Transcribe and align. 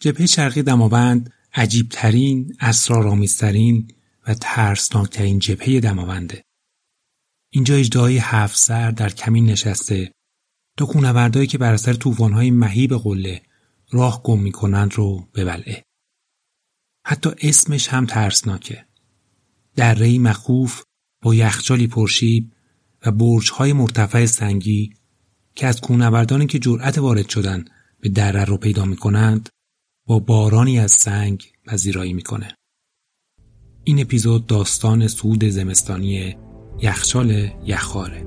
جبهه 0.00 0.26
شرقی 0.26 0.62
دماوند 0.62 1.32
عجیبترین، 1.54 2.56
اسرارآمیزترین 2.60 3.90
و 4.26 4.34
ترسناکترین 4.34 5.38
جبهه 5.38 5.80
دماونده. 5.80 6.44
اینجا 7.52 7.74
اجدهای 7.74 8.18
هفت 8.18 8.58
سر 8.58 8.90
در 8.90 9.08
کمین 9.08 9.46
نشسته 9.46 10.12
تا 10.78 10.86
کونوردهایی 10.86 11.46
که 11.46 11.58
بر 11.58 11.72
اثر 11.72 11.92
طوفانهای 11.92 12.50
مهیب 12.50 12.94
قله 12.94 13.42
راه 13.90 14.22
گم 14.22 14.38
می‌کنند 14.38 14.94
رو 14.94 15.28
ببلعه. 15.34 15.84
حتی 17.06 17.30
اسمش 17.42 17.88
هم 17.88 18.06
ترسناکه. 18.06 18.86
درهای 19.76 20.18
مخوف 20.18 20.82
با 21.22 21.34
یخچالی 21.34 21.86
پرشیب 21.86 22.52
و 23.06 23.10
برجهای 23.10 23.72
مرتفع 23.72 24.26
سنگی 24.26 24.94
که 25.54 25.66
از 25.66 25.80
کونوردانی 25.80 26.46
که 26.46 26.58
جرأت 26.58 26.98
وارد 26.98 27.28
شدن 27.28 27.64
به 28.00 28.08
دره 28.08 28.44
رو 28.44 28.56
پیدا 28.56 28.84
می 28.84 28.96
کنند 28.96 29.48
با 30.10 30.18
بارانی 30.18 30.78
از 30.78 30.92
سنگ 30.92 31.52
پذیرایی 31.66 32.12
می‌کنه. 32.12 32.54
این 33.84 34.00
اپیزود 34.00 34.46
داستان 34.46 35.08
سود 35.08 35.44
زمستانی 35.44 36.36
یخچال 36.82 37.50
یخاره. 37.64 38.26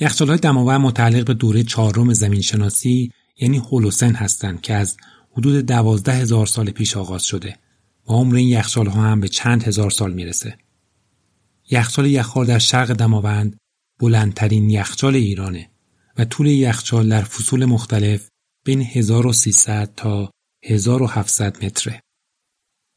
یخچالهای 0.00 0.38
دماوند 0.38 0.80
متعلق 0.80 1.26
به 1.26 1.34
دوره 1.34 1.62
چهارم 1.62 2.12
زمینشناسی 2.12 3.12
یعنی 3.40 3.58
هولوسن 3.58 4.14
هستند 4.14 4.60
که 4.60 4.74
از 4.74 4.96
حدود 5.32 5.66
دوازده 5.66 6.12
هزار 6.12 6.46
سال 6.46 6.70
پیش 6.70 6.96
آغاز 6.96 7.24
شده 7.24 7.56
و 8.08 8.12
عمر 8.12 8.36
این 8.36 8.48
یخچال 8.48 8.86
ها 8.86 9.02
هم 9.02 9.20
به 9.20 9.28
چند 9.28 9.62
هزار 9.62 9.90
سال 9.90 10.12
می‌رسه. 10.12 10.58
یخچال 11.70 12.06
یخار 12.06 12.44
در 12.44 12.58
شرق 12.58 12.92
دماوند 12.92 13.56
بلندترین 13.98 14.70
یخچال 14.70 15.14
ایرانه 15.14 15.70
و 16.16 16.24
طول 16.24 16.46
یخچال 16.46 17.08
در 17.08 17.22
فصول 17.22 17.64
مختلف 17.64 18.28
بین 18.64 18.82
1300 18.82 19.92
تا 19.96 20.30
1700 20.64 21.64
متره. 21.64 22.00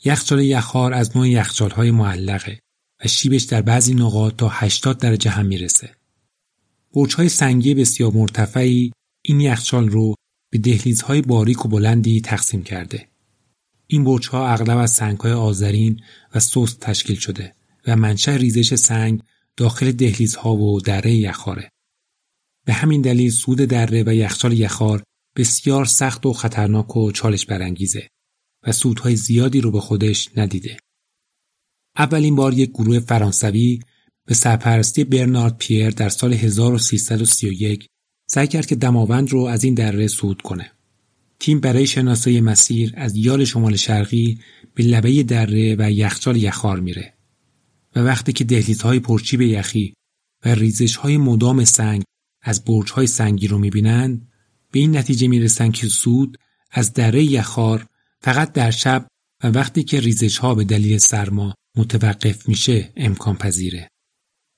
یخچال 0.05 0.39
یخار 0.39 0.93
از 0.93 1.17
نوع 1.17 1.29
یخچال 1.29 1.69
های 1.71 1.91
معلقه 1.91 2.59
و 3.05 3.07
شیبش 3.07 3.43
در 3.43 3.61
بعضی 3.61 3.93
نقاط 3.93 4.35
تا 4.35 4.49
80 4.49 4.97
درجه 4.97 5.31
هم 5.31 5.45
می‌رسه. 5.45 5.95
برج‌های 6.95 7.29
سنگی 7.29 7.73
بسیار 7.73 8.11
مرتفعی 8.11 8.91
این 9.21 9.39
یخچال 9.39 9.89
رو 9.89 10.15
به 10.51 10.57
دهلیزهای 10.57 11.21
باریک 11.21 11.65
و 11.65 11.69
بلندی 11.69 12.21
تقسیم 12.21 12.63
کرده. 12.63 13.07
این 13.87 14.03
برج‌ها 14.03 14.47
اغلب 14.47 14.77
از 14.77 14.91
سنگ‌های 14.91 15.31
آذرین 15.31 16.01
و 16.35 16.39
سست 16.39 16.79
تشکیل 16.79 17.15
شده 17.15 17.55
و 17.87 17.95
منشأ 17.95 18.35
ریزش 18.35 18.75
سنگ 18.75 19.21
داخل 19.57 19.91
دهلیزها 19.91 20.55
و 20.55 20.81
دره 20.81 21.13
یخاره. 21.13 21.69
به 22.65 22.73
همین 22.73 23.01
دلیل 23.01 23.29
سود 23.31 23.57
دره 23.57 24.03
و 24.03 24.13
یخچال 24.13 24.53
یخار 24.53 25.03
بسیار 25.35 25.85
سخت 25.85 26.25
و 26.25 26.33
خطرناک 26.33 26.97
و 26.97 27.11
چالش 27.11 27.45
برانگیزه 27.45 28.07
و 28.67 28.71
سودهای 28.71 29.15
زیادی 29.15 29.61
رو 29.61 29.71
به 29.71 29.79
خودش 29.79 30.29
ندیده. 30.37 30.77
اولین 31.97 32.35
بار 32.35 32.53
یک 32.53 32.69
گروه 32.69 32.99
فرانسوی 32.99 33.79
به 34.25 34.33
سرپرستی 34.33 35.03
برنارد 35.03 35.57
پیر 35.57 35.89
در 35.89 36.09
سال 36.09 36.33
1331 36.33 37.87
سعی 38.27 38.47
کرد 38.47 38.65
که 38.65 38.75
دماوند 38.75 39.31
رو 39.31 39.39
از 39.39 39.63
این 39.63 39.73
دره 39.73 40.07
صعود 40.07 40.41
کنه. 40.41 40.71
تیم 41.39 41.59
برای 41.59 41.87
شناسایی 41.87 42.41
مسیر 42.41 42.93
از 42.97 43.15
یال 43.15 43.45
شمال 43.45 43.75
شرقی 43.75 44.39
به 44.75 44.83
لبه 44.83 45.23
دره 45.23 45.75
و 45.79 45.91
یخچال 45.91 46.37
یخار 46.37 46.79
میره 46.79 47.13
و 47.95 47.99
وقتی 47.99 48.33
که 48.33 48.43
دهلیزهای 48.43 48.99
پرچیب 48.99 49.41
یخی 49.41 49.93
و 50.45 50.49
ریزشهای 50.49 51.17
مدام 51.17 51.65
سنگ 51.65 52.03
از 52.41 52.65
برجهای 52.65 53.07
سنگی 53.07 53.47
رو 53.47 53.57
می‌بینن 53.57 54.21
به 54.71 54.79
این 54.79 54.97
نتیجه 54.97 55.27
می‌رسن 55.27 55.71
که 55.71 55.87
سود 55.87 56.37
از 56.71 56.93
دره 56.93 57.23
یخار 57.23 57.85
فقط 58.21 58.53
در 58.53 58.71
شب 58.71 59.07
و 59.43 59.47
وقتی 59.47 59.83
که 59.83 59.99
ریزشها 59.99 60.55
به 60.55 60.63
دلیل 60.63 60.97
سرما 60.97 61.53
متوقف 61.77 62.49
میشه 62.49 62.93
امکان 62.95 63.35
پذیره. 63.35 63.87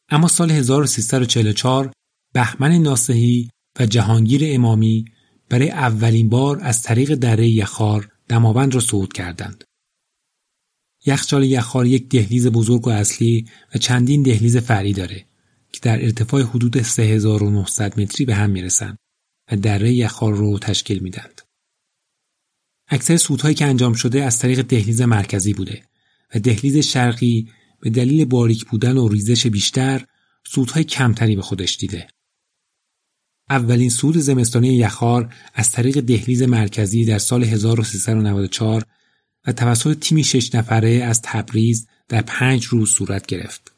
اما 0.09 0.27
سال 0.27 0.51
1344 0.51 1.91
بهمن 2.33 2.71
ناسهی 2.71 3.49
و 3.79 3.85
جهانگیر 3.85 4.41
امامی 4.45 5.05
برای 5.49 5.69
اولین 5.69 6.29
بار 6.29 6.59
از 6.61 6.81
طریق 6.81 7.16
دره 7.16 7.47
یخار 7.47 8.11
دماوند 8.27 8.73
را 8.75 8.81
صعود 8.81 9.13
کردند. 9.13 9.63
یخچال 11.05 11.43
یخار 11.43 11.85
یک 11.85 12.09
دهلیز 12.09 12.47
بزرگ 12.47 12.88
و 12.88 12.89
اصلی 12.89 13.45
و 13.75 13.77
چندین 13.77 14.23
دهلیز 14.23 14.57
فرعی 14.57 14.93
داره 14.93 15.25
که 15.71 15.79
در 15.81 16.03
ارتفاع 16.03 16.41
حدود 16.41 16.81
3900 16.81 17.99
متری 17.99 18.25
به 18.25 18.35
هم 18.35 18.49
می‌رسند 18.49 18.97
و 19.51 19.55
دره 19.55 19.93
یخار 19.93 20.33
رو 20.33 20.59
تشکیل 20.59 20.99
میدند. 20.99 21.41
اکثر 22.87 23.17
سودهایی 23.17 23.55
که 23.55 23.66
انجام 23.66 23.93
شده 23.93 24.23
از 24.23 24.39
طریق 24.39 24.61
دهلیز 24.61 25.01
مرکزی 25.01 25.53
بوده 25.53 25.83
و 26.35 26.39
دهلیز 26.39 26.77
شرقی 26.77 27.49
به 27.79 27.89
دلیل 27.89 28.25
باریک 28.25 28.65
بودن 28.65 28.97
و 28.97 29.07
ریزش 29.07 29.47
بیشتر 29.47 30.05
سودهای 30.47 30.83
کمتری 30.83 31.35
به 31.35 31.41
خودش 31.41 31.77
دیده. 31.77 32.07
اولین 33.49 33.89
سود 33.89 34.17
زمستانی 34.17 34.67
یخار 34.67 35.33
از 35.53 35.71
طریق 35.71 35.99
دهلیز 35.99 36.41
مرکزی 36.41 37.05
در 37.05 37.17
سال 37.17 37.43
1394 37.43 38.85
و 39.47 39.51
توسط 39.51 39.99
تیمی 39.99 40.23
شش 40.23 40.55
نفره 40.55 40.89
از 40.89 41.22
تبریز 41.22 41.87
در 42.07 42.22
پنج 42.22 42.66
روز 42.66 42.89
صورت 42.89 43.25
گرفت. 43.25 43.72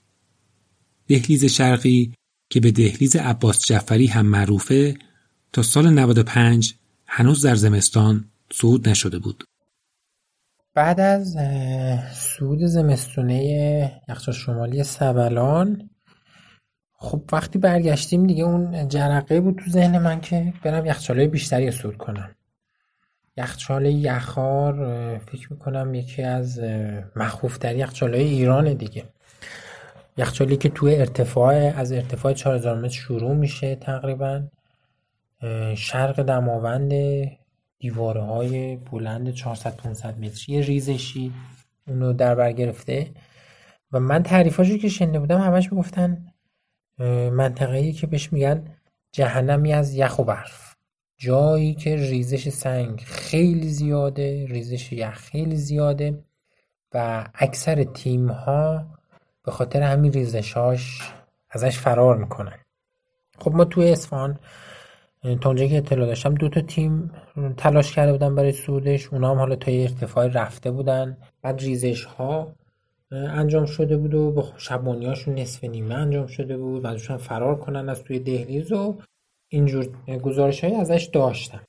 دهلیز 1.07 1.45
شرقی 1.45 2.13
که 2.49 2.59
به 2.59 2.71
دهلیز 2.71 3.15
عباس 3.15 3.65
جعفری 3.65 4.07
هم 4.07 4.25
معروفه 4.25 4.97
تا 5.53 5.63
سال 5.63 5.89
95 5.89 6.73
هنوز 7.07 7.45
در 7.45 7.55
زمستان 7.55 8.29
صعود 8.53 8.89
نشده 8.89 9.19
بود. 9.19 9.43
بعد 10.77 10.99
از 10.99 11.37
سود 12.11 12.65
زمستونه 12.65 14.01
یخچال 14.09 14.35
شمالی 14.35 14.83
سبلان 14.83 15.89
خب 16.93 17.21
وقتی 17.31 17.59
برگشتیم 17.59 18.27
دیگه 18.27 18.43
اون 18.43 18.87
جرقه 18.87 19.41
بود 19.41 19.61
تو 19.65 19.71
ذهن 19.71 19.97
من 19.97 20.21
که 20.21 20.53
برم 20.63 20.85
یخچالای 20.85 21.27
بیشتری 21.27 21.71
سود 21.71 21.97
کنم. 21.97 22.35
یخچال 23.37 23.85
یخار 23.85 24.73
فکر 25.17 25.53
می‌کنم 25.53 25.93
یکی 25.93 26.23
از 26.23 26.61
مخوفتری 27.15 27.77
یخچالای 27.77 28.23
ایران 28.23 28.73
دیگه. 28.73 29.03
یخچالی 30.17 30.57
که 30.57 30.69
توی 30.69 30.95
ارتفاع 30.95 31.55
از 31.55 31.91
ارتفاع 31.91 32.33
4000 32.33 32.79
متر 32.79 32.89
شروع 32.89 33.35
میشه 33.35 33.75
تقریبا 33.75 34.43
شرق 35.75 36.21
دماوند 36.21 36.91
دیواره 37.79 38.21
های 38.21 38.75
بلند 38.75 39.31
400 39.31 39.75
500 39.75 40.19
متری 40.19 40.61
ریزشی 40.61 41.33
اونو 41.87 42.13
در 42.13 42.35
بر 42.35 42.51
گرفته. 42.51 43.11
و 43.91 43.99
من 43.99 44.23
تعریفاشو 44.23 44.77
که 44.77 44.89
شنیده 44.89 45.19
بودم 45.19 45.41
همش 45.41 45.71
می‌گفتن 45.71 46.33
منطقه‌ای 47.31 47.91
که 47.91 48.07
بهش 48.07 48.33
میگن 48.33 48.75
جهنمی 49.11 49.73
از 49.73 49.93
یخ 49.93 50.19
و 50.19 50.23
برف. 50.23 50.75
جایی 51.17 51.73
که 51.73 51.95
ریزش 51.95 52.49
سنگ 52.49 52.99
خیلی 52.99 53.69
زیاده 53.69 54.45
ریزش 54.45 54.91
یخ 54.91 55.17
خیلی 55.17 55.55
زیاده 55.55 56.23
و 56.93 57.27
اکثر 57.33 57.83
تیم 57.83 58.27
ها 58.27 58.85
به 59.45 59.51
خاطر 59.51 59.81
همین 59.81 60.13
ریزشاش 60.13 61.01
ازش 61.49 61.77
فرار 61.77 62.17
می‌کنن. 62.17 62.57
خب 63.39 63.51
ما 63.51 63.65
توی 63.65 63.91
اصفهان 63.91 64.39
تا 65.35 65.49
اونجایی 65.49 65.69
که 65.69 65.77
اطلاع 65.77 66.07
داشتم 66.07 66.35
دو 66.35 66.49
تا 66.49 66.61
تیم 66.61 67.11
تلاش 67.57 67.95
کرده 67.95 68.11
بودن 68.11 68.35
برای 68.35 68.51
سودش 68.51 69.07
اونا 69.13 69.31
هم 69.31 69.37
حالا 69.37 69.55
تا 69.55 69.71
یه 69.71 69.81
ارتفاع 69.81 70.27
رفته 70.27 70.71
بودن. 70.71 71.17
بعد 71.41 71.59
ریزش 71.59 72.03
ها 72.03 72.55
انجام 73.11 73.65
شده 73.65 73.97
بود 73.97 74.13
و 74.13 74.31
به 74.31 74.43
شبانیاشون 74.57 75.35
نصف 75.35 75.63
نیمه 75.63 75.95
انجام 75.95 76.27
شده 76.27 76.57
بود. 76.57 76.81
بعدشون 76.81 77.17
فرار 77.17 77.55
کنن 77.55 77.89
از 77.89 78.03
توی 78.03 78.19
دهلیز 78.19 78.71
و 78.71 78.97
اینجور 79.49 79.85
گزارش 80.23 80.63
های 80.63 80.75
ازش 80.75 81.09
داشتم 81.13 81.63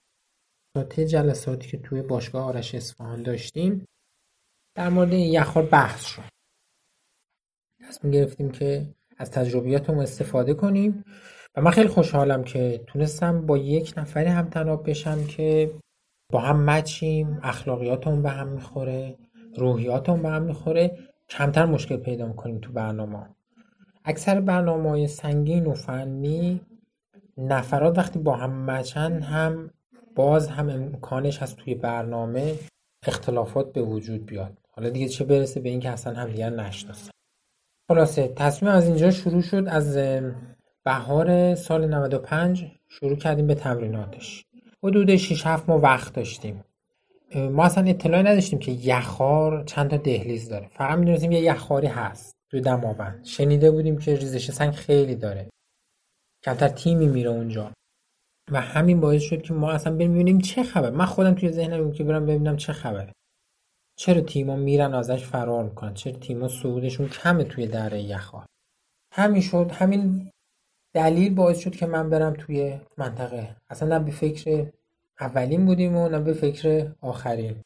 طی 0.88 1.06
جلساتی 1.06 1.68
که 1.68 1.78
توی 1.78 2.02
باشگاه 2.02 2.44
آرش 2.44 2.74
اصفهان 2.74 3.22
داشتیم 3.22 3.86
در 4.74 4.88
مورد 4.88 5.12
یخار 5.12 5.66
بحث 5.66 6.04
شد. 6.04 6.22
تصمیم 7.88 8.12
گرفتیم 8.12 8.50
که 8.50 8.86
از 9.18 9.30
تجربیاتمون 9.30 10.00
استفاده 10.00 10.54
کنیم. 10.54 11.04
من 11.60 11.70
خیلی 11.70 11.88
خوشحالم 11.88 12.44
که 12.44 12.80
تونستم 12.86 13.46
با 13.46 13.58
یک 13.58 13.94
نفری 13.96 14.26
هم 14.26 14.48
تناب 14.48 14.90
بشم 14.90 15.24
که 15.24 15.70
با 16.32 16.40
هم 16.40 16.64
مچیم 16.64 17.40
اخلاقیاتمون 17.42 18.22
به 18.22 18.30
هم 18.30 18.48
می‌خوره 18.48 19.16
روحیاتمون 19.56 20.22
به 20.22 20.28
هم 20.28 20.42
می‌خوره. 20.42 20.98
کمتر 21.28 21.66
مشکل 21.66 21.96
پیدا 21.96 22.26
می‌کنیم 22.26 22.58
تو 22.58 22.72
برنامه 22.72 23.26
اکثر 24.04 24.40
برنامه 24.40 24.90
های 24.90 25.08
سنگین 25.08 25.66
و 25.66 25.74
فنی 25.74 26.60
نفرات 27.38 27.98
وقتی 27.98 28.18
با 28.18 28.36
هم 28.36 28.70
مچن 28.70 29.22
هم 29.22 29.70
باز 30.14 30.48
هم 30.48 30.68
امکانش 30.68 31.42
هست 31.42 31.56
توی 31.56 31.74
برنامه 31.74 32.54
اختلافات 33.06 33.72
به 33.72 33.82
وجود 33.82 34.26
بیاد. 34.26 34.58
حالا 34.70 34.88
دیگه 34.88 35.08
چه 35.08 35.24
برسه 35.24 35.60
به 35.60 35.68
اینکه 35.68 35.90
اصلا 35.90 36.14
هم 36.14 36.30
دیگر 36.30 36.50
نشناسن. 36.50 37.10
خلاصه 37.88 38.28
تصمیم 38.28 38.72
از 38.72 38.86
اینجا 38.86 39.10
شروع 39.10 39.42
شد 39.42 39.64
از 39.68 39.96
بهار 40.88 41.54
سال 41.54 41.94
95 41.94 42.66
شروع 42.88 43.16
کردیم 43.16 43.46
به 43.46 43.54
تمریناتش. 43.54 44.44
حدود 44.82 45.16
6 45.16 45.46
7 45.46 45.68
ما 45.68 45.78
وقت 45.78 46.14
داشتیم. 46.14 46.64
ما 47.34 47.64
اصلا 47.64 47.84
اطلاعی 47.84 48.22
نداشتیم 48.22 48.58
که 48.58 48.72
یخار 48.72 49.64
چند 49.64 49.90
تا 49.90 49.96
دهلیز 49.96 50.48
داره. 50.48 50.68
فقط 50.68 50.98
می‌دونستیم 50.98 51.32
یه 51.32 51.40
یخاری 51.40 51.86
هست 51.86 52.36
توی 52.50 52.60
دماوند 52.60 53.24
شنیده 53.24 53.70
بودیم 53.70 53.98
که 53.98 54.16
ریزش 54.16 54.50
سنگ 54.50 54.72
خیلی 54.72 55.14
داره. 55.14 55.48
کمتر 56.44 56.68
تیمی 56.68 57.06
میره 57.06 57.30
اونجا. 57.30 57.72
و 58.52 58.60
همین 58.60 59.00
باعث 59.00 59.22
شد 59.22 59.42
که 59.42 59.54
ما 59.54 59.70
اصلا 59.70 59.94
بریم 59.94 60.12
ببینیم 60.12 60.38
چه 60.40 60.62
خبر. 60.62 60.90
من 60.90 61.06
خودم 61.06 61.34
توی 61.34 61.52
ذهنم 61.52 61.84
بود 61.84 61.94
که 61.94 62.04
برم 62.04 62.26
ببینم 62.26 62.56
چه 62.56 62.72
خبره. 62.72 63.12
چرا 63.98 64.20
تیما 64.20 64.56
میرن 64.56 64.94
ازش 64.94 65.24
فرار 65.24 65.64
می‌کنن؟ 65.64 65.94
چرا 65.94 66.12
تیما 66.12 66.48
صعودشون 66.48 67.08
کمه 67.08 67.44
توی 67.44 67.66
دره 67.66 68.02
یخار؟ 68.02 68.46
همین 69.14 69.42
شد. 69.42 69.70
همین 69.72 70.30
دلیل 70.98 71.34
باعث 71.34 71.58
شد 71.58 71.76
که 71.76 71.86
من 71.86 72.10
برم 72.10 72.34
توی 72.38 72.80
منطقه. 72.96 73.56
اصلا 73.70 73.98
نه 73.98 74.04
به 74.04 74.10
فکر 74.10 74.66
اولین 75.20 75.66
بودیم 75.66 75.96
و 75.96 76.08
نه 76.08 76.18
به 76.18 76.32
فکر 76.32 76.92
آخرین. 77.00 77.56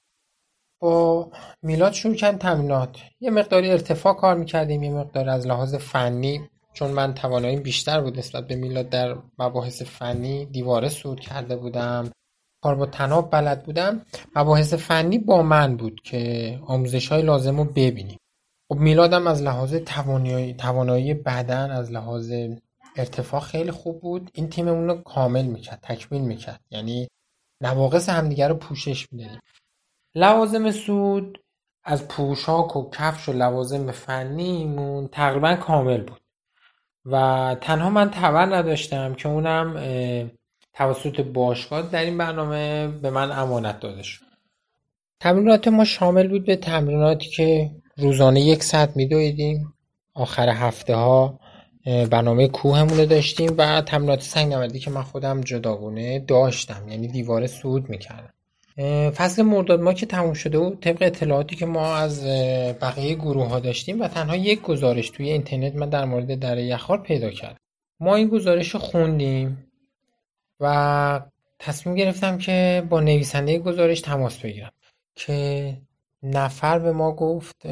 با 0.81 1.31
میلاد 1.62 1.93
شروع 1.93 2.14
کردیم 2.14 2.38
تمرینات. 2.38 2.96
یه 3.20 3.31
مقداری 3.31 3.70
ارتفاع 3.70 4.14
کار 4.14 4.34
می‌کردیم 4.34 4.82
یه 4.82 4.93
مقدار 4.93 5.29
از 5.29 5.46
لحاظ 5.46 5.75
فنی 5.75 6.40
چون 6.73 6.90
من 6.90 7.14
تواناییم 7.14 7.62
بیشتر 7.62 8.00
بود 8.00 8.19
نسبت 8.19 8.46
به 8.46 8.56
میلاد 8.56 8.88
در 8.88 9.17
مباحث 9.38 9.82
فنی 9.82 10.46
دیواره 10.46 10.88
سود 10.88 11.20
کرده 11.20 11.56
بودم. 11.56 12.11
کار 12.62 12.75
با 12.75 12.87
تناب 12.87 13.31
بلد 13.31 13.62
بودم. 13.62 14.02
مباحث 14.37 14.75
فنی 14.75 15.19
با 15.19 15.43
من 15.43 15.76
بود 15.76 16.00
که 16.05 16.20
آموزش 16.67 17.08
های 17.08 17.23
لازم 17.23 17.56
رو 17.56 17.64
ببینیم. 17.64 18.19
خب 18.69 18.79
میلادم 18.79 19.26
از 19.26 19.43
لحاظ 19.43 19.75
توانایی, 19.75 20.55
توانایی 20.55 21.14
بدن 21.14 21.70
از 21.70 21.93
لحاظ 21.93 22.32
ارتفاع 22.97 23.41
خیلی 23.41 23.71
خوب 23.71 24.00
بود. 24.00 24.31
این 24.35 24.49
تیممون 24.49 24.89
رو 24.89 24.94
کامل 24.94 25.44
می‌کرد 25.44 25.81
تکمیل 25.83 26.23
می‌کرد. 26.23 26.61
یعنی 26.71 27.09
نواقص 27.61 28.09
همدیگه 28.09 28.49
رو 28.49 28.55
پوشش 28.55 29.12
می‌دادیم. 29.12 29.41
لوازم 30.15 30.71
سود 30.71 31.39
از 31.85 32.09
پوشاک 32.09 32.77
و 32.77 32.91
کفش 32.91 33.29
و 33.29 33.33
لوازم 33.33 33.91
فنیمون 33.91 35.09
تقریبا 35.09 35.56
کامل 35.56 36.03
بود. 36.03 36.21
و 37.05 37.56
تنها 37.61 37.91
من 37.91 38.11
تبر 38.11 38.56
نداشتم 38.56 39.15
که 39.15 39.29
اونم 39.29 39.75
توسط 40.75 41.21
باشگاه 41.21 41.83
در 41.83 42.05
این 42.05 42.19
برنامه 42.19 42.89
به 42.89 43.11
من 43.11 43.33
امانت 43.33 43.81
داده 43.81 44.03
شد. 44.03 44.25
تمرینات 45.21 45.69
ما 45.69 45.85
شامل 45.85 46.29
بود 46.29 46.47
به 46.47 46.56
تمریناتی 46.56 47.31
که 47.31 47.71
روزانه 47.97 48.41
یک 48.41 48.62
ساعت 48.62 48.97
میدویدیم. 48.97 49.75
آخر 50.15 50.49
هفته 50.49 50.94
ها 50.94 51.39
برنامه 51.84 52.49
کوهمون 52.49 52.99
رو 52.99 53.06
داشتیم 53.06 53.55
و 53.58 53.81
تمرینات 53.81 54.23
سنگ 54.23 54.52
نوردی 54.52 54.79
که 54.79 54.90
من 54.90 55.02
خودم 55.02 55.40
جداگونه 55.40 56.19
داشتم 56.19 56.88
یعنی 56.88 57.08
دیواره 57.08 57.46
سود 57.46 57.90
می‌کردم. 57.90 58.32
فصل 59.11 59.43
مرداد 59.43 59.81
ما 59.81 59.93
که 59.93 60.06
تموم 60.06 60.32
شده 60.32 60.58
و 60.58 60.75
طبق 60.75 60.99
اطلاعاتی 61.00 61.56
که 61.56 61.67
ما 61.67 61.96
از 61.96 62.25
بقیه 62.81 63.14
گروه 63.14 63.49
ها 63.49 63.61
داشتیم 63.61 64.00
و 64.00 64.08
تنها 64.08 64.37
یک 64.37 64.62
گزارش 64.62 65.11
توی 65.11 65.31
اینترنت 65.31 65.75
من 65.75 65.88
در 65.88 66.05
مورد 66.05 66.38
دره 66.38 66.62
یخار 66.62 67.02
پیدا 67.02 67.31
کردم. 67.31 67.58
ما 68.00 68.17
این 68.17 68.29
گزارش 68.29 68.69
رو 68.69 68.81
خوندیم 68.81 69.67
و 70.61 71.20
تصمیم 71.58 71.96
گرفتم 71.96 72.38
که 72.38 72.82
با 72.90 73.00
نویسنده 73.00 73.58
گزارش 73.58 74.00
تماس 74.00 74.38
بگیرم 74.38 74.73
که 75.14 75.76
نفر 76.23 76.79
به 76.79 76.93
ما 76.93 77.12
گفت 77.12 77.67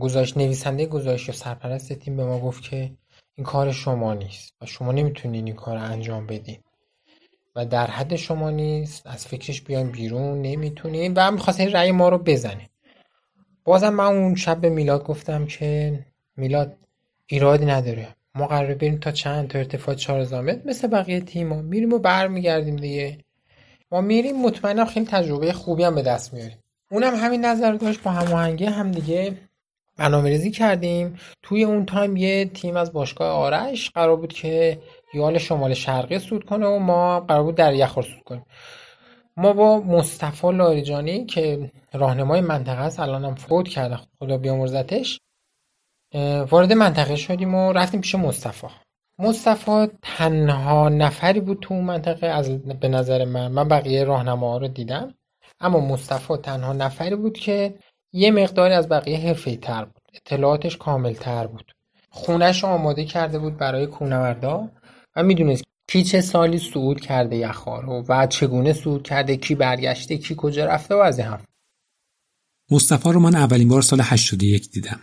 گزارش 0.00 0.36
نویسنده 0.36 0.86
گزارش 0.86 1.28
یا 1.28 1.34
سرپرست 1.34 1.92
تیم 1.92 2.16
به 2.16 2.24
ما 2.24 2.38
گفت 2.38 2.62
که 2.62 2.90
این 3.40 3.46
کار 3.46 3.72
شما 3.72 4.14
نیست 4.14 4.54
و 4.60 4.66
شما 4.66 4.92
نمی‌تونین 4.92 5.46
این 5.46 5.54
کار 5.54 5.76
انجام 5.76 6.26
بدین 6.26 6.58
و 7.56 7.66
در 7.66 7.86
حد 7.86 8.16
شما 8.16 8.50
نیست 8.50 9.06
از 9.06 9.26
فکرش 9.26 9.62
بیان 9.62 9.90
بیرون 9.90 10.42
نمی‌تونین 10.42 11.14
و 11.14 11.20
هم 11.20 11.34
می‌خواست 11.34 11.60
رأی 11.60 11.92
ما 11.92 12.08
رو 12.08 12.18
بزنه. 12.18 12.70
بازم 13.64 13.88
من 13.88 14.04
اون 14.04 14.34
شب 14.34 14.60
به 14.60 14.68
میلاد 14.68 15.04
گفتم 15.04 15.46
که 15.46 15.98
میلاد 16.36 16.76
ایرادی 17.26 17.66
نداره. 17.66 18.08
ما 18.34 18.46
قراره 18.46 18.74
بریم 18.74 18.98
تا 18.98 19.10
چند 19.10 19.48
تا 19.48 19.58
ارتفاع 19.58 19.94
4000 19.94 20.42
متر 20.42 20.60
مثل 20.64 20.88
بقیه 20.88 21.20
تیما 21.20 21.62
میریم 21.62 21.92
و 21.92 21.98
برمیگردیم 21.98 22.76
دیگه. 22.76 23.18
ما 23.92 24.00
میریم 24.00 24.42
مطمئنم 24.42 24.84
خیلی 24.84 25.06
تجربه 25.06 25.52
خوبی 25.52 25.84
هم 25.84 25.94
به 25.94 26.02
دست 26.02 26.34
میاریم. 26.34 26.58
اونم 26.90 27.14
همین 27.14 27.44
نظر 27.44 27.72
داشت 27.72 28.02
با 28.02 28.10
هماهنگی 28.10 28.64
هم 28.64 28.90
دیگه 28.92 29.36
برنامه 30.00 30.50
کردیم. 30.50 31.16
توی 31.42 31.64
اون 31.64 31.86
تایم 31.86 32.16
یه 32.16 32.44
تیم 32.44 32.76
از 32.76 32.92
باشگاه 32.92 33.32
آرش 33.32 33.90
قرار 33.90 34.16
بود 34.16 34.32
که 34.32 34.78
یال 35.14 35.38
شمال 35.38 35.74
شرقی 35.74 36.18
سود 36.18 36.44
کنه 36.44 36.66
و 36.66 36.78
ما 36.78 37.20
قرار 37.20 37.42
بود 37.42 37.54
در 37.54 37.74
یخور 37.74 38.04
سود 38.04 38.22
کنیم. 38.24 38.44
ما 39.36 39.52
با 39.52 39.80
مصطفی 39.80 40.52
لاریجانی 40.52 41.26
که 41.26 41.70
راهنمای 41.92 42.40
منطقه 42.40 42.80
است 42.80 43.00
الان 43.00 43.24
هم 43.24 43.34
فوت 43.34 43.68
کرده 43.68 43.98
خدا 44.18 44.38
بیامرزتش 44.38 45.20
وارد 46.50 46.72
منطقه 46.72 47.16
شدیم 47.16 47.54
و 47.54 47.72
رفتیم 47.72 48.00
پیش 48.00 48.14
مصطفی. 48.14 48.66
مصطفی 49.18 49.88
تنها 50.02 50.88
نفری 50.88 51.40
بود 51.40 51.58
تو 51.60 51.74
اون 51.74 51.84
منطقه 51.84 52.26
از 52.26 52.62
به 52.62 52.88
نظر 52.88 53.24
من 53.24 53.48
من 53.48 53.68
بقیه 53.68 54.04
راهنماها 54.04 54.58
رو 54.58 54.68
دیدم. 54.68 55.14
اما 55.60 55.80
مصطفی 55.80 56.36
تنها 56.36 56.72
نفری 56.72 57.16
بود 57.16 57.38
که 57.38 57.74
یه 58.12 58.30
مقداری 58.30 58.74
از 58.74 58.88
بقیه 58.88 59.18
حرفه‌ای 59.18 59.56
تر 59.56 59.84
بود. 59.84 60.02
اطلاعاتش 60.14 60.76
کامل 60.76 61.12
تر 61.12 61.46
بود 61.46 61.72
خونش 62.10 62.64
آماده 62.64 63.04
کرده 63.04 63.38
بود 63.38 63.56
برای 63.56 63.86
کوهنوردا 63.86 64.68
و 65.16 65.22
می‌دونست 65.22 65.64
کی 65.88 66.04
چه 66.04 66.20
سالی 66.20 66.58
صعود 66.58 67.00
کرده 67.00 67.36
یخارو 67.36 68.04
و 68.08 68.26
چگونه 68.26 68.72
صعود 68.72 69.02
کرده 69.02 69.36
کی 69.36 69.54
برگشته 69.54 70.18
کی 70.18 70.34
کجا 70.38 70.64
رفته 70.64 70.94
و 70.94 70.98
از 70.98 71.18
این 71.18 71.28
حرف. 71.28 71.44
مصطفی 72.70 73.12
رو 73.12 73.20
من 73.20 73.34
اولین 73.34 73.68
بار 73.68 73.82
سال 73.82 74.00
81 74.00 74.70
دیدم. 74.70 75.00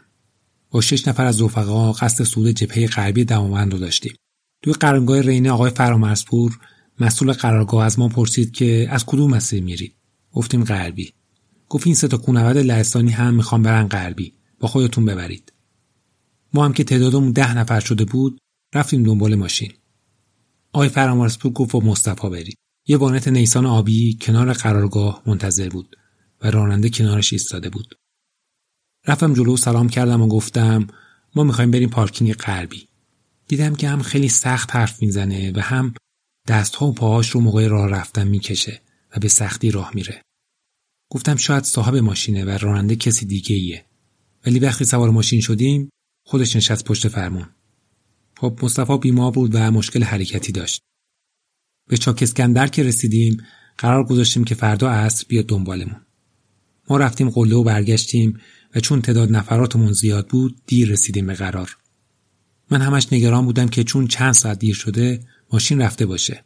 با 0.71 0.81
شش 0.81 1.07
نفر 1.07 1.25
از 1.25 1.41
رفقا 1.41 1.91
قصد 1.91 2.23
صعود 2.23 2.49
جبهه 2.49 2.87
غربی 2.87 3.25
دماوند 3.25 3.73
رو 3.73 3.79
داشتیم. 3.79 4.13
توی 4.61 4.73
قرارگاه 4.73 5.21
رینه 5.21 5.51
آقای 5.51 5.69
فرامرزپور 5.69 6.59
مسئول 6.99 7.31
قرارگاه 7.31 7.85
از 7.85 7.99
ما 7.99 8.07
پرسید 8.07 8.51
که 8.51 8.87
از 8.89 9.05
کدوم 9.05 9.31
مسیر 9.31 9.63
میرید 9.63 9.95
گفتیم 10.31 10.63
غربی. 10.63 11.13
گفت 11.69 11.87
این 11.87 11.95
سه 11.95 12.07
تا 12.07 12.17
کوهنورد 12.17 12.57
لهستانی 12.57 13.11
هم 13.11 13.33
می‌خوان 13.33 13.61
برن 13.61 13.87
غربی 13.87 14.33
با 14.59 14.67
خودتون 14.67 15.05
ببرید 15.05 15.53
ما 16.53 16.65
هم 16.65 16.73
که 16.73 16.83
تعدادمون 16.83 17.31
ده 17.31 17.57
نفر 17.57 17.79
شده 17.79 18.05
بود 18.05 18.39
رفتیم 18.73 19.03
دنبال 19.03 19.35
ماشین 19.35 19.73
آقای 20.73 20.89
فرامرزپور 20.89 21.51
گفت 21.51 21.71
با 21.71 21.79
مصطفی 21.79 22.29
برید 22.29 22.57
یه 22.87 22.97
وانت 22.97 23.27
نیسان 23.27 23.65
آبی 23.65 24.17
کنار 24.21 24.53
قرارگاه 24.53 25.23
منتظر 25.25 25.69
بود 25.69 25.95
و 26.41 26.51
راننده 26.51 26.89
کنارش 26.89 27.33
ایستاده 27.33 27.69
بود. 27.69 27.95
رفتم 29.07 29.33
جلو 29.33 29.57
سلام 29.57 29.89
کردم 29.89 30.21
و 30.21 30.27
گفتم 30.27 30.87
ما 31.35 31.43
می‌خوایم 31.43 31.71
بریم 31.71 31.89
پارکینگ 31.89 32.33
غربی. 32.33 32.87
دیدم 33.47 33.75
که 33.75 33.89
هم 33.89 34.01
خیلی 34.01 34.29
سخت 34.29 34.75
حرف 34.75 35.01
می‌زنه 35.01 35.51
و 35.55 35.59
هم 35.59 35.93
دستها 36.47 36.87
و 36.87 36.93
پاهاش 36.93 37.29
رو 37.29 37.39
موقع 37.39 37.67
راه 37.67 37.89
رفتن 37.89 38.27
می‌کشه 38.27 38.81
و 39.15 39.19
به 39.19 39.27
سختی 39.27 39.71
راه 39.71 39.91
میره. 39.93 40.21
گفتم 41.09 41.35
شاید 41.35 41.63
صاحب 41.63 41.95
ماشینه 41.95 42.45
و 42.45 42.49
راننده 42.49 42.95
کسی 42.95 43.25
دیگه 43.25 43.55
ایه. 43.55 43.85
ولی 44.45 44.59
وقتی 44.59 44.85
سوار 44.85 45.09
ماشین 45.09 45.41
شدیم 45.41 45.89
خودش 46.25 46.55
نشست 46.55 46.85
پشت 46.85 47.07
فرمون. 47.07 47.49
خب 48.37 48.59
مصطفی 48.63 48.97
بیمار 48.97 49.31
بود 49.31 49.51
و 49.53 49.71
مشکل 49.71 50.03
حرکتی 50.03 50.51
داشت. 50.51 50.81
به 51.89 51.97
چاکسکندر 51.97 52.67
که 52.67 52.83
رسیدیم 52.83 53.43
قرار 53.77 54.03
گذاشتیم 54.03 54.43
که 54.43 54.55
فردا 54.55 54.89
عصر 54.89 55.25
بیاد 55.27 55.45
دنبالمون. 55.45 56.01
ما 56.89 56.97
رفتیم 56.97 57.29
قله 57.29 57.55
و 57.55 57.63
برگشتیم 57.63 58.39
و 58.75 58.79
چون 58.79 59.01
تعداد 59.01 59.31
نفراتمون 59.31 59.93
زیاد 59.93 60.27
بود 60.27 60.61
دیر 60.65 60.89
رسیدیم 60.89 61.27
به 61.27 61.33
قرار. 61.33 61.77
من 62.71 62.81
همش 62.81 63.13
نگران 63.13 63.45
بودم 63.45 63.67
که 63.67 63.83
چون 63.83 64.07
چند 64.07 64.33
ساعت 64.33 64.59
دیر 64.59 64.75
شده 64.75 65.19
ماشین 65.53 65.81
رفته 65.81 66.05
باشه. 66.05 66.43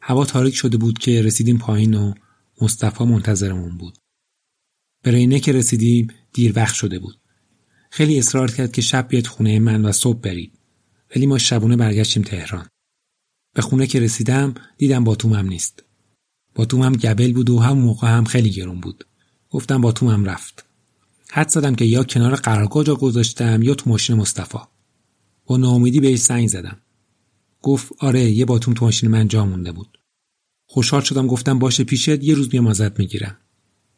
هوا 0.00 0.24
تاریک 0.24 0.54
شده 0.54 0.76
بود 0.76 0.98
که 0.98 1.22
رسیدیم 1.22 1.58
پایین 1.58 1.94
و 1.94 2.14
مصطفی 2.60 3.04
منتظرمون 3.04 3.76
بود. 3.78 3.98
به 5.02 5.10
رینه 5.10 5.40
که 5.40 5.52
رسیدیم 5.52 6.08
دیر 6.32 6.52
وقت 6.56 6.74
شده 6.74 6.98
بود. 6.98 7.20
خیلی 7.90 8.18
اصرار 8.18 8.50
کرد 8.50 8.72
که 8.72 8.82
شب 8.82 9.08
بیاد 9.08 9.26
خونه 9.26 9.58
من 9.58 9.84
و 9.84 9.92
صبح 9.92 10.20
برید. 10.20 10.58
ولی 11.16 11.26
ما 11.26 11.38
شبونه 11.38 11.76
برگشتیم 11.76 12.22
تهران. 12.22 12.66
به 13.54 13.62
خونه 13.62 13.86
که 13.86 14.00
رسیدم 14.00 14.54
دیدم 14.78 15.04
باتومم 15.04 15.48
نیست. 15.48 15.82
باتومم 16.54 16.92
گبل 16.92 17.32
بود 17.32 17.50
و 17.50 17.58
هم 17.58 17.78
موقع 17.78 18.08
هم 18.08 18.24
خیلی 18.24 18.50
گرون 18.50 18.80
بود. 18.80 19.04
گفتم 19.50 19.80
باتومم 19.80 20.24
رفت. 20.24 20.64
حد 21.30 21.48
زدم 21.48 21.74
که 21.74 21.84
یا 21.84 22.04
کنار 22.04 22.34
قرارگاه 22.34 22.84
جا 22.84 22.94
گذاشتم 22.94 23.62
یا 23.62 23.74
تو 23.74 23.90
ماشین 23.90 24.16
مصطفی. 24.16 24.58
با 25.46 25.56
ناامیدی 25.56 26.00
بهش 26.00 26.18
زنگ 26.18 26.48
زدم. 26.48 26.80
گفت 27.62 27.92
آره 27.98 28.30
یه 28.30 28.44
باتوم 28.44 28.74
تو 28.74 28.84
ماشین 28.84 29.10
من 29.10 29.28
جا 29.28 29.46
مونده 29.46 29.72
بود. 29.72 29.98
خوشحال 30.66 31.02
شدم 31.02 31.26
گفتم 31.26 31.58
باشه 31.58 31.84
پیشت 31.84 32.08
یه 32.08 32.34
روز 32.34 32.48
میام 32.52 32.66
ازت 32.66 32.98
می‌گیرم. 32.98 33.36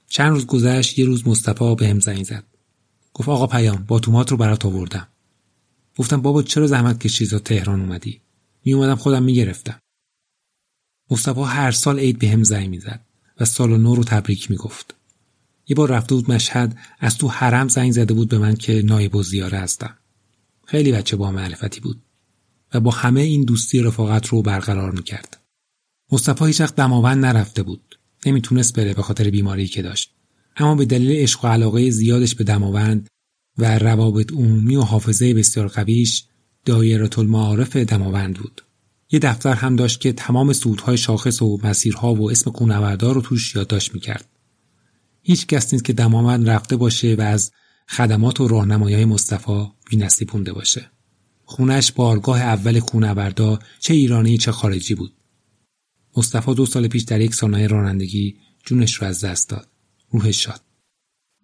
چند 0.09 0.33
روز 0.33 0.47
گذشت 0.47 0.99
یه 0.99 1.05
روز 1.05 1.29
مصطفی 1.29 1.75
به 1.75 1.89
هم 1.89 2.01
زنگ 2.01 2.25
زد. 2.25 2.45
گفت 3.15 3.29
آقا 3.29 3.47
پیام 3.47 3.85
باتومات 3.89 4.31
رو 4.31 4.37
برات 4.37 4.67
آوردم. 4.67 5.09
گفتم 5.97 6.23
بابا 6.23 6.43
چرا 6.43 6.67
زحمت 6.67 7.01
کشید 7.01 7.31
تا 7.31 7.39
تهران 7.39 7.81
اومدی؟ 7.81 8.21
می 8.65 8.73
اومدم 8.73 8.95
خودم 8.95 9.23
می‌گرفتم. 9.23 9.81
مصطفی 11.11 11.41
هر 11.41 11.71
سال 11.71 11.99
عید 11.99 12.19
به 12.19 12.29
هم 12.29 12.43
زنگ 12.43 12.69
می‌زد 12.69 13.01
و 13.41 13.45
سال 13.45 13.77
نو 13.77 13.95
رو 13.95 14.05
تبریک 14.05 14.51
می‌گفت. 14.51 14.95
یه 15.69 15.77
بار 15.77 15.91
رفته 15.91 16.15
بود 16.15 16.31
مشهد 16.31 16.79
از 17.01 17.19
تو 17.19 17.29
حرم 17.29 17.69
زنگ 17.69 17.93
زده 17.93 18.15
بود 18.15 18.29
به 18.29 18.39
من 18.39 18.57
که 18.57 18.83
نایب 18.83 19.15
و 19.15 19.23
زیاره 19.23 19.59
هستم. 19.59 19.97
خیلی 20.65 20.93
بچه 20.93 21.17
با 21.17 21.31
معرفتی 21.31 21.81
بود 21.81 22.03
و 22.75 22.81
با 22.81 22.91
همه 22.91 23.21
این 23.21 23.45
دوستی 23.45 23.81
رفاقت 23.81 24.27
رو 24.27 24.43
برقرار 24.43 24.91
می‌کرد. 24.91 25.38
مصطفی 26.12 26.45
هیچ 26.45 26.61
وقت 26.61 26.77
دماوند 26.77 27.25
نرفته 27.25 27.62
بود. 27.62 27.99
نمی‌تونست 28.27 28.77
بره 28.77 28.95
به 28.95 29.03
خاطر 29.03 29.31
بیماری 29.31 29.67
که 29.67 29.83
داشت. 29.83 30.15
اما 30.57 30.75
به 30.75 30.85
دلیل 30.85 31.11
عشق 31.23 31.45
و 31.45 31.49
علاقه 31.49 31.91
زیادش 31.91 32.35
به 32.35 32.45
دماوند 32.45 33.09
و 33.59 33.79
روابط 33.79 34.33
عمومی 34.33 34.77
و 34.77 34.83
حافظه 34.83 35.35
بسیار 35.35 35.69
قویش 35.69 36.25
دایره 36.65 37.19
المعارف 37.19 37.77
دماوند 37.77 38.37
بود. 38.37 38.62
یه 39.11 39.19
دفتر 39.19 39.55
هم 39.55 39.77
داشت 39.77 40.00
که 40.00 40.12
تمام 40.12 40.53
سودهای 40.53 40.97
شاخص 40.97 41.43
و 41.43 41.59
مسیرها 41.65 42.15
و 42.15 42.31
اسم 42.31 42.50
کونوردار 42.50 43.15
رو 43.15 43.21
توش 43.21 43.55
یادداشت 43.55 43.95
می‌کرد. 43.95 44.29
هیچ 45.23 45.47
کس 45.47 45.73
نیست 45.73 45.85
که 45.85 45.93
دماوند 45.93 46.50
رفته 46.50 46.77
باشه 46.77 47.15
و 47.15 47.21
از 47.21 47.53
خدمات 47.88 48.41
و 48.41 48.49
راهنمایی 48.49 48.95
های 48.95 49.05
مصطفی 49.05 49.67
بی‌نصیب 49.91 50.29
پونده 50.29 50.53
باشه. 50.53 50.91
خونش 51.45 51.93
بارگاه 51.93 52.41
اول 52.41 52.81
کونوردا 52.81 53.59
چه 53.81 53.95
ایرانی 53.95 54.38
چه 54.38 54.53
خارجی 54.53 54.95
بود. 54.95 55.12
مصطفی 56.19 56.55
دو 56.55 56.67
سال 56.67 56.89
پیش 56.89 57.03
در 57.03 57.21
یک 57.21 57.35
سانحه 57.35 57.67
رانندگی 57.67 58.37
جونش 58.65 58.95
رو 58.95 59.07
از 59.07 59.25
دست 59.25 59.51
داد. 59.51 59.67
روحش 60.11 60.45
شاد. 60.45 60.61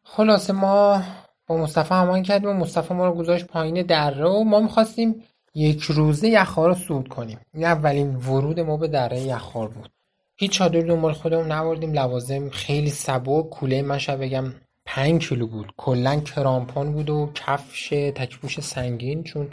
خلاصه 0.02 0.52
ما 0.52 1.02
با 1.46 1.56
مصطفی 1.56 1.94
همان 1.94 2.22
کردیم 2.22 2.48
و 2.48 2.52
مصطفی 2.52 2.94
ما 2.94 3.06
رو 3.06 3.14
گذاشت 3.14 3.46
پایین 3.46 3.82
دره 3.82 4.24
و 4.24 4.44
ما 4.44 4.60
می‌خواستیم 4.60 5.14
یک 5.54 5.82
روزه 5.82 6.28
یخها 6.28 6.66
رو 6.66 6.74
سود 6.74 7.08
کنیم. 7.08 7.38
این 7.54 7.64
اولین 7.64 8.16
ورود 8.16 8.60
ما 8.60 8.76
به 8.76 8.88
دره 8.88 9.20
یخار 9.20 9.68
بود. 9.68 9.90
هیچ 10.36 10.50
چادر 10.50 10.80
دنبال 10.80 11.12
خودمون 11.12 11.52
نبردیم. 11.52 11.92
لوازم 11.92 12.50
خیلی 12.50 12.90
سبک. 12.90 13.48
کوله 13.50 13.82
من 13.82 13.98
شب 13.98 14.20
بگم 14.22 14.52
پنج 14.84 15.28
کیلو 15.28 15.46
بود. 15.46 15.72
کلا 15.76 16.20
کرامپان 16.20 16.92
بود 16.92 17.10
و 17.10 17.30
کفش 17.34 17.88
تکپوش 17.88 18.60
سنگین 18.60 19.22
چون 19.22 19.50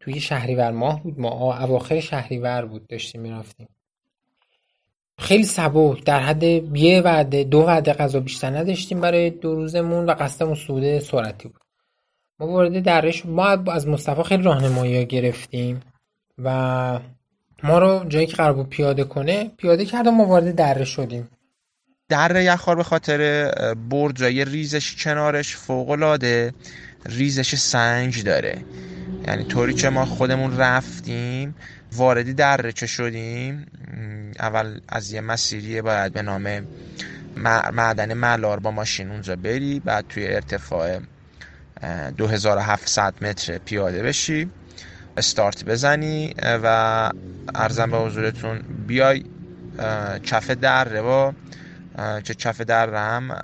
توی 0.00 0.20
شهریور 0.20 0.70
ماه 0.70 1.02
بود. 1.02 1.20
ما 1.20 1.28
اواخر 1.62 2.00
شهریور 2.00 2.66
بود 2.66 2.86
داشتیم 2.86 3.20
می‌رفتیم. 3.20 3.68
خیلی 5.18 5.44
سبک 5.44 6.04
در 6.04 6.20
حد 6.20 6.42
یه 6.42 7.00
وعده 7.00 7.44
دو 7.44 7.58
وعده 7.58 7.92
غذا 7.92 8.20
بیشتر 8.20 8.50
نداشتیم 8.50 9.00
برای 9.00 9.30
دو 9.30 9.54
روزمون 9.54 10.06
و 10.06 10.14
قصدمون 10.14 10.54
سود 10.54 10.98
سرعتی 10.98 11.48
بود. 11.48 11.60
ما 12.40 12.46
وارد 12.46 12.82
درش 12.82 13.26
ما 13.26 13.46
از 13.46 13.88
مصطفی 13.88 14.22
خیلی 14.22 14.42
راهنمایی 14.42 15.06
گرفتیم 15.06 15.80
و 16.38 17.00
ما 17.62 17.78
رو 17.78 18.04
جایی 18.08 18.26
که 18.26 18.36
قرار 18.36 18.52
بود 18.52 18.68
پیاده 18.68 19.04
کنه 19.04 19.50
پیاده 19.56 19.84
کرد 19.84 20.06
و 20.06 20.10
ما 20.10 20.24
وارد 20.24 20.54
دره 20.54 20.84
شدیم. 20.84 21.28
در 22.08 22.42
یخار 22.42 22.76
به 22.76 22.82
خاطر 22.82 23.50
برجای 23.90 24.44
ریزش 24.44 25.04
کنارش 25.04 25.56
فوق 25.56 25.90
العاده 25.90 26.54
ریزش 27.06 27.54
سنج 27.54 28.24
داره. 28.24 28.64
یعنی 29.26 29.44
طوری 29.44 29.74
که 29.74 29.88
ما 29.88 30.04
خودمون 30.04 30.56
رفتیم 30.56 31.54
واردی 31.92 32.72
چه 32.72 32.86
شدیم؟ 32.86 33.66
اول 34.40 34.80
از 34.88 35.12
یه 35.12 35.20
مسیریه 35.20 35.82
باید 35.82 36.12
به 36.12 36.22
نام 36.22 36.66
معدن 37.72 38.14
ملار 38.14 38.60
با 38.60 38.70
ماشین 38.70 39.10
اونجا 39.10 39.36
بری 39.36 39.80
بعد 39.80 40.04
توی 40.08 40.26
ارتفاع 40.26 40.98
2700 42.16 43.14
متر 43.24 43.58
پیاده 43.58 44.02
بشی 44.02 44.50
استارت 45.16 45.64
بزنی 45.64 46.34
و 46.42 47.10
ارزم 47.54 47.90
به 47.90 47.98
حضورتون 47.98 48.58
بیای 48.86 49.24
کف 50.22 50.50
دره 50.50 51.02
با 51.02 51.34
که 52.24 52.34
کف 52.34 52.60
دره 52.60 52.98
هم 52.98 53.38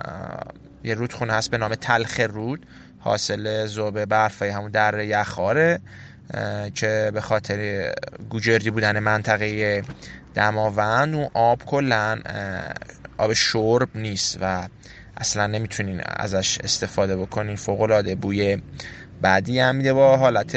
یه 0.83 0.93
رودخونه 0.93 1.33
هست 1.33 1.51
به 1.51 1.57
نام 1.57 1.75
تلخ 1.75 2.19
رود 2.19 2.65
حاصل 2.99 3.65
زوبه 3.65 4.05
برفای 4.05 4.49
همون 4.49 4.71
دره 4.71 5.07
یخاره 5.07 5.79
که 6.75 7.11
به 7.13 7.21
خاطر 7.21 7.91
گوجردی 8.29 8.71
بودن 8.71 8.99
منطقه 8.99 9.83
دماوند 10.35 11.15
و 11.15 11.29
آب 11.33 11.65
کلا 11.65 12.19
آب 13.17 13.33
شرب 13.33 13.89
نیست 13.95 14.37
و 14.41 14.67
اصلا 15.17 15.47
نمی‌تونین 15.47 16.01
ازش 16.05 16.57
استفاده 16.63 17.17
بکنین. 17.17 17.55
فوق 17.55 17.81
العاده 17.81 18.15
بوی 18.15 18.61
بعدی 19.21 19.59
هم 19.59 19.75
میده. 19.75 19.93
با 19.93 20.17
حالت 20.17 20.55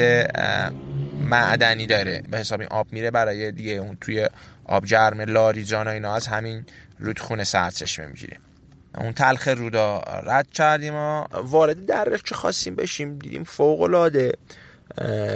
معدنی 1.21 1.85
داره. 1.85 2.23
به 2.31 2.37
حساب 2.37 2.59
این 2.59 2.69
آب 2.69 2.87
میره 2.91 3.11
برای 3.11 3.51
دیگه 3.51 3.71
اون 3.71 3.97
توی 4.01 4.29
آب 4.65 4.85
جرم 4.85 5.21
لاریجان 5.21 5.87
و 5.87 5.91
اینا 5.91 6.15
از 6.15 6.27
همین 6.27 6.65
رودخونه 6.99 7.43
سرچشمه 7.43 8.05
می‌گیره. 8.05 8.37
اون 8.97 9.13
تلخ 9.13 9.47
رودا 9.47 10.01
رد 10.23 10.49
کردیم 10.49 10.93
وارد 11.33 11.85
درش 11.85 12.21
که 12.23 12.35
خواستیم 12.35 12.75
بشیم. 12.75 13.19
دیدیم 13.19 13.43
فوق 13.43 13.81
العاده 13.81 14.31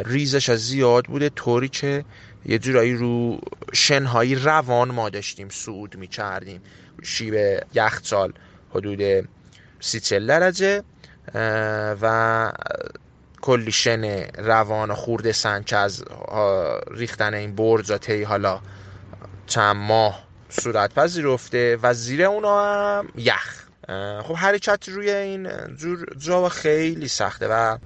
ریزش 0.06 0.52
زیاد 0.52 1.06
بوده 1.06 1.30
طوری 1.30 1.70
که 1.70 2.06
یه 2.46 2.60
جورایی 2.60 2.94
رو 2.94 3.42
شنهایی 3.74 4.36
روان 4.36 4.92
ما 4.92 5.10
داشتیم 5.10 5.50
سعود 5.50 5.96
می‌کردیم. 5.96 6.62
شیب 7.04 7.64
یخچال 7.74 8.34
حدود 8.70 9.30
سی 9.80 10.00
چل 10.00 10.28
درجه 10.28 10.84
و 12.02 12.52
کلی 13.42 13.72
شن 13.72 14.24
روان 14.38 14.92
و 14.92 14.96
خورده 14.96 15.34
که 15.66 15.78
از 15.78 16.04
ریختن 16.92 17.34
این 17.34 17.56
برج 17.56 17.92
تی 17.92 18.24
حالا 18.24 18.62
چند 19.48 19.76
ماه 19.76 20.24
صورت 20.50 20.94
پذیرفته 20.94 21.78
و 21.84 21.94
زیر 21.94 22.24
اونا 22.24 22.64
هم 22.64 23.10
یخ. 23.16 23.64
خب 24.24 24.36
حرکت 24.36 24.90
روی 24.90 25.12
این 25.12 25.50
جور 25.76 26.06
جا 26.18 26.50
خیلی 26.50 27.08
سخته 27.08 27.48
و 27.48 27.78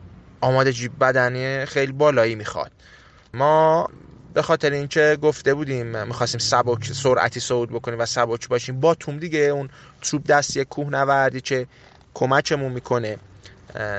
آمادگی 0.42 0.88
بدنی 0.88 1.66
خیلی 1.66 1.92
بالایی 1.92 2.36
می‌خواد. 2.36 2.72
ما 3.34 3.88
به 4.34 4.42
خاطر 4.42 4.72
اینکه 4.72 5.18
گفته 5.22 5.54
بودیم 5.54 6.08
می‌خواستیم 6.08 6.40
سبک 6.40 6.86
سرعتی 6.86 7.40
صعود 7.40 7.70
بکنیم 7.70 8.00
و 8.00 8.06
سبک 8.06 8.48
باشیم 8.48 8.80
با 8.80 8.96
توم 8.96 9.18
دیگه 9.18 9.40
اون 9.40 9.70
چوب 10.02 10.24
دستی 10.24 10.66
کوه 10.66 10.90
نوردی 10.90 11.42
که 11.42 11.68
کمکمون 12.14 12.72
می‌کنه 12.72 13.18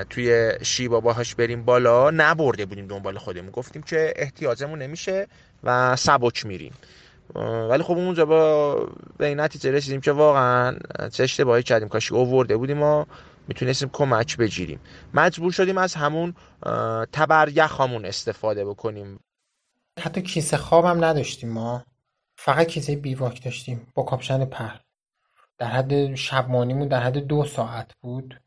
توی 0.09 0.51
شیبا 0.61 0.99
باهاش 0.99 1.35
بریم 1.35 1.63
بالا 1.63 2.11
نبرده 2.11 2.65
بودیم 2.65 2.87
دنبال 2.87 3.17
خودمون. 3.17 3.51
گفتیم 3.51 3.81
که 3.81 4.13
احتیاجمون 4.15 4.81
نمیشه 4.81 5.27
و 5.63 5.95
سبک 5.95 6.45
میریم. 6.45 6.73
ولی 7.69 7.83
خب 7.83 7.91
اونجا 7.91 8.25
با 8.25 8.75
به 9.17 9.25
این 9.25 9.39
نتیجه 9.39 9.71
رسیدیم 9.71 10.01
که 10.01 10.11
واقعا 10.11 10.75
چه 11.11 11.23
اشتباهی 11.23 11.63
کردیم. 11.63 11.87
کاشی 11.87 12.15
اوورده 12.15 12.57
بودیم 12.57 12.83
و 12.83 13.05
می‌تونستیم 13.47 13.89
کمک 13.93 14.37
بگیریم. 14.37 14.79
مجبور 15.13 15.51
شدیم 15.51 15.77
از 15.77 15.95
همون 15.95 16.33
تبر 17.13 17.49
یخامون 17.49 18.05
استفاده 18.05 18.65
بکنیم. 18.65 19.19
حتی 19.99 20.21
کیسه 20.21 20.57
خوابم 20.57 21.05
نداشتیم 21.05 21.49
ما. 21.49 21.83
فقط 22.35 22.67
کیسه 22.67 22.95
بیواک 22.95 23.43
داشتیم 23.43 23.87
با 23.93 24.03
کاپشن 24.03 24.45
پر 24.45 24.69
در 25.57 25.67
حد 25.67 26.15
شبمانیمون 26.15 26.87
در 26.87 27.03
حد 27.03 27.17
دو 27.17 27.45
ساعت 27.45 27.91
بود. 28.01 28.41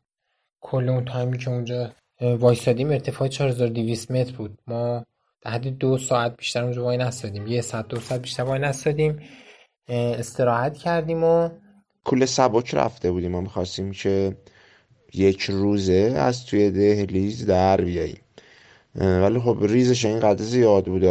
کل 0.61 0.89
اون 0.89 1.05
تایمی 1.05 1.37
که 1.37 1.49
اونجا 1.49 1.91
وایسادیم 2.21 2.89
ارتفاع 2.89 3.27
4200 3.27 4.11
متر 4.11 4.31
بود. 4.35 4.57
ما 4.67 5.05
در 5.41 5.51
حد 5.51 5.67
دو 5.67 5.97
ساعت 5.97 6.37
بیشتر 6.37 6.63
اونجا 6.63 6.83
وای 6.83 6.97
نستادیم. 6.97 7.47
یه 7.47 7.61
ساعت 7.61 7.87
دو 7.87 7.99
ساعت 7.99 8.21
بیشتر 8.21 8.43
وای 8.43 8.59
نستادیم. 8.59 9.19
استراحت 9.87 10.77
کردیم 10.77 11.23
و 11.23 11.49
کل 12.03 12.25
سبک 12.25 12.75
رفته 12.75 13.11
بودیم. 13.11 13.31
ما 13.31 13.41
می‌خواستیم 13.41 13.91
که 13.91 14.37
یک 15.13 15.41
روزه 15.41 16.13
از 16.17 16.45
توی 16.45 16.71
دهلیز 16.71 17.45
در 17.45 17.81
بیاییم. 17.81 18.21
ولی 18.95 19.39
خب 19.39 19.57
ریزش 19.61 20.05
اینقدر 20.05 20.43
زیاد 20.43 20.85
بود 20.85 21.01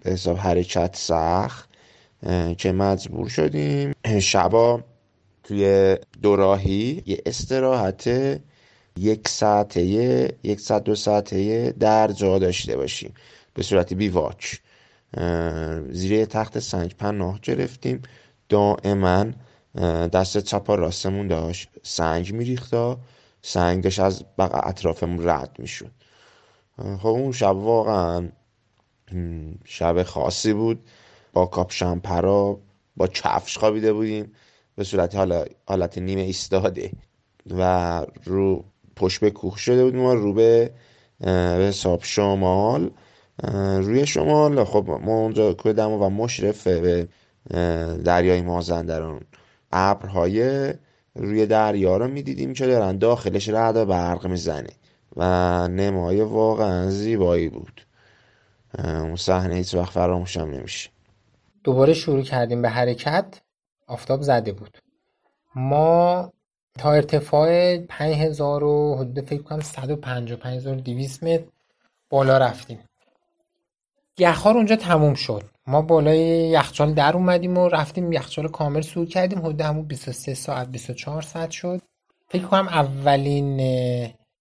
به 0.00 0.10
حساب 0.10 0.36
حرکت 0.36 0.96
سخت 0.96 1.68
که 2.58 2.72
مجبور 2.72 3.28
شدیم. 3.28 3.92
شبا 4.20 4.80
توی 5.42 5.96
دوراهی 6.22 7.02
یه 7.06 7.20
استراحت 7.26 8.10
یک 8.98 9.28
ساعته 9.28 9.82
یک 10.42 10.60
ساعت 10.60 10.84
دو 10.84 10.94
ساعته 10.94 11.70
در 11.80 12.08
جا 12.12 12.38
داشته 12.38 12.76
باشیم. 12.76 13.14
به 13.54 13.62
صورت 13.62 13.94
بیواک 13.94 14.60
زیر 15.90 16.24
تخت 16.24 16.58
سنگ 16.58 16.94
پناه 16.98 17.40
گرفتیم. 17.42 18.02
دائما 18.48 19.26
دست 20.12 20.38
چپ 20.38 20.70
راستمون 20.70 21.28
داشت. 21.28 21.68
سنگ 21.82 22.32
میریختا 22.32 22.98
سنگ 23.42 23.84
داشت 23.84 24.00
از 24.00 24.24
بقیه 24.38 24.66
اطرافمون 24.66 25.28
رد 25.28 25.56
می‌شد. 25.58 25.90
خب 26.76 27.06
اون 27.06 27.32
شب 27.32 27.56
واقعا 27.56 28.28
شب 29.64 30.02
خاصی 30.02 30.52
بود. 30.52 30.84
با 31.32 31.46
کاپشن 31.46 31.98
پرا 31.98 32.58
با 32.96 33.06
کفش 33.06 33.58
خوابیده 33.58 33.92
بودیم. 33.92 34.32
به 34.76 34.84
صورت 34.84 35.14
حالت 35.66 35.98
نیمه 35.98 36.20
ایستاده. 36.20 36.90
و 37.50 38.06
رو 38.24 38.64
پشت 38.96 39.20
به 39.20 39.30
کوه 39.30 39.58
شده 39.58 39.84
بودیم 39.84 40.00
و 40.00 40.14
رو 40.14 40.32
به 40.32 40.70
حساب 41.68 42.00
شمال. 42.02 42.90
روی 43.78 44.06
شمال 44.06 44.64
خب 44.64 45.00
ما 45.02 45.12
اونجا 45.12 45.54
کوه 45.54 45.72
دما 45.72 45.98
و 45.98 46.10
مشرفه 46.10 46.80
به 46.80 47.08
دریای 48.04 48.42
مازندران 48.42 49.20
ابرهای 49.70 50.72
روی 51.14 51.46
دریا 51.46 51.96
رو 51.96 52.08
می‌دیدیم 52.08 52.52
که 52.52 52.66
دارن 52.66 52.98
داخلش 52.98 53.48
رعد 53.48 53.76
و 53.76 53.84
برق 53.86 54.26
می‌زنه. 54.26 54.70
و 55.16 55.22
نمای 55.68 56.20
واقعا 56.20 56.90
زیبایی 56.90 57.48
بود. 57.48 57.86
اون 58.78 59.16
صحنه 59.16 59.54
هیچ 59.54 59.74
وقت 59.74 59.92
فراموشم 59.92 60.40
نمیشه. 60.40 60.90
دوباره 61.64 61.94
شروع 61.94 62.22
کردیم 62.22 62.62
به 62.62 62.68
حرکت. 62.68 63.40
آفتاب 63.86 64.22
زده 64.22 64.52
بود. 64.52 64.78
ما 65.54 66.32
تا 66.78 66.92
ارتفاع 66.92 67.78
5000 67.78 68.64
و 68.64 68.96
حدود 68.96 69.20
فکر 69.20 69.42
کنم 69.42 69.60
155200 69.60 71.24
متر 71.24 71.44
بالا 72.10 72.38
رفتیم. 72.38 72.78
یخار 74.20 74.56
اونجا 74.56 74.76
تموم 74.76 75.14
شد. 75.14 75.42
ما 75.66 75.82
بالای 75.82 76.18
یخچال 76.48 76.94
در 76.94 77.12
اومدیم 77.16 77.58
و 77.58 77.68
رفتیم 77.68 78.12
یخچال 78.12 78.48
کامل 78.48 78.80
سور 78.80 79.06
کردیم. 79.06 79.38
حدود 79.38 79.60
همون 79.60 79.86
23 79.86 80.34
ساعت 80.34 80.68
24 80.68 81.22
ساعت 81.22 81.50
شد. 81.50 81.82
فکر 82.28 82.42
کنم 82.42 82.68
اولین 82.68 83.60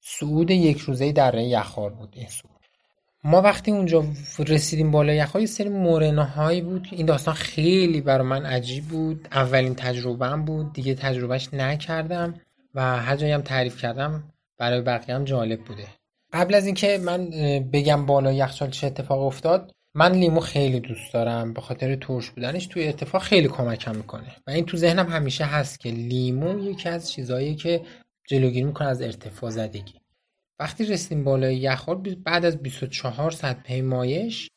صعود 0.01 0.51
یک 0.51 0.77
روزه 0.77 1.11
در 1.11 1.35
یخار 1.35 1.89
بود 1.89 2.09
این 2.15 2.27
صعود. 2.27 2.59
ما 3.23 3.41
وقتی 3.41 3.71
اونجا 3.71 4.03
رسیدیم 4.39 4.91
بالا 4.91 5.13
یخار 5.13 5.41
یه 5.41 5.47
سری 5.47 5.69
مورنه 5.69 6.61
بود. 6.61 6.87
این 6.91 7.05
داستان 7.05 7.33
خیلی 7.33 8.01
برای 8.01 8.27
من 8.27 8.45
عجیب 8.45 8.83
بود. 8.83 9.27
اولین 9.31 9.75
تجربهم 9.75 10.45
بود. 10.45 10.73
دیگه 10.73 10.95
تجربهش 10.95 11.49
نکردم 11.53 12.33
و 12.75 12.97
هر 12.97 13.15
جایی 13.15 13.33
هم 13.33 13.41
تعریف 13.41 13.81
کردم 13.81 14.23
برای 14.57 14.81
بقیه 14.81 15.15
هم 15.15 15.23
جالب 15.23 15.59
بوده. 15.59 15.98
قبل 16.33 16.55
از 16.55 16.65
اینکه 16.65 16.97
من 16.97 17.29
بگم 17.73 18.05
بالا 18.05 18.31
یخچال 18.31 18.69
چه 18.69 18.87
اتفاق 18.87 19.21
افتاد 19.21 19.71
من 19.93 20.11
لیمو 20.11 20.39
خیلی 20.39 20.79
دوست 20.79 21.13
دارم 21.13 21.53
به 21.53 21.61
خاطر 21.61 21.95
ترش 21.95 22.29
بودنش 22.29 22.67
توی 22.67 22.85
ارتفاع 22.85 23.21
خیلی 23.21 23.47
کمکم 23.47 23.95
می‌کنه. 23.95 24.35
و 24.47 24.51
این 24.51 24.65
تو 24.65 24.77
ذهنم 24.77 25.07
همیشه 25.07 25.45
هست 25.45 25.79
که 25.79 25.89
لیمو 25.89 26.59
یکی 26.59 26.89
از 26.89 27.11
چیزهایی 27.11 27.55
که 27.55 27.81
جلوگیری 28.27 28.65
می‌کنه 28.65 28.87
از 28.87 29.01
ارتفاع 29.01 29.49
زدگی. 29.49 29.93
وقتی 30.59 30.85
رسیدیم 30.85 31.23
بالای 31.23 31.57
یخار 31.57 31.95
بعد 31.95 32.45
از 32.45 32.57
24 32.57 33.31
ساعت 33.31 33.63
پیمایش 33.63 34.49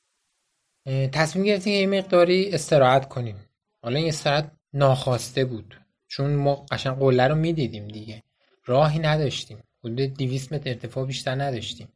تصمیم 1.12 1.44
گرفتیم 1.44 1.92
یه 1.92 1.98
مقداری 1.98 2.50
استراحت 2.50 3.08
کنیم. 3.08 3.36
حالا 3.82 3.98
این 3.98 4.08
استراحت 4.08 4.52
ناخواسته 4.72 5.44
بود 5.44 5.80
چون 6.08 6.34
ما 6.34 6.54
قشنگ 6.54 6.98
قله 6.98 7.28
رو 7.28 7.34
می‌دیدیم 7.34 7.88
دیگه. 7.88 8.22
راهی 8.64 8.98
نداشتیم. 8.98 9.58
حدود 9.84 10.14
200 10.14 10.52
متر 10.52 10.70
ارتفاع 10.70 11.06
بیشتر 11.06 11.34
نداشتیم. 11.34 11.88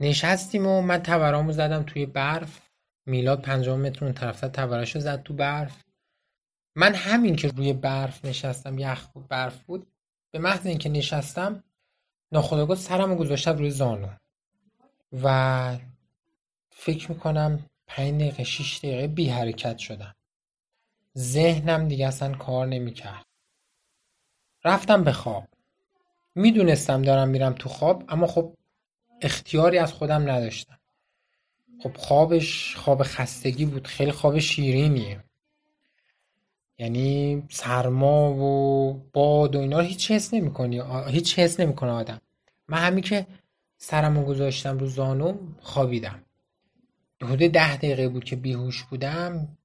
نشستیم 0.00 0.66
و 0.66 0.82
من 0.82 1.02
تورامو 1.02 1.52
زدم 1.52 1.82
توی 1.82 2.06
برف. 2.06 2.60
میلاد 3.06 3.42
50 3.42 3.76
متر 3.78 4.04
اون 4.04 4.14
طرف 4.14 4.40
توراشو 4.40 5.00
زد 5.00 5.22
تو 5.22 5.34
برف. 5.34 5.84
من 6.76 6.94
همین 6.94 7.36
که 7.36 7.48
روی 7.48 7.72
برف 7.72 8.24
نشستم 8.24 8.78
یخ 8.78 9.06
بود 9.06 9.28
برف 9.28 9.62
بود 9.62 9.86
به 10.30 10.38
محض 10.38 10.66
اینکه 10.66 10.88
نشستم 10.88 11.64
ناخودآگاه 12.32 12.76
سرمو 12.76 13.16
گذاشتم 13.16 13.58
روی 13.58 13.70
زانو. 13.70 14.08
و 15.22 15.78
فکر 16.70 17.12
می‌کنم 17.12 17.66
5 17.86 18.20
دقیقه 18.20 18.44
6 18.44 18.78
دقیقه 18.78 19.06
بی 19.06 19.28
حرکت 19.28 19.78
شدم. 19.78 20.14
ذهنم 21.18 21.88
دیگه 21.88 22.06
اصلا 22.06 22.34
کار 22.34 22.66
نمی‌کرد. 22.66 23.26
رفتم 24.64 25.04
به 25.04 25.12
خواب. 25.12 25.48
می‌دونستم 26.34 27.02
دارم 27.02 27.28
میرم 27.28 27.52
تو 27.52 27.68
خواب 27.68 28.04
اما 28.08 28.26
خب 28.26 28.56
اختیاری 29.20 29.78
از 29.78 29.92
خودم 29.92 30.30
نداشتم. 30.30 30.78
خب 31.82 31.96
خوابش 31.96 32.76
خواب 32.76 33.02
خستگی 33.02 33.64
بود 33.64 33.86
خیلی 33.86 34.12
خواب 34.12 34.38
شیرینیه. 34.38 35.24
یعنی 36.78 37.42
سرما 37.50 38.32
و 38.32 38.92
باد 39.12 39.56
و 39.56 39.58
اینا 39.58 39.78
رو 39.78 39.84
هیچ 39.84 40.10
حس 40.10 40.34
نمی‌کنی 40.34 40.82
هیچ 41.08 41.38
حس 41.38 41.60
نمی‌کنه 41.60 41.90
آدم. 41.90 42.20
من 42.68 42.78
همین 42.78 43.04
که 43.04 43.26
سرمو 43.76 44.24
گذاشتم 44.24 44.78
رو 44.78 44.86
زانو 44.86 45.38
خوابیدم. 45.60 46.24
حدود 47.22 47.50
ده 47.50 47.76
دقیقه 47.76 48.08
بود 48.08 48.24
که 48.24 48.36
بیهوش 48.36 48.82
بودم. 48.82 49.56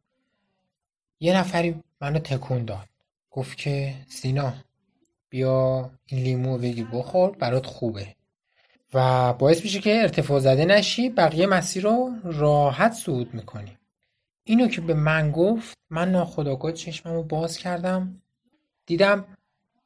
یه 1.19 1.37
نفری 1.37 1.83
منو 2.01 2.19
تکون 2.19 2.65
داد. 2.65 2.89
گفت 3.31 3.57
که 3.57 3.95
سینا 4.07 4.53
بیا 5.29 5.91
این 6.05 6.23
لیمو 6.23 6.57
بگیر 6.57 6.87
بخور 6.93 7.31
برات 7.31 7.65
خوبه. 7.65 8.15
و 8.93 9.33
باعث 9.33 9.63
میشه 9.63 9.79
که 9.79 10.01
ارتفاع 10.01 10.39
زده 10.39 10.65
نشی 10.65 11.09
بقیه 11.09 11.47
مسیر 11.47 11.83
رو 11.83 12.13
راحت 12.23 12.93
صعود 12.93 13.33
می‌کنی. 13.33 13.77
اینو 14.43 14.67
که 14.67 14.81
به 14.81 14.93
من 14.93 15.31
گفت 15.31 15.77
من 15.89 16.11
ناخداگاه 16.11 16.71
چشممو 16.71 17.23
باز 17.23 17.57
کردم. 17.57 18.21
دیدم 18.85 19.25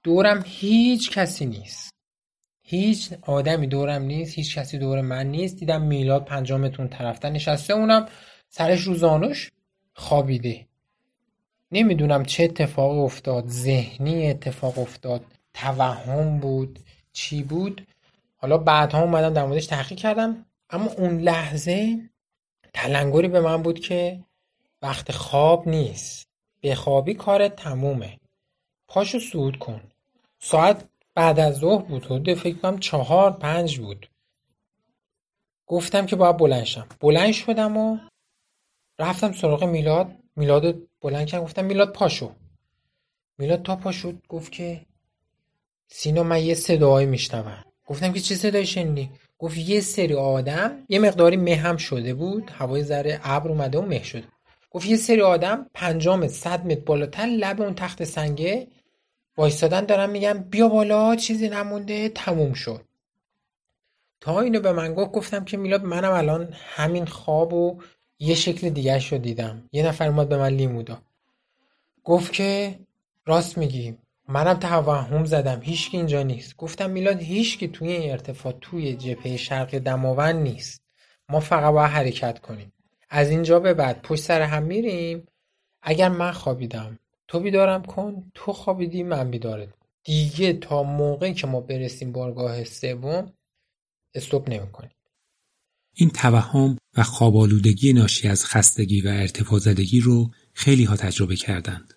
دورم 0.03 0.43
هیچ 0.45 1.11
کسی 1.11 1.45
نیست. 1.45 1.93
هیچ 2.61 3.13
آدمی 3.21 3.67
دورم 3.67 4.01
نیست 4.01 4.35
هیچ 4.35 4.57
کسی 4.57 4.77
دور 4.77 5.01
من 5.01 5.27
نیست. 5.27 5.57
دیدم 5.57 5.81
میلاد 5.81 6.25
پنجامتون 6.25 6.87
طرفتر 6.87 7.29
نشسته 7.29 7.73
اونم 7.73 8.05
سرش 8.49 8.81
رو 8.81 8.95
زانوش 8.95 9.51
خوابیده. 9.93 10.68
نمی‌دونم 11.71 12.25
چه 12.25 12.43
اتفاق 12.43 12.99
افتاد. 12.99 13.47
ذهنی 13.47 14.29
اتفاق 14.29 14.79
افتاد. 14.79 15.25
توهم 15.53 16.39
بود. 16.39 16.79
چی 17.13 17.43
بود؟ 17.43 17.87
حالا 18.37 18.57
بعدها 18.57 19.01
اومدم 19.01 19.33
در 19.33 19.45
موردش 19.45 19.65
تحقیق 19.65 19.97
کردم. 19.97 20.45
اما 20.69 20.91
اون 20.97 21.17
لحظه 21.21 21.99
تلنگری 22.73 23.27
به 23.27 23.39
من 23.39 23.61
بود 23.61 23.79
که 23.79 24.23
وقت 24.81 25.11
خواب 25.11 25.67
نیست. 25.67 26.27
خوابی 26.75 27.13
کارت 27.13 27.55
تمومه. 27.55 28.19
پاشو 28.87 29.19
سود 29.19 29.59
کن. 29.59 29.81
ساعت 30.39 30.85
بعد 31.15 31.39
از 31.39 31.55
ظهر 31.55 31.81
بود. 31.81 32.05
حدود 32.05 32.33
فکر 32.33 32.57
کنم 32.57 32.79
چهار 32.79 33.31
پنج 33.31 33.79
بود. 33.79 34.09
گفتم 35.67 36.05
که 36.05 36.15
باید 36.15 36.37
بلند 36.37 36.63
شم. 36.63 36.87
بلند 36.99 37.33
شدم 37.33 37.77
و 37.77 37.97
رفتم 38.99 39.31
سراغ 39.31 39.63
میلاد. 39.63 40.15
میلاد 40.35 40.88
بلند 41.01 41.27
کردم 41.27 41.43
گفتم 41.43 41.65
میلاد 41.65 41.93
پاشو. 41.93 42.31
میلاد 43.37 43.63
تا 43.63 43.75
پاشد 43.75 44.27
گفت 44.27 44.51
که 44.51 44.81
سینا 45.87 46.23
من 46.23 46.43
یه 46.43 46.53
صدایی 46.53 47.07
میشنوم. 47.07 47.63
گفتم 47.85 48.13
که 48.13 48.19
چه 48.19 48.35
صدایی 48.35 48.65
شنیدی؟ 48.65 49.09
گفت 49.39 49.57
یه 49.57 49.81
سری 49.81 50.13
آدم 50.13 50.71
یه 50.89 50.99
مقداری 50.99 51.37
مه 51.37 51.55
هم 51.55 51.77
شده 51.77 52.13
بود 52.13 52.51
هوای 52.57 52.83
ذره 52.83 53.19
ابر 53.23 53.49
اومده 53.49 53.79
و 53.79 53.81
مه 53.81 54.03
شده. 54.03 54.27
گفت 54.71 54.85
یه 54.85 54.97
سری 54.97 55.21
آدم 55.21 55.65
پنجام 55.73 56.27
صد 56.27 56.65
متر 56.65 56.81
بالاتر 56.81 57.25
لب 57.25 57.61
اون 57.61 57.75
تخت 57.75 58.03
سنگه 58.03 58.67
وایستادن 59.37 59.85
دارن 59.85 60.09
میگن 60.09 60.33
بیا 60.33 60.67
بالا 60.67 61.15
چیزی 61.15 61.49
نمونده 61.49 62.09
تموم 62.09 62.53
شد. 62.53 62.81
تا 64.21 64.39
اینو 64.39 64.59
به 64.59 64.71
من 64.71 64.93
گفت 64.93 65.11
گفتم 65.11 65.45
که 65.45 65.57
میلاد 65.57 65.83
منم 65.83 66.11
الان 66.11 66.53
همین 66.53 67.05
خواب 67.05 67.53
و 67.53 67.81
یه 68.19 68.35
شکل 68.35 68.69
دیگه 68.69 69.09
رو 69.09 69.17
دیدم. 69.17 69.63
یه 69.71 69.87
نفر 69.87 70.07
اومد 70.07 70.29
به 70.29 70.37
من 70.37 70.49
لیمو 70.49 70.83
داد 70.83 71.01
گفت 72.03 72.33
که 72.33 72.79
راست 73.25 73.57
میگی. 73.57 73.97
منم 74.27 74.53
توهم 74.53 75.25
زدم. 75.25 75.61
هیچکی 75.61 75.97
اینجا 75.97 76.23
نیست. 76.23 76.57
گفتم 76.57 76.89
میلاد 76.89 77.21
هیچکی 77.21 77.67
توی 77.67 77.91
این 77.91 78.11
ارتفاع 78.11 78.53
توی 78.61 78.95
جبهه 78.95 79.37
شرق 79.37 79.77
دماوند 79.77 80.35
نیست. 80.35 80.81
ما 81.29 81.39
فقط 81.39 81.73
باید 81.73 81.91
حرکت 81.91 82.39
کنیم. 82.39 82.73
از 83.09 83.29
اینجا 83.29 83.59
به 83.59 83.73
بعد 83.73 84.01
پشت 84.01 84.23
سر 84.23 84.41
هم 84.41 84.63
میریم. 84.63 85.27
اگر 85.81 86.09
من 86.09 86.31
خوابیدم 86.31 86.99
تو 87.27 87.39
بیدارم 87.39 87.83
کن 87.83 88.31
تو 88.35 88.53
خوابیدی 88.53 89.03
من 89.03 89.31
بیدارت 89.31 89.69
دیگه 90.03 90.53
تا 90.53 90.83
موقعی 90.83 91.33
که 91.33 91.47
ما 91.47 91.61
برسیم 91.61 92.11
بارگاه 92.11 92.63
سوم 92.63 93.33
استوب 94.13 94.49
نمی‌کنیم. 94.49 94.91
این 95.93 96.09
توهم 96.09 96.78
و 96.99 97.03
خوابالودگی 97.03 97.93
ناشی 97.93 98.27
از 98.27 98.45
خستگی 98.45 99.01
و 99.01 99.07
ارتفاع 99.07 99.59
زدگی 99.59 99.99
رو 99.99 100.31
خیلی 100.53 100.83
ها 100.83 100.95
تجربه 100.95 101.35
کردند. 101.35 101.93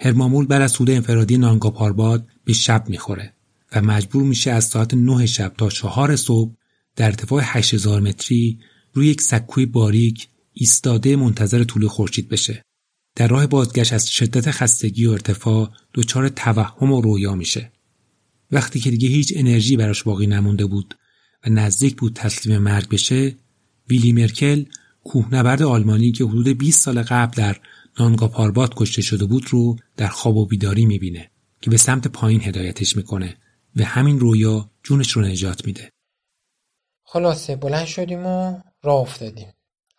هرمامول 0.00 0.46
بر 0.46 0.62
از 0.62 0.72
سود 0.72 0.90
انفرادی 0.90 1.38
نانگا 1.38 2.24
به 2.44 2.52
شب 2.52 2.84
می‌خوره 2.88 3.34
و 3.72 3.82
مجبور 3.82 4.22
میشه 4.22 4.50
از 4.50 4.64
ساعت 4.64 4.94
9 4.94 5.26
شب 5.26 5.54
تا 5.58 5.68
4 5.68 6.16
صبح 6.16 6.54
در 6.96 7.06
ارتفاع 7.06 7.42
8000 7.44 8.00
متری 8.00 8.58
روی 8.92 9.06
یک 9.06 9.20
سکوی 9.20 9.66
باریک 9.66 10.28
ایستاده 10.52 11.16
منتظر 11.16 11.64
طول 11.64 11.88
خورشید 11.88 12.28
بشه. 12.28 12.64
در 13.16 13.28
راه 13.28 13.46
بازگشت 13.46 13.92
از 13.92 14.10
شدت 14.10 14.50
خستگی 14.50 15.06
و 15.06 15.10
ارتفاع 15.10 15.70
دچار 15.94 16.28
توهم 16.28 16.92
و 16.92 17.00
رویا 17.00 17.34
میشه. 17.34 17.72
وقتی 18.50 18.80
که 18.80 18.90
دیگه 18.90 19.08
هیچ 19.08 19.32
انرژی 19.36 19.76
براش 19.76 20.02
باقی 20.02 20.26
نمونده 20.26 20.66
بود 20.66 20.94
و 21.46 21.50
نزدیک 21.50 21.96
بود 21.96 22.12
تسلیم 22.12 22.58
مرگ 22.58 22.88
بشه، 22.88 23.36
ویلی 23.90 24.12
مرکل 24.12 24.64
کوهنورد 25.04 25.62
آلمانی 25.62 26.12
که 26.12 26.24
حدود 26.24 26.58
20 26.58 26.84
سال 26.84 27.02
قبل 27.02 27.36
در 27.36 27.56
نانگا 27.98 28.28
پاربات 28.28 28.72
کشته 28.76 29.02
شده 29.02 29.24
بود 29.24 29.44
رو 29.48 29.76
در 29.96 30.08
خواب 30.08 30.36
و 30.36 30.46
بیداری 30.46 30.86
می‌بینه 30.86 31.30
که 31.60 31.70
به 31.70 31.76
سمت 31.76 32.08
پایین 32.08 32.42
هدایتش 32.42 32.96
می‌کنه 32.96 33.36
و 33.76 33.84
همین 33.84 34.20
رویا 34.20 34.70
جونش 34.82 35.10
رو 35.10 35.22
نجات 35.22 35.66
میده. 35.66 35.90
خلاصه 37.04 37.56
بلند 37.56 37.86
شدیم 37.86 38.26
و 38.26 38.60
راه 38.82 39.00
افتادیم. 39.00 39.52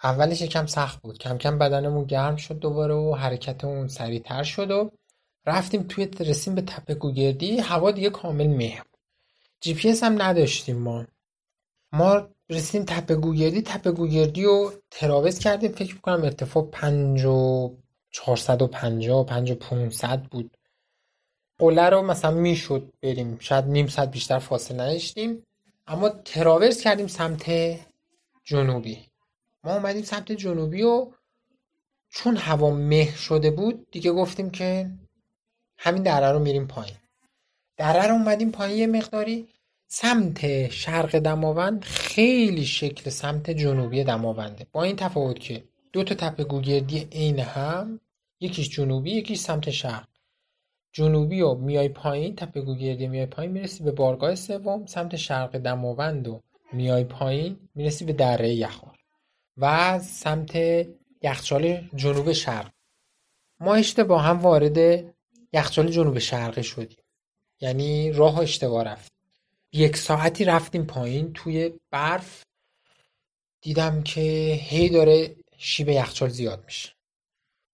اولش 0.04 0.42
یکم 0.42 0.66
سخت 0.66 1.02
بود. 1.02 1.18
کم 1.18 1.38
کم 1.38 1.58
بدنمون 1.58 2.06
گرم 2.06 2.36
شد 2.36 2.60
دوباره 2.60 2.94
و 2.94 3.16
حرکتمون 3.16 3.88
سریعتر 3.88 4.44
شد 4.44 4.72
و 4.72 4.92
رفتیم 5.46 5.84
توی 5.84 6.06
رسیم 6.06 6.56
به 6.56 6.62
تپه 6.62 6.96
گوگردی 6.96 7.58
هوا 7.58 7.92
دیگه 7.92 8.10
کامل 8.10 8.48
مه 8.48 8.82
جی 9.62 9.74
پی 9.74 9.90
هم 9.90 10.22
نداشتیم 10.22 10.78
ما 10.78 11.06
ما 11.92 12.30
رسیدیم 12.52 12.86
تپه 12.86 13.16
گوگردی. 13.16 13.62
تپه 13.62 13.92
گوگردی 13.92 14.46
و 14.46 14.72
تراوز 14.92 15.40
کردیم. 15.40 15.72
فکر 15.72 15.94
می‌کنم 15.94 16.24
ارتفاع 16.24 16.68
پنج 16.72 17.26
و 17.26 17.72
چهارصد 18.12 18.62
و 18.62 18.68
پنجاه 18.68 19.26
پنج 19.26 19.52
و 19.52 19.56
پونصد 19.56 20.24
بود. 20.24 20.58
قله 21.60 21.90
رو 21.90 22.02
مثلا 22.02 22.32
می‌شد 22.32 22.94
بریم. 23.02 23.38
شاید 23.40 23.66
نیم 23.66 23.88
ساعت 23.88 24.12
بیشتر 24.12 24.40
فاصله 24.40 24.84
نداشتیم 24.84 25.44
اما 25.88 26.10
تراورس 26.10 26.82
کردیم 26.82 27.08
سمت 27.08 27.52
جنوبی. 28.44 29.06
ما 29.64 29.74
اومدیم 29.74 30.04
سمت 30.04 30.32
جنوبی 30.32 30.84
و 30.84 31.12
چون 32.10 32.38
هوا 32.38 32.72
مه 32.72 33.16
شده 33.16 33.52
بود 33.52 33.92
دیگه 33.92 34.12
گفتیم 34.12 34.50
که 34.50 34.92
همین 35.78 36.04
دره 36.04 36.32
رو 36.32 36.40
میریم 36.40 36.68
پایین. 36.68 36.96
دره 37.78 38.08
رو 38.08 38.14
اومدیم 38.14 38.52
پایین 38.52 38.78
یه 38.78 38.88
مقداری. 38.88 39.48
سمت 39.94 40.70
شرق 40.70 41.20
دماوند 41.20 41.84
خیلی 41.84 42.66
شکل 42.66 43.10
سمت 43.10 43.50
جنوبی 43.50 44.04
دماونده. 44.04 44.68
با 44.72 44.84
این 44.84 44.96
تفاوت 44.96 45.40
که 45.40 45.64
دو 45.94 46.04
تا 46.04 46.16
تپه 46.16 46.44
گوگردی 46.44 47.08
عین 47.12 47.40
هم 47.40 48.00
یکیش 48.40 48.70
جنوبی 48.70 49.12
یکیش 49.12 49.40
سمت 49.40 49.70
شرق. 49.70 50.08
جنوبی 50.92 51.42
و 51.42 51.54
میای 51.56 51.90
پایین 51.90 52.36
تپه 52.36 52.62
گوگردی 52.62 53.08
میای 53.08 53.26
پایین 53.26 53.52
می‌رسی 53.52 53.84
به 53.84 53.92
بارگاه 53.92 54.36
سوم 54.36 54.86
سمت 54.86 55.16
شرق 55.16 55.58
دماوند 55.58 56.28
و 56.28 56.42
میای 56.74 57.04
پایین 57.04 57.58
می‌رسی 57.76 58.06
به 58.06 58.14
دره 58.14 58.50
یخار 58.50 58.98
و 59.58 60.00
سمت 60.00 60.56
یخچال 61.22 61.90
جنوب 61.96 62.32
شرق. 62.32 62.72
ما 63.60 63.76
اشتباه 63.76 64.24
هم 64.24 64.38
وارد 64.38 65.06
یخچال 65.54 65.88
جنوب 65.88 66.20
شرقی 66.20 66.64
شدیم. 66.64 67.04
یعنی 67.62 68.12
راه 68.12 68.40
اشتباه 68.40 68.84
رفت 68.84 69.21
یک 69.74 69.98
ساعتی 69.98 70.46
رفتیم 70.46 70.86
پایین 70.86 71.34
توی 71.34 71.74
برف. 71.92 72.44
دیدم 73.62 74.04
که 74.04 74.22
هی 74.62 74.90
داره 74.90 75.36
شیب 75.58 75.90
یخچال 75.90 76.30
زیاد 76.30 76.64
میشه. 76.66 76.90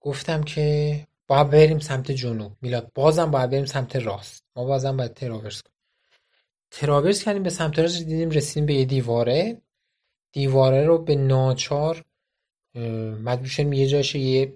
گفتم 0.01 0.43
که 0.43 1.07
باید 1.27 1.49
بریم 1.49 1.79
سمت 1.79 2.11
جنوب. 2.11 2.51
میلاد 2.61 2.91
بازم 2.95 3.31
باید 3.31 3.49
بریم 3.49 3.65
سمت 3.65 3.95
راست. 3.95 4.43
ما 4.55 4.65
بازم 4.65 4.97
باید 4.97 5.13
تراورس 5.13 5.61
کنیم. 5.61 5.75
تراورس 6.71 7.23
کردیم 7.23 7.43
به 7.43 7.49
سمت 7.49 7.79
راست 7.79 7.97
دیدیم 7.97 8.29
رسیدیم 8.29 8.65
به 8.65 8.73
یه 8.73 8.85
دیواره. 8.85 9.61
دیواره 10.31 10.85
رو 10.85 10.97
به 10.97 11.15
ناچار 11.15 12.05
مجبور 13.23 13.73
یه 13.73 13.87
جاش 13.87 14.15
یه 14.15 14.53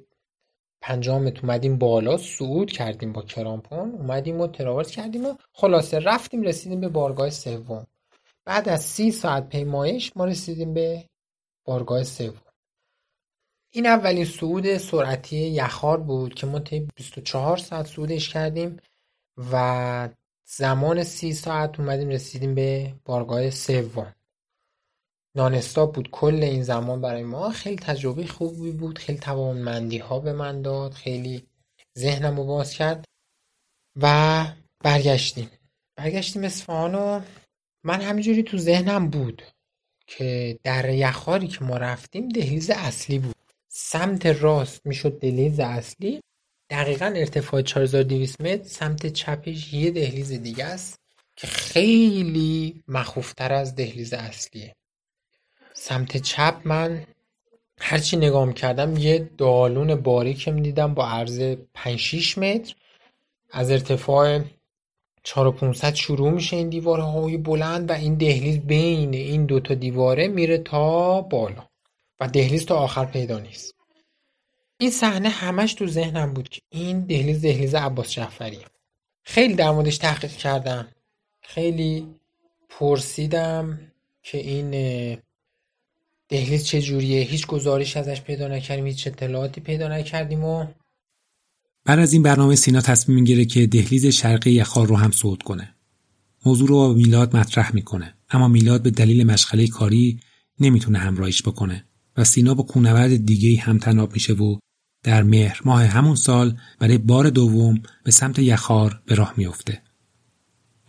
پنجاه 0.82 1.20
متر 1.20 1.40
اومدیم 1.42 1.78
بالا 1.78 2.18
صعود 2.18 2.72
کردیم 2.72 3.14
با 3.14 3.22
کرامپون 3.22 3.92
اومدیم 3.92 4.42
و 4.42 4.48
تراورس 4.48 4.92
کردیم 4.92 5.26
و 5.26 5.36
خلاصه 5.54 6.00
رفتیم 6.00 6.42
رسیدیم 6.42 6.80
به 6.80 6.88
بارگاه 6.88 7.30
سوم. 7.30 7.88
بعد 8.46 8.70
از 8.70 8.82
سی 8.82 9.12
ساعت 9.12 9.50
پیمایش 9.50 10.12
ما 10.16 10.26
رسیدیم 10.26 10.74
به 10.74 11.06
بارگاه 11.66 12.04
سوم. 12.04 12.42
این 13.74 13.86
اولین 13.86 14.26
صعود 14.26 14.78
سرعتی 14.78 15.38
یخار 15.38 16.00
بود 16.00 16.34
که 16.34 16.48
ما 16.48 16.60
طی 16.60 16.88
24 16.96 17.58
ساعت 17.58 17.88
صعودش 17.88 18.30
کردیم 18.30 18.78
و 19.52 20.10
زمان 20.46 21.04
سی 21.04 21.34
ساعت 21.34 21.80
اومدیم 21.80 22.10
رسیدیم 22.10 22.56
به 22.56 22.94
بارگاه 23.06 23.50
سوم. 23.50 24.14
نانستاپ 25.36 25.96
بود 25.96 26.10
کل 26.12 26.44
این 26.44 26.64
زمان 26.64 27.02
برای 27.02 27.24
ما. 27.24 27.50
خیلی 27.50 27.76
تجربه 27.76 28.26
خوبی 28.26 28.72
بود 28.72 29.00
خیلی 29.00 29.20
توانمندی 29.20 29.98
ها 29.98 30.20
به 30.20 30.34
من 30.34 30.62
داد 30.62 30.92
خیلی 30.94 31.44
ذهنم 32.00 32.38
رو 32.38 32.46
باز 32.46 32.74
کرد 32.74 33.06
و 33.96 34.46
برگشتیم. 34.80 35.50
برگشتیم 35.96 36.44
اصفهان 36.44 36.96
و 36.96 37.22
من 37.84 38.02
همینجوری 38.02 38.44
تو 38.44 38.58
ذهنم 38.58 39.10
بود 39.10 39.44
که 40.08 40.60
در 40.64 40.90
یخاری 40.90 41.48
که 41.48 41.64
ما 41.64 41.78
رفتیم 41.78 42.30
دهلیز 42.30 42.70
اصلی 42.70 43.20
بود. 43.20 43.36
سمت 43.68 44.26
راست 44.26 44.86
می‌شد 44.86 45.20
دهلیز 45.20 45.60
اصلی. 45.60 46.22
دقیقا 46.70 47.14
ارتفاع 47.16 47.62
4200 47.62 48.42
متر 48.42 48.64
سمت 48.64 49.08
چپش 49.08 49.74
یه 49.74 49.92
دهلیز 49.92 50.32
دیگه 50.32 50.66
است 50.66 50.96
که 51.36 51.48
خیلی 51.48 52.84
مخوفتر 52.88 53.54
از 53.54 53.76
دهلیز 53.76 54.14
اصلیه. 54.14 54.76
سمت 55.84 56.18
چپ 56.18 56.62
من 56.66 57.06
هرچی 57.80 58.18
نگاه 58.18 58.46
می‌کردم 58.46 58.98
یه 58.98 59.30
دالون 59.38 59.96
باریک 59.96 60.48
می‌دیدم 60.48 60.94
با 60.94 61.08
عرض 61.08 61.56
5 61.74 62.00
6 62.00 62.38
متر. 62.38 62.76
از 63.52 63.72
ارتفاع 63.72 64.40
4500 65.24 65.94
شروع 65.94 66.30
میشه 66.30 66.56
این 66.56 66.70
دیواره 66.70 67.04
های 67.04 67.38
بلند 67.38 67.90
و 67.90 67.94
این 67.94 68.16
دهلیز 68.16 68.60
بین 68.60 69.14
این 69.14 69.46
دوتا 69.46 69.74
دیواره 69.74 70.28
میره 70.28 70.58
تا 70.58 71.22
بالا 71.22 71.68
و 72.20 72.28
دهلیز 72.28 72.66
تا 72.66 72.76
آخر 72.76 73.06
پیدا 73.06 73.40
نیست. 73.40 73.76
این 74.78 74.92
صحنه 74.92 75.30
همش 75.30 75.74
تو 75.74 75.88
ذهنم 75.88 76.34
بود 76.34 76.50
که 76.50 76.62
این 76.70 77.00
دهلیز 77.00 77.42
دهلیز 77.42 77.76
عباس 77.76 78.12
جعفریه 78.12 78.66
خیلی 79.24 79.54
در 79.54 79.72
موردش 79.72 79.98
تحقیق 79.98 80.32
کردم. 80.32 80.88
خیلی 81.42 82.08
پرسیدم 82.70 83.80
که 84.24 84.38
این 84.38 84.74
دهلیز 86.32 86.64
چجوریه 86.64 87.22
هیچ 87.22 87.48
گزارش 87.48 87.98
ازش 87.98 88.22
پیدا 88.22 88.48
نکردیم 88.48 88.86
هیچ 88.86 89.08
اطلاعاتی 89.08 89.62
پیدا 89.62 89.88
نکردیم 89.88 90.44
و 90.44 90.66
بعد 91.86 92.00
از 92.00 92.14
این 92.14 92.24
برنامه 92.24 92.56
سینا 92.56 92.82
تصمیم 92.82 93.18
می‌گیره 93.18 93.46
که 93.46 93.68
دهلیز 93.68 94.06
شرقی 94.06 94.52
یخار 94.52 94.88
رو 94.88 94.96
هم 94.96 95.12
صعود 95.12 95.44
کنه 95.44 95.76
موضوع 96.46 96.68
رو 96.68 96.76
با 96.76 96.94
میلاد 96.94 97.38
مطرح 97.38 97.76
می‌کنه 97.76 98.14
اما 98.30 98.48
میلاد 98.48 98.84
به 98.84 98.92
دلیل 98.92 99.24
مشغله 99.24 99.68
کاری 99.68 100.20
نمی‌تونه 100.60 101.00
همراهیش 101.00 101.44
بکنه 101.44 101.86
و 102.18 102.24
سینا 102.24 102.54
با 102.54 102.64
کونورد 102.64 103.26
دیگه 103.26 103.62
هم 103.62 103.78
تناب 103.78 104.14
میشه 104.14 104.34
و 104.34 104.58
در 105.04 105.24
مهر 105.24 105.62
ماه 105.66 105.86
همون 105.86 106.16
سال 106.16 106.58
برای 106.80 106.98
بار 106.98 107.30
دوم 107.30 107.82
به 108.04 108.12
سمت 108.12 108.40
یخار 108.40 109.02
به 109.06 109.16
راه 109.16 109.34
میافته. 109.38 109.82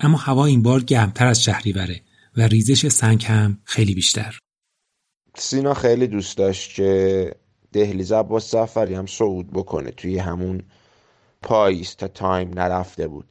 اما 0.00 0.18
هوا 0.18 0.46
این 0.46 0.62
بار 0.62 0.82
گرمتر 0.82 1.26
از 1.26 1.42
شهریوره 1.42 2.00
و 2.36 2.42
ریزش 2.42 2.88
سنگ 2.88 3.24
هم 3.24 3.58
خیلی 3.64 3.94
بیشتر. 3.94 4.38
سینا 5.36 5.74
خیلی 5.74 6.06
دوست 6.06 6.38
داشت 6.38 6.74
که 6.74 7.34
دهلیز 7.72 8.12
عباس 8.12 8.50
زفری 8.50 8.94
هم 8.94 9.06
صعود 9.06 9.50
بکنه. 9.50 9.90
توی 9.90 10.18
همون 10.18 10.62
پاییز 11.42 11.96
تا 11.96 12.08
تایم 12.08 12.50
نرفته 12.54 13.08
بود. 13.08 13.24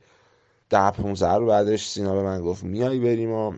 ده 0.69 0.91
15 0.91 1.33
رو 1.33 1.45
بعدش 1.45 1.87
سینا 1.87 2.13
به 2.13 2.23
من 2.23 2.41
گفت 2.41 2.63
میای 2.63 2.99
بریم 2.99 3.31
و 3.31 3.53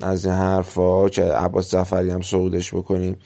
از 0.00 0.26
این 0.26 0.34
حرفا 0.34 1.08
که 1.08 1.22
عباس 1.24 1.70
زفری 1.70 2.10
هم 2.10 2.22
صعودش 2.22 2.74
بکنیم. 2.74 3.16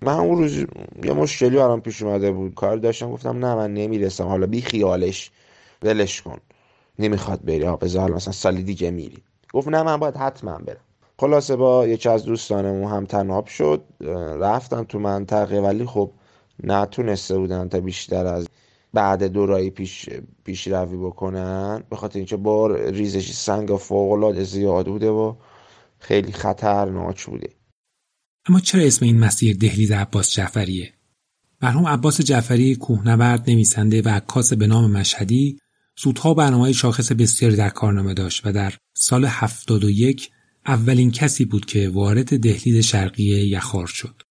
من 0.00 0.12
اون 0.12 0.38
روز 0.38 0.56
یه 1.04 1.12
مشکلی 1.12 1.56
برام 1.56 1.80
پیش 1.80 2.02
اومده 2.02 2.32
بود. 2.32 2.54
کار 2.54 2.76
داشتم 2.76 3.10
گفتم 3.10 3.44
نه 3.44 3.54
من 3.54 3.74
نمی‌رسم. 3.74 4.24
حالا 4.26 4.46
بی 4.46 4.62
خیالش 4.62 5.30
ولش 5.82 6.22
کن. 6.22 6.38
نمی‌خواد 6.98 7.44
بری. 7.44 7.62
ها 7.62 7.76
بذار 7.76 8.10
مثلا 8.10 8.32
سالی 8.32 8.62
دیگه 8.62 8.90
میری. 8.90 9.22
گفت 9.52 9.68
نه 9.68 9.82
من 9.82 9.96
باید 9.96 10.16
حتما 10.16 10.58
برم. 10.58 10.80
خلاصه 11.18 11.56
با 11.56 11.86
یکی 11.86 12.08
از 12.08 12.24
دوستانمون 12.24 12.92
هم 12.92 13.04
تناب 13.04 13.46
شد 13.46 13.84
رفتن 14.40 14.84
تو 14.84 14.98
منطقه 14.98 15.60
ولی 15.60 15.86
خب 15.86 16.10
نتونسته 16.62 17.38
بودن 17.38 17.68
تا 17.68 17.80
بیشتر 17.80 18.26
از 18.26 18.48
بعد 18.94 19.24
دورایی 19.24 19.70
پیش 19.70 20.08
پیشروی 20.44 20.96
بکنن. 20.96 21.82
به 21.90 21.96
خاطر 21.96 22.18
اینکه 22.18 22.36
بار 22.36 22.90
ریزشی 22.90 23.32
سنگ 23.32 23.68
فوق 23.68 24.12
العاده 24.12 24.44
زیاد 24.44 24.86
بوده 24.86 25.10
و 25.10 25.34
خیلی 25.98 26.32
خطرناک 26.32 27.24
بوده. 27.24 27.48
اما 28.48 28.60
چرا 28.60 28.82
اسم 28.82 29.04
این 29.04 29.18
مسیر 29.18 29.56
دهلیز 29.56 29.92
عباس 29.92 30.30
جعفریه؟ 30.30 30.92
مرحوم 31.62 31.86
عباس 31.86 32.20
جعفری 32.20 32.76
کوهنورد 32.76 33.50
نویسنده 33.50 34.02
و 34.02 34.08
عکاس 34.08 34.52
به 34.52 34.66
نام 34.66 34.90
مشهدی 34.90 35.58
سودها 35.96 36.34
برنامه 36.34 36.72
شاخص 36.72 37.12
بسیاری 37.12 37.56
در 37.56 37.68
کارنامه 37.68 38.14
داشت 38.14 38.46
و 38.46 38.52
در 38.52 38.72
سال 38.94 39.24
71 39.24 40.30
اولین 40.66 41.10
کسی 41.10 41.44
بود 41.44 41.64
که 41.64 41.88
وارد 41.88 42.40
دهلیز 42.40 42.84
شرقی 42.84 43.24
یخار 43.24 43.86
شد. 43.86 44.22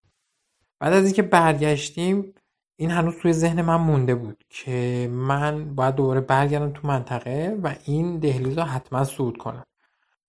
بعد 0.80 0.94
از 0.94 1.06
اینکه 1.06 1.22
برگشتیم 1.22 2.34
این 2.76 2.91
هنوز 2.91 3.13
توی 3.22 3.34
ذهن 3.34 3.62
من 3.62 3.76
مونده 3.76 4.15
بود 4.15 4.44
که 4.50 5.10
من 5.12 5.76
باید 5.76 5.96
دوباره 5.96 6.22
برگردم 6.22 6.72
تو 6.74 6.88
منطقه 6.88 7.58
و 7.63 7.76
این 7.86 8.20
دهلیز 8.20 8.58
رو 8.58 8.63
حتما 8.63 9.04
صعود 9.04 9.38
کنم. 9.38 9.63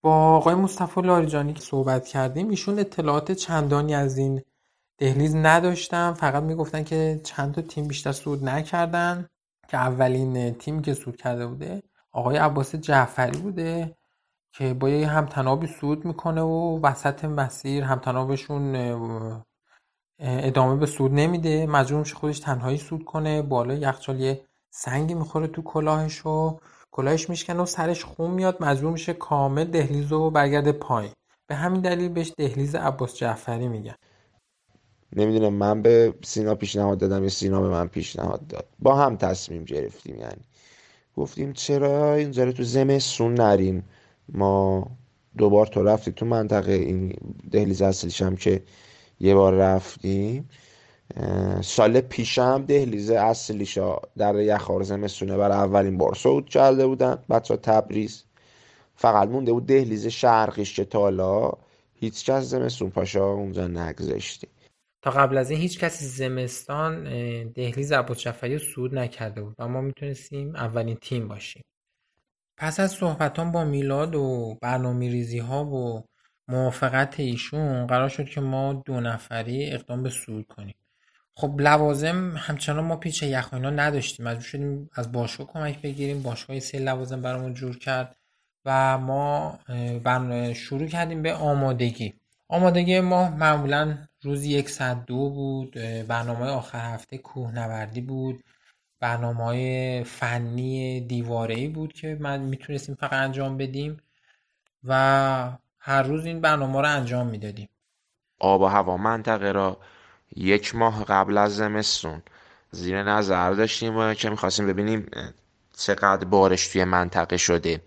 با 0.02 0.14
آقای 0.14 0.54
مصطفی 0.54 1.00
لاریجانی 1.00 1.52
که 1.52 1.60
صحبت 1.60 2.06
کردیم 2.06 2.48
ایشون 2.48 2.78
اطلاعات 2.78 3.32
چندانی 3.32 3.94
از 3.94 4.18
این 4.18 4.42
دهلیز 4.98 5.36
نداشتم 5.36 6.14
فقط 6.14 6.42
می‌گفتن 6.42 6.84
که 6.84 7.20
چند 7.24 7.54
تا 7.54 7.62
تیم 7.62 7.88
بیشتر 7.88 8.12
صعود 8.12 8.44
نکردن 8.44 9.26
که 9.68 9.76
اولین 9.76 10.54
تیمی 10.54 10.82
که 10.82 10.94
صعود 10.94 11.16
کرده 11.16 11.46
بوده 11.46 11.82
آقای 12.12 12.36
عباس 12.36 12.74
جعفری 12.76 13.38
بوده 13.38 13.96
که 14.52 14.74
با 14.74 14.88
یه 14.88 15.06
همتنابی 15.06 15.66
صعود 15.66 16.04
می‌کنه 16.04 16.42
و 16.42 16.80
وسط 16.82 17.24
مسیر 17.24 17.84
همتنابشون 17.84 18.76
ادامه 20.18 20.76
به 20.76 20.86
صعود 20.86 21.12
نمیده. 21.14 21.66
مجبور 21.66 22.00
میشه 22.00 22.14
خودش 22.14 22.38
تنهایی 22.38 22.78
صعود 22.78 23.04
کنه. 23.04 23.42
بالا 23.42 23.74
یخچال 23.74 24.20
یه 24.20 24.40
سنگی 24.70 25.14
می‌خوره 25.14 25.46
تو 25.46 25.62
کلاهش 25.62 26.26
و 26.26 26.58
کلاهش 26.90 27.30
میشکنه 27.30 27.62
و 27.62 27.66
سرش 27.66 28.04
خون 28.04 28.30
میاد. 28.30 28.62
مجبور 28.62 28.92
میشه 28.92 29.12
کامل 29.12 29.64
دهلیز 29.64 30.12
رو 30.12 30.30
برگرده 30.30 30.72
پایین. 30.72 31.12
به 31.46 31.54
همین 31.54 31.80
دلیل 31.80 32.08
بهش 32.08 32.32
دهلیز 32.38 32.74
عباس 32.74 33.16
جعفری 33.16 33.68
میگن. 33.68 33.94
نمی‌دونم 35.16 35.52
من 35.52 35.82
به 35.82 36.14
سینا 36.22 36.54
پیشنهاد 36.54 36.98
دادم 36.98 37.22
یا 37.22 37.28
سینا 37.28 37.60
به 37.60 37.68
من 37.68 37.88
پیشنهاد 37.88 38.46
داد. 38.46 38.66
با 38.78 38.96
هم 38.96 39.16
تصمیم 39.16 39.64
گرفتیم 39.64 40.16
یعنی. 40.16 40.42
گفتیم 41.16 41.52
چرا 41.52 42.14
اینجا 42.14 42.52
تو 42.52 42.62
زمستون 42.62 43.34
نریم 43.34 43.84
ما 44.34 44.90
دوبار 45.38 45.66
تو 45.66 45.82
رفتیم 45.82 46.14
تو 46.14 46.26
منطقه 46.26 46.72
این 46.72 47.16
دهلیز 47.50 47.82
اصلیش 47.82 48.22
هم 48.22 48.36
که 48.36 48.62
یه 49.20 49.34
بار 49.34 49.54
رفتیم 49.54 50.48
سال 51.60 52.00
پیشم 52.00 52.64
دهلیز 52.68 53.10
اصلیشا 53.10 53.96
در 54.16 54.40
یخار 54.40 54.82
زمستونه 54.82 55.36
برای 55.36 55.56
اولین 55.56 55.98
بار 55.98 56.14
صعود 56.14 56.48
کرده 56.48 56.86
بودن. 56.86 57.18
بچه 57.30 57.56
تبریز. 57.56 58.24
فقط 58.94 59.28
مونده 59.28 59.52
بود 59.52 59.66
دهلیز 59.66 60.06
شرقیش 60.06 60.76
که 60.76 60.84
تالا 60.84 61.52
هیچ 61.94 62.30
کس 62.30 62.44
زمستون 62.44 62.90
پاشا 62.90 63.24
اونجا 63.24 63.68
نگذاشتی 63.68 64.48
تا 65.02 65.10
قبل 65.10 65.38
از 65.38 65.50
این 65.50 65.60
هیچ 65.60 65.78
کسی 65.78 66.04
زمستان 66.04 67.04
دهلیز 67.48 67.92
عباس 67.92 68.18
جعفری 68.18 68.58
صعود 68.58 68.94
نکرده 68.94 69.42
بود. 69.42 69.54
و 69.58 69.68
ما 69.68 69.80
می‌تونستیم 69.80 70.56
اولین 70.56 70.96
تیم 70.96 71.28
باشیم. 71.28 71.62
پس 72.56 72.80
از 72.80 72.92
صحبتان 72.92 73.52
با 73.52 73.64
میلاد 73.64 74.14
و 74.14 74.58
برنامه 74.62 75.08
ریزی 75.08 75.38
ها 75.38 75.64
و 75.64 76.04
موافقت 76.48 77.20
ایشون 77.20 77.86
قرار 77.86 78.08
شد 78.08 78.24
که 78.24 78.40
ما 78.40 78.72
دو 78.72 79.00
نفری 79.00 79.70
اقدام 79.70 80.02
به 80.02 80.10
صعود 80.10 80.46
کنیم. 80.46 80.74
خب 81.34 81.60
لوازم 81.60 82.36
همچنان 82.36 82.84
ما 82.84 82.96
پیچ 82.96 83.22
یخ 83.22 83.54
اینا 83.54 83.70
نداشتیم. 83.70 84.26
مجبور 84.26 84.42
شدیم 84.42 84.90
از 84.94 85.12
باشگاه 85.12 85.46
کمک 85.46 85.82
بگیریم. 85.82 86.22
باشگاه 86.22 86.60
سه 86.60 86.78
لوازم 86.78 87.22
برامون 87.22 87.54
جور 87.54 87.78
کرد 87.78 88.16
و 88.64 88.98
ما 88.98 89.58
شروع 90.54 90.86
کردیم 90.86 91.22
به 91.22 91.34
آمادگی. 91.34 92.14
آمادگی 92.48 93.00
ما 93.00 93.30
معمولا 93.30 93.98
روزی 94.22 94.50
یک 94.50 94.70
ساعت 94.70 95.06
دو 95.06 95.30
بود. 95.30 95.72
برنامه 96.08 96.46
آخر 96.46 96.94
هفته 96.94 97.18
کوهنوردی 97.18 98.00
بود. 98.00 98.44
برنامه 99.02 99.44
های 99.44 100.04
فنی 100.04 101.00
دیواره 101.00 101.54
ای 101.54 101.68
بود 101.68 101.92
که 101.92 102.18
من 102.20 102.40
می‌تونستیم 102.40 102.94
فقط 102.94 103.12
انجام 103.12 103.56
بدیم 103.56 103.96
و 104.84 105.52
هر 105.78 106.02
روز 106.02 106.26
این 106.26 106.40
برنامه 106.40 106.80
رو 106.80 106.88
انجام 106.88 107.26
می‌دادیم. 107.26 107.68
آب 108.38 108.60
و 108.60 108.66
هوا 108.66 108.96
منطقه 108.96 109.52
را 109.52 109.78
یک 110.36 110.74
ماه 110.74 111.04
قبل 111.04 111.38
از 111.38 111.56
زمستون 111.56 112.22
زیر 112.70 113.02
نظر 113.02 113.50
داشتیم 113.50 114.14
که 114.14 114.30
می‌خواستیم 114.30 114.66
ببینیم 114.66 115.06
چقدر 115.78 116.24
بارش 116.24 116.68
توی 116.68 116.84
منطقه 116.84 117.36
شده. 117.36 117.80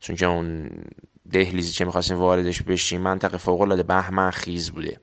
چون 0.00 0.16
که 0.16 0.26
اون 0.26 0.70
دهلیزی 1.32 1.72
که 1.72 1.84
می‌خواستیم 1.84 2.18
واردش 2.18 2.62
بشیم 2.62 3.00
منطقه 3.00 3.36
فوق 3.36 3.60
العاده 3.60 3.82
بهمن 3.82 4.30
خیز 4.30 4.70
بوده. 4.70 5.00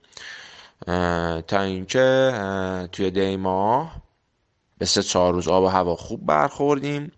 تا 1.41 1.61
اینکه 1.61 2.31
توی 2.91 3.11
دی 3.11 3.37
ماه 3.37 4.08
به 4.79 4.85
سه 4.85 5.03
چهار 5.03 5.33
روز 5.33 5.47
آب 5.47 5.63
و 5.63 5.67
هوا 5.67 5.95
خوب 5.95 6.25
برخوردیم 6.25 7.11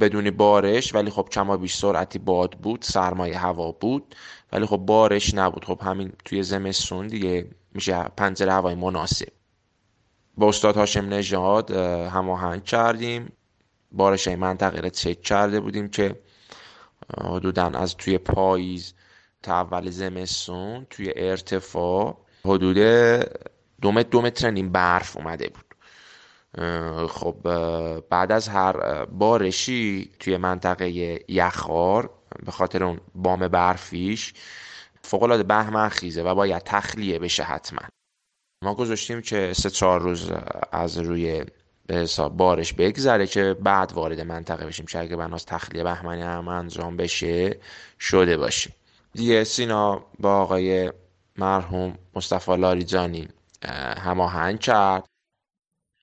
بدون 0.00 0.30
بارش 0.30 0.94
ولی 0.94 1.10
خب 1.10 1.28
کما 1.32 1.56
بیش 1.56 1.74
سرعتی 1.76 2.18
باد 2.18 2.50
بود 2.50 2.82
سرمایه 2.82 3.38
هوا 3.38 3.72
بود 3.72 4.14
ولی 4.52 4.66
خب 4.66 4.76
بارش 4.76 5.34
نبود. 5.34 5.64
خب 5.64 5.80
همین 5.82 6.12
توی 6.24 6.42
زمستون 6.42 7.06
دیگه 7.06 7.50
میشه 7.74 8.02
پنجره 8.16 8.52
هوای 8.52 8.74
مناسب. 8.74 9.28
با 10.36 10.48
استاد 10.48 10.76
هاشم 10.76 11.04
نژاد 11.04 11.70
هماهنگ 12.10 12.64
کردیم. 12.64 13.32
بارش 13.92 14.26
های 14.26 14.36
منطقه 14.36 14.80
را 14.80 14.88
چک 14.88 15.22
کرده 15.22 15.60
بودیم 15.60 15.88
که 15.88 16.20
حدودا 17.24 17.66
از 17.66 17.96
توی 17.96 18.18
پاییز 18.18 18.94
تا 19.42 19.54
اول 19.54 19.90
زمستون 19.90 20.86
توی 20.90 21.12
ارتفاع 21.16 22.18
حدود 22.44 22.76
دو 23.80 23.92
متر 23.92 24.08
دو 24.10 24.22
متر 24.22 24.50
نیم 24.50 24.72
برف 24.72 25.16
اومده 25.16 25.48
بود. 25.48 25.63
خب 27.08 27.36
بعد 28.08 28.32
از 28.32 28.48
هر 28.48 29.04
بارشی 29.04 30.10
توی 30.20 30.36
منطقه 30.36 30.88
یخار 31.28 32.10
به 32.46 32.52
خاطر 32.52 32.84
اون 32.84 33.00
بام 33.14 33.48
برفیش 33.48 34.34
فوقالعاده 35.02 35.42
بهمن 35.42 35.88
خیزه 35.88 36.22
و 36.22 36.34
باید 36.34 36.62
تخلیه 36.62 37.18
بشه 37.18 37.42
حتما. 37.42 37.80
ما 38.64 38.74
گذاشتیم 38.74 39.20
که 39.20 39.52
سه 39.52 39.70
چهار 39.70 40.00
روز 40.00 40.32
از 40.72 40.98
روی 40.98 41.44
به 41.86 41.94
حساب 41.94 42.36
بارش 42.36 42.72
بگذره 42.72 43.26
که 43.26 43.56
بعد 43.60 43.92
وارد 43.92 44.20
منطقه 44.20 44.66
بشیم 44.66 44.86
که 44.86 44.98
اگه 44.98 45.16
بناس 45.16 45.44
تخلیه 45.44 45.82
بهمنی 45.82 46.22
هم 46.22 46.48
انجام 46.48 46.96
بشه 46.96 47.60
شده 48.00 48.36
باشه. 48.36 48.70
دیگه 49.12 49.44
سینا 49.44 50.04
با 50.18 50.36
آقای 50.36 50.92
مرحوم 51.36 51.98
مصطفی 52.14 52.56
لاریجانی 52.56 53.28
هماهنگ 53.98 54.58
کرد. 54.58 55.04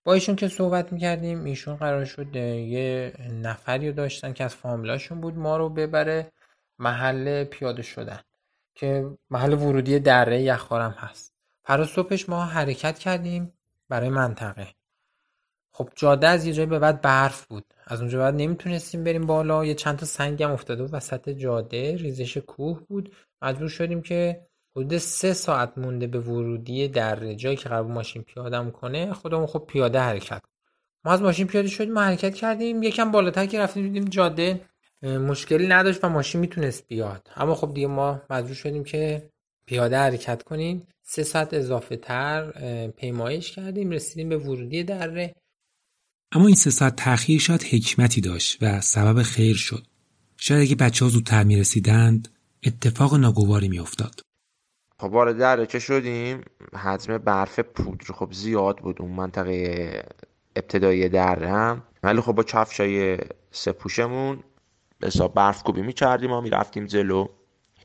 با 0.04 0.14
ایشون 0.14 0.36
که 0.36 0.48
صحبت 0.48 0.94
می‌کردیم 0.94 1.44
ایشون 1.44 1.76
قرار 1.76 2.06
شد 2.06 2.36
یه 2.36 3.14
نفری 3.42 3.88
رو 3.88 3.96
داشتن 3.96 4.34
که 4.34 4.44
از 4.44 4.56
فامیلاشون 4.56 5.22
بود 5.22 5.38
ما 5.38 5.58
رو 5.58 5.70
ببره 5.70 6.32
محل 6.80 7.44
پیاده 7.44 7.82
شدن 7.82 8.20
که 8.76 9.18
محل 9.30 9.54
ورودی 9.54 10.00
دره 10.00 10.42
یخارم 10.42 10.92
هست. 10.92 11.34
فرا 11.64 11.86
صبحش 11.86 12.30
ما 12.30 12.46
حرکت 12.46 13.00
کردیم 13.00 13.54
برای 13.90 14.10
منطقه. 14.10 14.68
خب 15.74 15.90
جاده 15.96 16.28
از 16.28 16.46
یه 16.46 16.54
جایی 16.54 16.68
به 16.70 16.80
بعد 16.80 17.02
برف 17.02 17.46
بود. 17.46 17.66
از 17.86 18.00
اونجا 18.02 18.20
بعد 18.20 18.36
نمی‌تونستیم 18.36 19.04
بریم 19.04 19.26
بالا. 19.26 19.66
یه 19.66 19.74
چند 19.74 19.98
تا 19.98 20.06
سنگ 20.06 20.44
هم 20.44 20.52
افتاده 20.52 20.84
بود 20.84 20.94
وسط 20.94 21.30
جاده. 21.30 21.96
ریزش 21.98 22.38
کوه 22.38 22.80
بود. 22.88 23.16
مجبور 23.42 23.70
شدیم 23.70 24.02
که 24.02 24.48
حدود 24.76 24.98
سه 24.98 25.34
ساعت 25.34 25.78
مونده 25.78 26.08
به 26.08 26.20
ورودی 26.20 26.88
در 26.88 27.34
جایی 27.34 27.58
که 27.58 27.70
قرار 27.70 27.84
ماشین 27.84 28.22
پیاده 28.22 28.72
کنه 28.72 29.14
خودمون 29.14 29.48
خب 29.48 29.66
پیاده 29.68 30.00
حرکت 30.00 30.42
ما 31.06 31.12
از 31.12 31.22
ماشین 31.22 31.48
پیاده 31.48 31.68
شدیم 31.68 32.00
حرکت 32.00 32.36
کردیم. 32.36 32.84
یکم 32.84 33.12
بالاتر 33.12 33.46
که 33.46 33.60
رفتیم 33.60 33.84
دیدیم 33.84 34.06
جاده 34.06 34.62
مشکلی 35.04 35.68
نداشت 35.68 36.04
و 36.04 36.10
ماشین 36.10 36.42
می‌تونست 36.42 36.88
بیاد. 36.88 37.28
اما 37.36 37.56
خب 37.56 37.74
دیگه 37.74 37.88
ما 37.88 38.22
مجبور 38.30 38.54
شدیم 38.54 38.84
که 38.84 39.30
پیاده 39.66 39.98
حرکت 39.98 40.44
کنیم. 40.44 40.88
سه 41.04 41.24
ساعت 41.24 41.54
اضافه 41.54 41.96
تر 41.96 42.52
پیمایش 42.88 43.52
کردیم 43.52 43.92
رسیدیم 43.92 44.30
به 44.30 44.38
ورودی 44.38 44.84
دره. 44.84 45.36
اما 46.32 46.48
این 46.48 46.56
سه 46.56 46.70
ساعت 46.70 46.96
تأخیر 46.96 47.40
شاید 47.40 47.64
حکمتی 47.64 48.22
داشت 48.22 48.58
و 48.62 48.82
سبب 48.82 49.22
خیر 49.22 49.56
شد. 49.56 49.88
شاید 50.38 50.62
اگه 50.62 50.76
بچه 50.76 51.06
ها 51.06 51.12
زودتر 51.12 51.44
می 51.44 51.56
رسیدند 51.56 52.28
اتفاق 52.64 53.16
ناگواری 53.16 53.68
می 53.68 53.80
افتاد 53.80 54.22
خب 55.02 55.14
وارد 55.14 55.68
که 55.68 55.80
شدیم 55.80 56.42
حجم 56.84 57.18
برف 57.18 57.60
پودر 57.60 58.14
خب 58.14 58.32
زیاد 58.32 58.78
بود 58.78 59.02
اون 59.02 59.12
منطقه 59.12 60.04
ابتدایی 60.56 61.10
دره 61.10 61.50
هم 61.50 61.84
ولی 62.04 62.22
خب 62.22 62.32
با 62.32 62.44
کفشای 62.44 63.18
سپوشمون 63.52 64.44
حساب 65.04 65.34
برف 65.34 65.64
کوبی 65.64 65.82
می‌کردیم 65.82 66.32
و 66.32 66.42
می‌رفتیم 66.42 66.86
جلو. 66.86 67.28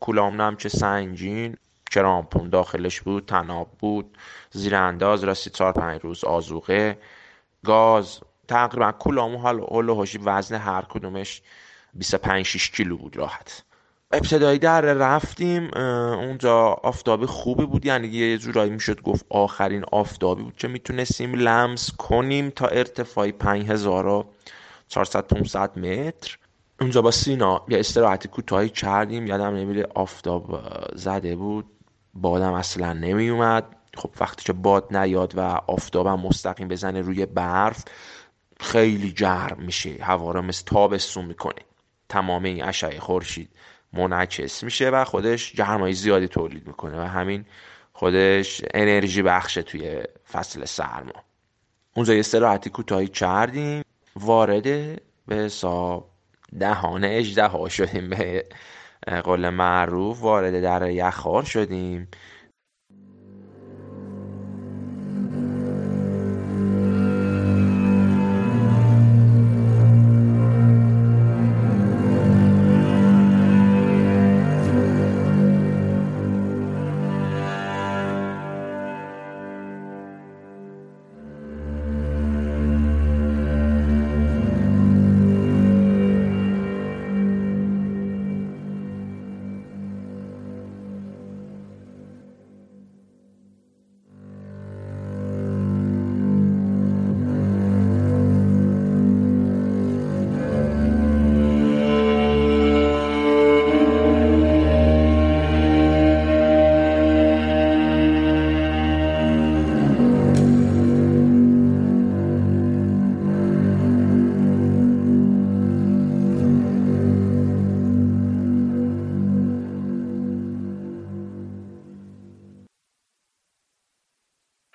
کولام 0.01 0.41
هم 0.41 0.57
چه 0.57 0.69
سنگین 0.69 1.57
کرامپون 1.91 2.51
داخلش 2.51 3.01
بود 3.01 3.27
تناب 3.27 3.71
بود. 3.79 4.19
زیر 4.51 4.75
انداز 4.77 5.25
راستی 5.25 5.51
چهار 5.51 5.73
پنج 5.73 6.01
روز 6.03 6.25
آزوقه 6.25 6.99
گاز 7.65 8.21
تقریبا 8.49 8.93
کولامون 8.93 9.41
حال 9.41 9.89
هاشی 9.91 10.19
وزن 10.19 10.57
هر 10.57 10.83
کدومش 10.89 11.43
25 11.95 12.47
6 12.47 12.71
کیلو 12.71 12.97
بود 12.97 13.17
راحت. 13.17 13.65
ابتدایی 14.13 14.59
در 14.59 14.81
رفتیم 14.81 15.75
اونجا 15.75 16.57
آفتابی 16.67 17.27
خوبی 17.27 17.67
بود 17.67 17.87
یعنی 17.87 18.09
یه 18.09 18.39
جورایی 18.39 18.71
می‌شد 18.71 19.03
گفت 19.03 19.27
آخرین 19.31 19.85
آفتابی 19.93 20.43
بود 20.43 20.57
که 20.57 20.69
می‌تونستیم 20.69 21.35
لمس 21.35 21.91
کنیم 21.91 22.51
تا 22.51 22.67
ارتفاعی 22.67 23.33
5400 23.33 25.27
500 25.27 25.79
متر. 25.79 26.39
اونجا 26.81 27.03
با 27.03 27.11
سینا 27.11 27.65
یه 27.69 27.79
استراحت 27.79 28.27
کوتاهی 28.27 28.69
کردیم 28.69 29.27
یادم 29.27 29.55
نمیره 29.57 29.89
آفتاب 29.95 30.61
زده 30.95 31.37
بود 31.37 31.67
بادم 32.15 32.53
اصلا 32.53 32.93
نمی 32.93 33.29
اومد 33.29 33.65
خب 33.97 34.11
وقتی 34.21 34.45
که 34.45 34.53
باد 34.53 34.97
نیاد 34.97 35.33
و 35.37 35.41
آفتابم 35.67 36.21
مستقیم 36.21 36.69
بزنه 36.69 37.01
روی 37.01 37.27
برف 37.27 37.85
خیلی 38.61 39.13
گرم 39.13 39.57
میشه 39.59 39.97
هوا 40.01 40.31
رو 40.31 40.43
مثل 40.43 40.65
تابستون 40.67 41.25
می‌کنه. 41.25 41.63
تمام 42.09 42.45
این 42.45 42.65
اشعه 42.65 43.01
خورشید. 43.01 43.49
منعکس 43.97 44.63
میشه 44.63 44.91
و 44.91 45.05
خودش 45.05 45.53
گرمای 45.53 45.93
زیادی 45.93 46.29
تولید 46.29 46.67
می‌کنه 46.67 47.01
و 47.01 47.03
همین 47.03 47.45
خودش 47.93 48.63
انرژی 48.75 49.23
بخشه 49.23 49.63
توی 49.63 50.03
فصل 50.33 50.65
سرما. 50.65 51.25
اونجا 51.95 52.13
یه 52.15 52.21
استراحتی 52.21 52.71
کوتاهی 52.71 53.09
کردیم 53.09 53.83
وارد 54.17 54.63
به 55.27 55.35
حساب 55.35 56.11
دهان 56.59 57.05
اجده 57.05 57.47
ها 57.47 57.69
شدیم 57.69 58.11
به 58.11 58.45
قول 59.25 59.49
معروف 59.49 60.23
وارد 60.23 60.63
در 60.63 60.91
یخار 60.91 61.45
شدیم. 61.45 62.09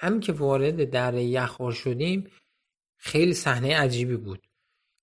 همین 0.02 0.20
که 0.20 0.34
وارد 0.34 0.90
در 0.90 1.14
یخار 1.14 1.72
شدیم 1.72 2.32
خیلی 2.98 3.34
صحنه 3.34 3.78
عجیبی 3.78 4.16
بود. 4.18 4.48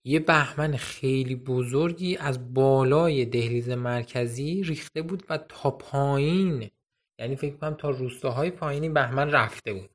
یه 0.05 0.21
بهمن 0.21 0.77
خیلی 0.77 1.37
بزرگی 1.37 2.17
از 2.17 2.55
بالای 2.55 3.25
دهلیز 3.25 3.69
مرکزی 3.69 4.63
ریخته 4.63 5.03
بود 5.03 5.25
و 5.29 5.39
تا 5.39 5.71
پایین 5.71 6.71
یعنی 7.19 7.37
فکر 7.37 7.57
کنم 7.57 7.75
تا 7.75 7.91
روستاهای 7.91 8.51
پایینی 8.51 8.89
بهمن 8.89 9.31
رفته 9.31 9.73
بود. 9.73 9.91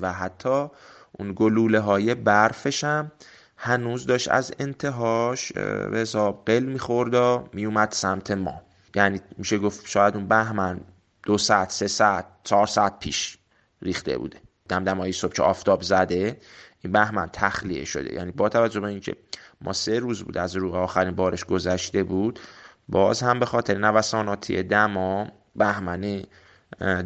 و 0.00 0.12
حتی 0.12 0.68
اون 1.12 1.32
گلوله 1.36 1.80
های 1.80 2.14
برفش 2.14 2.84
هم 2.84 3.12
هنوز 3.56 4.06
داشت 4.06 4.28
از 4.28 4.54
انتهاش 4.58 5.52
به 5.52 5.98
حساب 5.98 6.42
قل 6.46 6.64
می‌خورد 6.64 7.14
و 7.14 7.48
میومد 7.52 7.90
سمت 7.92 8.30
ما. 8.30 8.62
یعنی 8.94 9.20
میشه 9.38 9.58
گفت 9.58 9.88
شاید 9.88 10.16
اون 10.16 10.28
بهمن 10.28 10.80
دو 11.22 11.38
ساعت 11.38 11.70
سه 11.70 11.86
ساعت 11.86 12.26
چهار 12.44 12.66
ساعت 12.66 12.98
پیش. 12.98 13.38
ریخته 13.82 14.18
بوده. 14.18 14.38
دمدمایی 14.68 15.12
صبح 15.12 15.32
که 15.32 15.42
آفتاب 15.42 15.82
زده 15.82 16.36
این 16.80 16.92
بهمن 16.92 17.28
تخلیه 17.32 17.84
شده. 17.84 18.14
یعنی 18.14 18.32
با 18.32 18.48
توجه 18.48 18.80
به 18.80 18.86
اینکه 18.86 19.16
ما 19.60 19.72
سه 19.72 19.98
روز 19.98 20.22
بود 20.22 20.38
از 20.38 20.56
رو 20.56 20.74
آخرین 20.74 21.14
بارش 21.14 21.44
گذشته 21.44 22.02
بود 22.02 22.40
باز 22.88 23.22
هم 23.22 23.40
به 23.40 23.46
خاطر 23.46 23.78
نوساناتی 23.78 24.62
دما 24.62 25.28
بهمن 25.56 26.22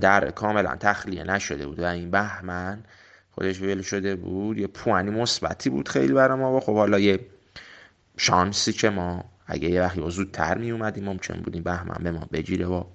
در 0.00 0.30
کاملا 0.30 0.76
تخلیه 0.76 1.24
نشده 1.24 1.66
بود. 1.66 1.78
و 1.78 1.84
این 1.84 2.10
بهمن 2.10 2.84
خودش 3.30 3.60
ول 3.60 3.82
شده 3.82 4.16
بود. 4.16 4.58
یه 4.58 4.66
پوانی 4.66 5.10
مثبتی 5.10 5.70
بود 5.70 5.88
خیلی 5.88 6.12
برای 6.12 6.38
ما. 6.38 6.56
و 6.56 6.60
خب 6.60 6.74
حالا 6.74 6.98
یه 6.98 7.20
شانسی 8.16 8.72
که 8.72 8.90
ما 8.90 9.24
اگه 9.46 9.70
یه 9.70 9.82
وقتی 9.82 10.10
زودتر 10.10 10.58
می 10.58 10.70
اومدیم 10.70 11.04
ممکن 11.04 11.40
بودیم 11.40 11.62
بهمن 11.62 12.04
به 12.04 12.10
ما 12.10 12.28
بگیره 12.32 12.66
با 12.66 12.86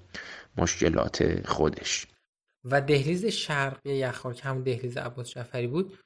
مشکلات 0.57 1.47
خودش. 1.47 2.07
و 2.65 2.81
دهلیز 2.81 3.25
شرقی 3.25 3.93
یخار 3.93 4.33
که 4.33 4.43
همون 4.43 4.63
دهلیز 4.63 4.97
عباس 4.97 5.29
جعفری 5.29 5.67
بود 5.67 5.99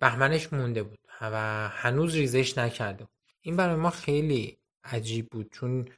بهمنش 0.00 0.52
مونده 0.52 0.82
بود 0.82 0.98
و 1.20 1.68
هنوز 1.68 2.14
ریزش 2.14 2.58
نکرده 2.58 3.06
این 3.40 3.56
برای 3.56 3.76
ما 3.76 3.90
خیلی 3.90 4.58
عجیب 4.84 5.28
بود 5.28 5.50
چون 5.52 5.88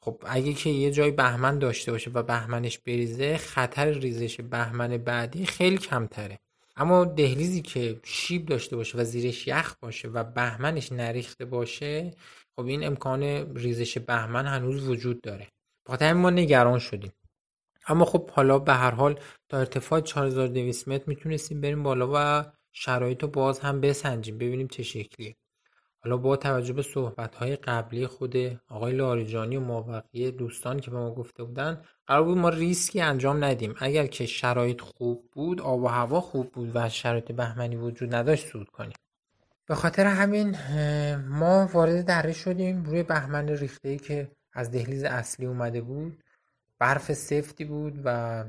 خب 0.00 0.22
اگه 0.26 0.52
که 0.52 0.70
یه 0.70 0.90
جای 0.90 1.10
بهمن 1.10 1.58
داشته 1.58 1.92
باشه 1.92 2.10
و 2.10 2.22
بهمنش 2.22 2.78
بریزه 2.78 3.36
خطر 3.36 3.90
ریزش 3.90 4.40
بهمن 4.40 4.96
بعدی 4.96 5.46
خیلی 5.46 5.78
کمتره. 5.78 6.38
اما 6.76 7.04
دهلیزی 7.04 7.62
که 7.62 8.00
شیب 8.04 8.46
داشته 8.46 8.76
باشه 8.76 8.98
و 8.98 9.04
زیرش 9.04 9.46
یخ 9.46 9.74
باشه 9.80 10.08
و 10.08 10.24
بهمنش 10.24 10.92
نریخته 10.92 11.44
باشه 11.44 12.14
خب 12.56 12.66
این 12.66 12.86
امکان 12.86 13.22
ریزش 13.56 13.98
بهمن 13.98 14.46
هنوز 14.46 14.88
وجود 14.88 15.20
داره. 15.20 15.48
بخاطر 15.86 16.12
ما 16.12 16.30
نگران 16.30 16.78
شدیم. 16.78 17.12
اما 17.86 18.04
خب 18.04 18.30
حالا 18.30 18.58
به 18.58 18.72
هر 18.72 18.90
حال 18.90 19.20
تا 19.48 19.58
ارتفاع 19.58 20.00
4200 20.00 20.88
متر 20.88 21.04
می‌تونستیم 21.06 21.60
بریم 21.60 21.82
بالا 21.82 22.10
و 22.14 22.44
شرایط 22.72 23.22
رو 23.22 23.28
باز 23.28 23.60
هم 23.60 23.80
بسنجیم. 23.80 24.38
ببینیم 24.38 24.68
چه 24.68 24.82
شکلیه. 24.82 25.36
حالا 26.00 26.16
با 26.16 26.36
توجه 26.36 26.72
به 26.72 26.82
صحبت 26.82 27.34
های 27.34 27.56
قبلی 27.56 28.06
خود 28.06 28.36
آقای 28.68 28.92
لاریجانی 28.92 29.56
و 29.56 29.60
موقعی 29.60 30.30
دوستان 30.30 30.80
که 30.80 30.90
به 30.90 30.96
ما 30.96 31.14
گفته 31.14 31.44
بودن 31.44 31.82
قرار 32.06 32.24
بود 32.24 32.38
ما 32.38 32.48
ریسکی 32.48 33.00
انجام 33.00 33.44
ندیم. 33.44 33.74
اگر 33.78 34.06
که 34.06 34.26
شرایط 34.26 34.80
خوب 34.80 35.30
بود 35.32 35.60
آب 35.60 35.82
و 35.82 35.86
هوا 35.86 36.20
خوب 36.20 36.52
بود 36.52 36.70
و 36.74 36.88
شرایط 36.88 37.32
بهمنی 37.32 37.76
وجود 37.76 38.14
نداشت 38.14 38.46
سود 38.46 38.68
کنیم. 38.68 38.96
به 39.66 39.74
خاطر 39.74 40.06
همین 40.06 40.56
ما 41.28 41.68
وارد 41.72 42.06
دره 42.06 42.32
شدیم. 42.32 42.84
روی 42.84 43.02
بهمن 43.02 43.48
ریخته 43.48 43.96
که 43.96 44.30
از 44.52 44.70
دهلیز 44.70 45.04
اصلی 45.04 45.46
اومده 45.46 45.80
بود. 45.80 46.22
برف 46.78 47.12
سفتی 47.12 47.64
بود 47.64 48.00
و 48.04 48.44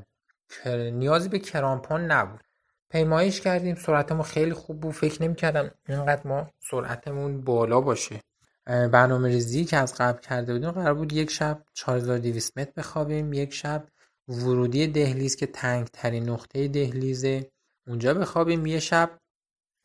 نیازی 0.91 1.29
به 1.29 1.39
کرامپان 1.39 2.11
نبود. 2.11 2.41
پیمایش 2.89 3.41
کردیم 3.41 3.75
سرعتمون 3.75 4.23
خیلی 4.23 4.53
خوب 4.53 4.79
بود. 4.79 4.93
فکر 4.93 5.23
نمی‌کردم 5.23 5.71
اینقدر 5.89 6.27
ما 6.27 6.47
سرعتمون 6.71 7.41
بالا 7.41 7.81
باشه. 7.81 8.21
برنامه 8.65 9.29
ریزی 9.29 9.65
که 9.65 9.77
از 9.77 9.95
قبل 9.95 10.19
کرده 10.19 10.53
بودیم 10.53 10.71
قرار 10.71 10.93
بود 10.93 11.13
یک 11.13 11.31
شب 11.31 11.63
4200 11.73 12.57
متر 12.57 12.71
بخوابیم 12.77 13.33
یک 13.33 13.53
شب 13.53 13.87
ورودی 14.27 14.87
دهلیز 14.87 15.35
که 15.35 15.45
تنگ 15.47 15.87
ترین 15.87 16.29
نقطه 16.29 16.67
دهلیزه 16.67 17.51
اونجا 17.87 18.13
بخوابیم 18.13 18.65
یه 18.65 18.79
شب 18.79 19.19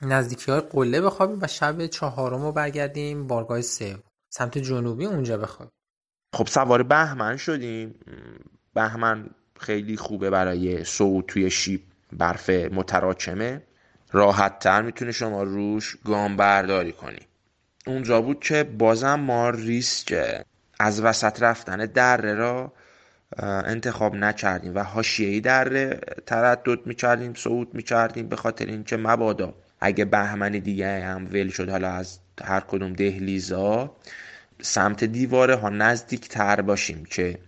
نزدیکی 0.03 0.51
های 0.51 0.61
قله 0.61 1.01
بخوابیم 1.01 1.39
و 1.43 1.47
شب 1.47 1.87
چهارم 1.87 2.43
رو 2.43 2.53
برگردیم 2.53 3.27
بارگاه 3.27 3.61
سه 3.61 3.99
سمت 4.29 4.59
جنوبی 4.59 5.07
اونجا 5.07 5.39
بخوابیم. 5.39 5.75
خب 6.33 6.47
سوار 6.47 6.83
بهمن 6.83 7.37
شدیم. 7.37 7.95
بهمن 8.75 9.27
خیلی 9.61 9.97
خوبه 9.97 10.31
برای 10.31 10.85
صعود 10.85 11.25
توی 11.29 11.51
شیب 11.51 11.83
برف 12.13 12.51
متراکمه. 12.51 13.63
راحت 14.13 14.59
تر 14.59 14.83
می‌تونه 14.83 15.13
شما 15.13 15.43
روش 15.43 15.97
گام 16.05 16.37
برداری 16.37 16.93
کنی. 16.93 17.19
اونجا 17.87 18.21
بود 18.21 18.41
که 18.41 18.65
بازم 18.65 19.15
ما 19.15 19.51
ریسک 19.51 20.15
از 20.81 21.01
وسط 21.01 21.43
رفتن 21.43 21.77
دره 21.77 22.35
را 22.35 22.73
انتخاب 23.43 24.15
نکردیم 24.15 24.75
و 24.75 24.83
حاشیه‌ای 24.83 25.41
دره 25.41 26.01
تردد 26.27 26.87
می‌کردیم 26.87 27.35
صعود 27.35 27.75
می‌کردیم 27.75 28.29
به 28.29 28.37
خاطر 28.37 28.67
اینکه 28.67 28.97
مبادا 28.97 29.55
اگه 29.81 30.05
بهمنی 30.05 30.61
دیگه 30.61 31.05
هم 31.05 31.25
ول 31.25 31.49
شد 31.49 31.69
حالا 31.69 31.89
از 31.89 32.19
هر 32.45 32.61
کدوم 32.61 32.93
دهلیزا 32.93 33.97
سمت 34.63 35.05
دیواره 35.05 35.55
ها 35.55 35.69
نزدیک 35.69 36.29
تر 36.29 36.61
باشیم 36.61 37.05
که 37.05 37.39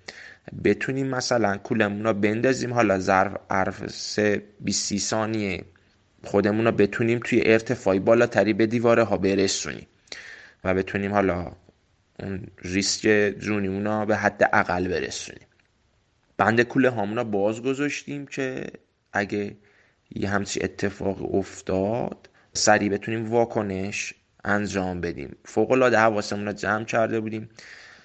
بتونیم 0.65 1.07
مثلا 1.07 1.57
کولمون 1.57 2.05
رو 2.05 2.13
بندازیم. 2.13 2.73
حالا 2.73 2.99
ظرف 2.99 3.37
عرف 3.51 3.91
سه 3.91 4.43
20 4.61 4.97
ثانیه. 4.97 5.65
خودمون 6.25 6.65
رو 6.65 6.73
بتونیم 6.73 7.21
توی 7.25 7.43
ارتفاعی 7.45 7.99
بالاتری 7.99 8.53
به 8.53 8.67
دیواره 8.67 9.03
ها 9.03 9.17
برسونیم 9.17 9.87
و 10.65 10.75
بتونیم 10.75 11.13
حالا 11.13 11.53
اون 12.19 12.47
ریسک 12.59 13.35
جونیمون 13.39 13.85
رو 13.85 14.07
به 14.07 14.17
حد 14.17 14.51
اقل 14.53 14.89
برسونیم. 14.89 15.47
بند 16.37 16.61
کوله 16.61 16.91
هامون 16.91 17.17
رو 17.17 17.25
باز 17.25 17.63
گذاشتیم 17.63 18.27
که 18.27 18.67
اگه 19.13 19.57
یه 20.15 20.29
همچی 20.29 20.61
اتفاق 20.63 21.35
افتاد 21.35 22.29
سریع 22.53 22.89
بتونیم 22.89 23.31
واکنش 23.31 24.15
انجام 24.45 25.01
بدیم. 25.01 25.37
فوق 25.45 25.71
العاده 25.71 25.99
حواسمون 25.99 26.47
رو 26.47 26.53
جمع 26.53 26.85
کرده 26.85 27.21
بودیم. 27.21 27.49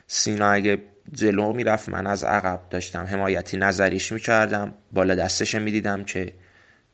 سینا 0.07 0.51
اگه 0.51 0.77
جلو 1.11 1.53
می‌رفت 1.53 1.89
من 1.89 2.07
از 2.07 2.23
عقب 2.23 2.61
داشتم 2.69 3.05
حمایتی 3.05 3.57
نظریش 3.57 4.11
می‌کردم. 4.11 4.73
بالا 4.91 5.15
دستش 5.15 5.55
می‌دیدم 5.55 6.03
که 6.03 6.33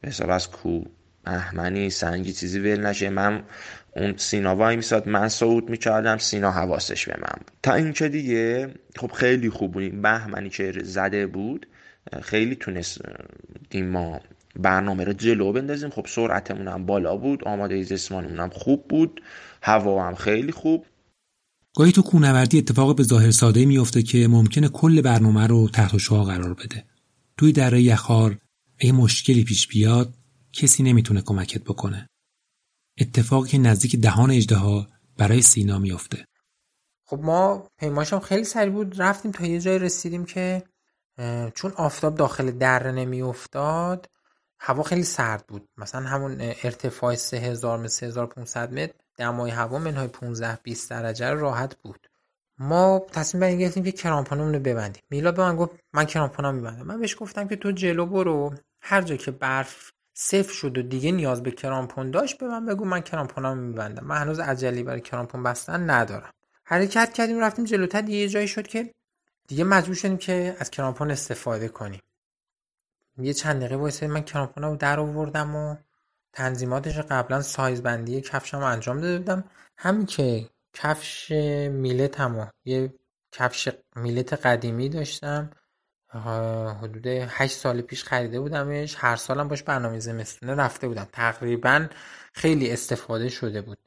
به 0.01 0.07
حساب 0.07 0.29
از 0.29 0.51
کو 0.51 0.81
احمنی 1.25 1.89
سنگی 1.89 2.33
چیزی 2.33 2.59
ول 2.59 2.85
نشه. 2.85 3.09
من 3.09 3.43
اون 3.95 4.17
سینا 4.17 4.55
وای 4.55 4.75
میساد 4.75 5.09
من 5.09 5.29
صعود 5.29 5.69
می‌کردم. 5.69 6.17
سینا 6.17 6.51
حواسش 6.51 7.07
به 7.07 7.15
من 7.17 7.33
بود. 7.37 7.51
تا 7.63 7.73
اینکه 7.73 8.09
دیگه 8.09 8.69
خب 8.95 9.11
خیلی 9.11 9.49
خوب 9.49 9.71
بودیم. 9.71 10.01
بهمنی 10.01 10.49
که 10.49 10.73
زده 10.83 11.27
بود 11.27 11.67
خیلی 12.21 12.55
تونست 12.55 13.01
ما 13.75 14.21
برنامه 14.59 15.03
رو 15.03 15.13
جلو 15.13 15.51
بندازیم. 15.51 15.89
خب 15.89 16.05
سرعتمون 16.07 16.67
هم 16.67 16.85
بالا 16.85 17.17
بود. 17.17 17.43
آماده 17.43 17.85
جسمانمون 17.85 18.39
هم 18.39 18.49
خوب 18.49 18.87
بود. 18.87 19.21
هوا 19.61 20.07
هم 20.07 20.15
خیلی 20.15 20.51
خوب. 20.51 20.85
گاهی 21.75 21.91
تو 21.91 22.01
کوهنوردی 22.01 22.57
اتفاق 22.57 22.95
به 22.95 23.03
ظاهر 23.03 23.31
ساده 23.31 23.65
میفته 23.65 24.03
که 24.03 24.27
ممکنه 24.27 24.69
کل 24.69 25.01
برنامه 25.01 25.47
رو 25.47 25.69
تحت 25.69 25.97
شعا 25.97 26.23
قرار 26.23 26.53
بده. 26.53 26.83
توی 27.37 27.51
دره 27.51 27.81
یخار 27.81 28.37
اگه 28.79 28.91
مشکلی 28.91 29.43
پیش 29.43 29.67
بیاد 29.67 30.13
کسی 30.53 30.83
نمی‌تونه 30.83 31.21
کمکت 31.21 31.63
بکنه. 31.63 32.09
اتفاقی 32.99 33.49
که 33.49 33.57
نزدیک 33.57 33.95
دهان 33.95 34.31
اجده 34.31 34.87
برای 35.17 35.41
سینا 35.41 35.79
میفته 35.79 36.25
خب 37.05 37.19
ما 37.19 37.67
پیماشم 37.79 38.19
خیلی 38.19 38.43
سریع 38.43 38.69
بود. 38.69 39.01
رفتیم 39.01 39.31
تا 39.31 39.45
یه 39.45 39.59
جای 39.59 39.79
رسیدیم 39.79 40.25
که 40.25 40.63
چون 41.55 41.71
آفتاب 41.71 42.15
داخل 42.15 42.51
دره 42.51 42.91
نمیافتاد 42.91 44.09
هوا 44.59 44.83
خیلی 44.83 45.03
سرد 45.03 45.47
بود. 45.47 45.69
مثلا 45.77 46.01
همون 46.01 46.37
ارتفاع 46.39 47.15
3000 47.15 47.77
به 47.77 47.87
3500 47.87 48.73
متر 48.73 48.93
دمای 49.17 49.51
هوا 49.51 49.79
منهای 49.79 50.07
15 50.07 50.59
20 50.63 50.89
درجه 50.89 51.29
راحت 51.29 51.75
بود. 51.75 52.07
ما 52.57 53.05
تصمیم 53.11 53.41
بر 53.41 53.55
گرفتیم 53.55 53.83
که 53.83 53.91
کرامپانمون 53.91 54.53
رو 54.53 54.59
ببندیم. 54.59 55.03
میلاد 55.09 55.35
به 55.35 55.41
من 55.41 55.55
گفت 55.55 55.71
من 55.93 56.05
کرامپانم 56.05 56.55
میبندم. 56.55 56.85
من 56.85 56.99
بهش 56.99 57.15
گفتم 57.19 57.47
که 57.47 57.55
تو 57.55 57.71
جلو 57.71 58.05
برو. 58.05 58.53
هر 58.81 59.01
جا 59.01 59.15
که 59.15 59.31
برف 59.31 59.91
صفر 60.13 60.53
شد 60.53 60.77
و 60.77 60.81
دیگه 60.81 61.11
نیاز 61.11 61.43
به 61.43 61.51
کرامپون 61.51 62.11
داشت 62.11 62.37
به 62.37 62.47
من 62.47 62.65
بگو 62.65 62.85
من 62.85 63.01
کرامپونم 63.01 63.57
میبندم. 63.57 64.05
من 64.05 64.17
هنوز 64.17 64.39
عجلی 64.39 64.83
برای 64.83 65.01
کرامپون 65.01 65.43
بستن 65.43 65.89
ندارم. 65.89 66.29
حرکت 66.63 67.13
کردیم 67.13 67.39
رفتیم 67.39 67.65
جلوتر. 67.65 68.09
یه 68.09 68.29
جایی 68.29 68.47
شد 68.47 68.67
که 68.67 68.93
دیگه 69.47 69.63
مجبور 69.63 69.95
شدیم 69.95 70.17
که 70.17 70.55
از 70.59 70.71
کرامپون 70.71 71.11
استفاده 71.11 71.67
کنیم. 71.67 72.01
یه 73.17 73.33
چند 73.33 73.59
دقیقه 73.59 73.75
وایسه 73.75 74.07
من 74.07 74.21
کرامپونم 74.21 74.69
رو 74.69 74.75
در 74.75 74.99
آوردم 74.99 75.55
و 75.55 75.75
تنظیماتش 76.33 76.97
قبلا 76.97 77.41
سایز 77.41 77.81
بندی 77.83 78.21
کفشم 78.21 78.57
رو 78.57 78.65
انجام 78.65 79.01
داده 79.01 79.17
بودم. 79.17 79.43
همین 79.77 80.05
که 80.05 80.49
کفش 80.73 81.31
میلتم 81.71 82.51
یه 82.65 82.93
کفش 83.31 83.69
میلت 83.95 84.33
قدیمی 84.33 84.89
داشتم. 84.89 85.49
حدود 86.81 87.07
8 87.07 87.57
سال 87.57 87.81
پیش 87.81 88.03
خریده 88.03 88.39
بودمش. 88.39 88.95
هر 88.97 89.15
سالم 89.15 89.47
باش 89.47 89.63
برنامه 89.63 89.99
زمستونه 89.99 90.55
رفته 90.55 90.87
بودم. 90.87 91.07
تقریبا 91.11 91.87
خیلی 92.33 92.71
استفاده 92.71 93.29
شده 93.29 93.61
بود. 93.61 93.77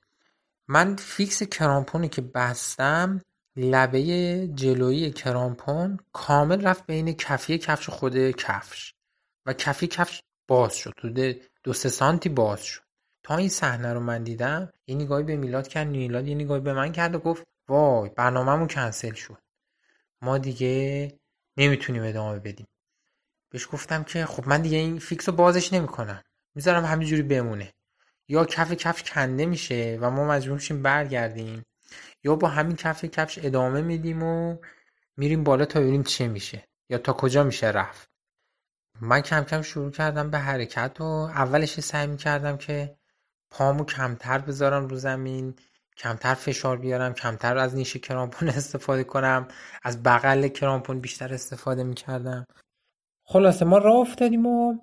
من 0.68 0.96
فیکس 0.96 1.42
کرامپونی 1.42 2.08
که 2.08 2.22
بستم 2.22 3.20
لبه 3.56 4.02
جلویی 4.54 5.10
کرامپون 5.10 5.98
کامل 6.12 6.62
رفت 6.62 6.86
بین 6.86 7.12
کفی 7.12 7.58
کفش 7.58 7.88
خود 7.90 8.30
کفش. 8.30 8.94
و 9.48 9.52
کفی 9.52 9.86
کفش 9.86 10.22
باز 10.48 10.76
شد. 10.76 10.94
حدود 10.98 11.42
دو 11.62 11.72
سه 11.72 11.88
سانتی 11.88 12.28
باز 12.28 12.64
شد. 12.64 12.82
تا 13.22 13.36
این 13.36 13.48
صحنه 13.48 13.92
رو 13.92 14.00
من 14.00 14.22
دیدم 14.22 14.72
یه 14.86 14.94
نگاهی 14.94 15.24
به 15.24 15.36
میلاد 15.36 15.68
کرد 15.68 15.86
میلاد 15.86 16.28
یه 16.28 16.34
نگاهی 16.34 16.60
به 16.60 16.72
من 16.72 16.92
کرد 16.92 17.14
و 17.14 17.18
گفت 17.18 17.44
وای 17.68 18.10
برنامهمون 18.16 18.68
کنسل 18.68 19.14
شد. 19.14 19.38
ما 20.22 20.38
دیگه 20.38 21.12
نمی‌تونیم 21.56 22.02
ادامه 22.04 22.38
بدیم. 22.38 22.66
بهش 23.50 23.68
گفتم 23.72 24.04
که 24.04 24.26
خب 24.26 24.48
من 24.48 24.62
دیگه 24.62 24.78
این 24.78 24.98
فیکس 24.98 25.28
رو 25.28 25.34
بازش 25.34 25.72
نمی‌کنم. 25.72 26.22
می‌ذارم 26.54 26.84
همینجوری 26.84 27.22
بمونه. 27.22 27.72
یا 28.28 28.44
کف 28.44 28.72
کفش 28.72 29.10
کنده 29.10 29.46
میشه 29.46 29.98
و 30.00 30.10
ما 30.10 30.26
مجبور 30.26 30.54
میشیم 30.54 30.82
برگردیم 30.82 31.64
یا 32.24 32.36
با 32.36 32.48
همین 32.48 32.76
کف 32.76 33.04
کفش 33.04 33.38
ادامه 33.42 33.80
میدیم 33.80 34.22
و 34.22 34.56
میریم 35.16 35.44
بالا 35.44 35.64
تا 35.64 35.80
ببینیم 35.80 36.02
چه 36.02 36.28
میشه. 36.28 36.68
یا 36.90 36.98
تا 36.98 37.12
کجا 37.12 37.44
میشه 37.44 37.66
رفت. 37.66 38.17
من 39.00 39.20
کم 39.20 39.44
کم 39.44 39.62
شروع 39.62 39.90
کردم 39.90 40.30
به 40.30 40.38
حرکت 40.38 41.00
و 41.00 41.04
اولش 41.04 41.80
سعی 41.80 42.06
می‌کردم 42.06 42.56
که 42.56 42.96
پامو 43.50 43.84
کمتر 43.84 44.38
بذارم 44.38 44.88
رو 44.88 44.96
زمین 44.96 45.54
کمتر 45.96 46.34
فشار 46.34 46.76
بیارم 46.76 47.14
کمتر 47.14 47.58
از 47.58 47.74
نیش 47.76 47.96
کرامپون 47.96 48.48
استفاده 48.58 49.04
کنم 49.04 49.48
از 49.82 50.02
بغل 50.02 50.48
کرامپون 50.48 51.00
بیشتر 51.00 51.34
استفاده 51.34 51.82
می‌کردم. 51.84 52.46
خلاصه 53.26 53.64
ما 53.64 53.78
راه 53.78 53.96
افتادیم 53.96 54.46
و 54.46 54.78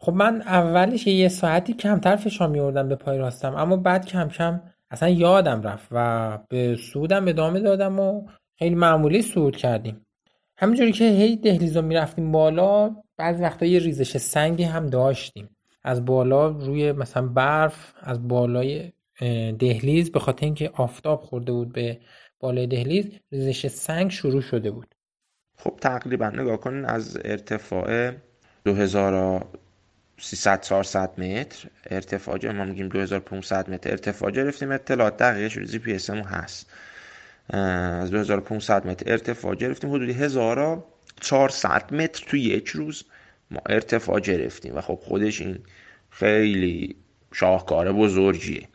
خب 0.00 0.12
من 0.12 0.42
اولش 0.42 1.06
یه 1.06 1.28
ساعتی 1.28 1.74
کمتر 1.74 2.16
فشار 2.16 2.48
میوردم 2.48 2.88
به 2.88 2.96
پای 2.96 3.18
راستم 3.18 3.54
اما 3.54 3.76
بعد 3.76 4.06
کم 4.06 4.28
کم 4.28 4.62
اصلا 4.90 5.08
یادم 5.08 5.62
رفت 5.62 5.88
و 5.90 6.38
به 6.48 6.76
سودم 6.76 7.28
ادامه 7.28 7.60
دادم 7.60 8.00
و 8.00 8.28
خیلی 8.58 8.74
معمولی 8.74 9.22
سود 9.22 9.56
کردیم. 9.56 10.05
همینجوری 10.58 10.92
که 10.92 11.04
هی 11.04 11.36
دهلیزا 11.36 11.80
می‌رفتیم 11.80 12.32
بالا 12.32 12.96
بعضی 13.16 13.42
وقتا 13.42 13.66
یه 13.66 13.78
ریزش 13.78 14.16
سنگی 14.16 14.62
هم 14.64 14.86
داشتیم. 14.86 15.56
از 15.84 16.04
بالا 16.04 16.46
روی 16.46 16.92
مثلا 16.92 17.26
برف 17.26 17.94
از 18.00 18.28
بالای 18.28 18.92
دهلیز 19.58 20.12
به 20.12 20.18
خاطر 20.20 20.44
اینکه 20.44 20.70
آفتاب 20.74 21.22
خورده 21.22 21.52
بود 21.52 21.72
به 21.72 22.00
بالای 22.40 22.66
دهلیز 22.66 23.06
ریزش 23.32 23.66
سنگ 23.66 24.10
شروع 24.10 24.40
شده 24.40 24.70
بود. 24.70 24.94
خب 25.58 25.78
تقریبا 25.80 26.30
نگاه 26.30 26.56
کنین 26.56 26.84
از 26.84 27.18
ارتفاع 27.24 28.12
2300 28.64 30.60
400 30.60 31.20
متر 31.20 31.68
ارتفاع 31.90 32.52
ما 32.52 32.64
میگیم 32.64 32.88
2500 32.88 33.70
متر 33.70 33.90
ارتفاع 33.90 34.30
گرفتیم 34.30 34.72
اطلاعات 34.72 35.16
دقیقش 35.16 35.56
روزی 35.56 35.78
پی 35.78 35.94
اس 35.94 36.10
هست. 36.10 36.70
از 37.48 38.10
2500 38.10 38.86
متر 38.86 39.12
ارتفاع 39.12 39.54
گرفتیم. 39.54 39.90
حدودی 39.90 40.12
1400 40.12 41.94
متر 41.94 42.24
تو 42.28 42.36
یک 42.36 42.68
روز 42.68 43.04
ما 43.50 43.60
ارتفاع 43.68 44.20
گرفتیم. 44.20 44.76
و 44.76 44.80
خب 44.80 44.98
خودش 45.02 45.40
این 45.40 45.58
خیلی 46.10 46.96
شاهکار 47.32 47.92
بزرگیه 47.92 48.68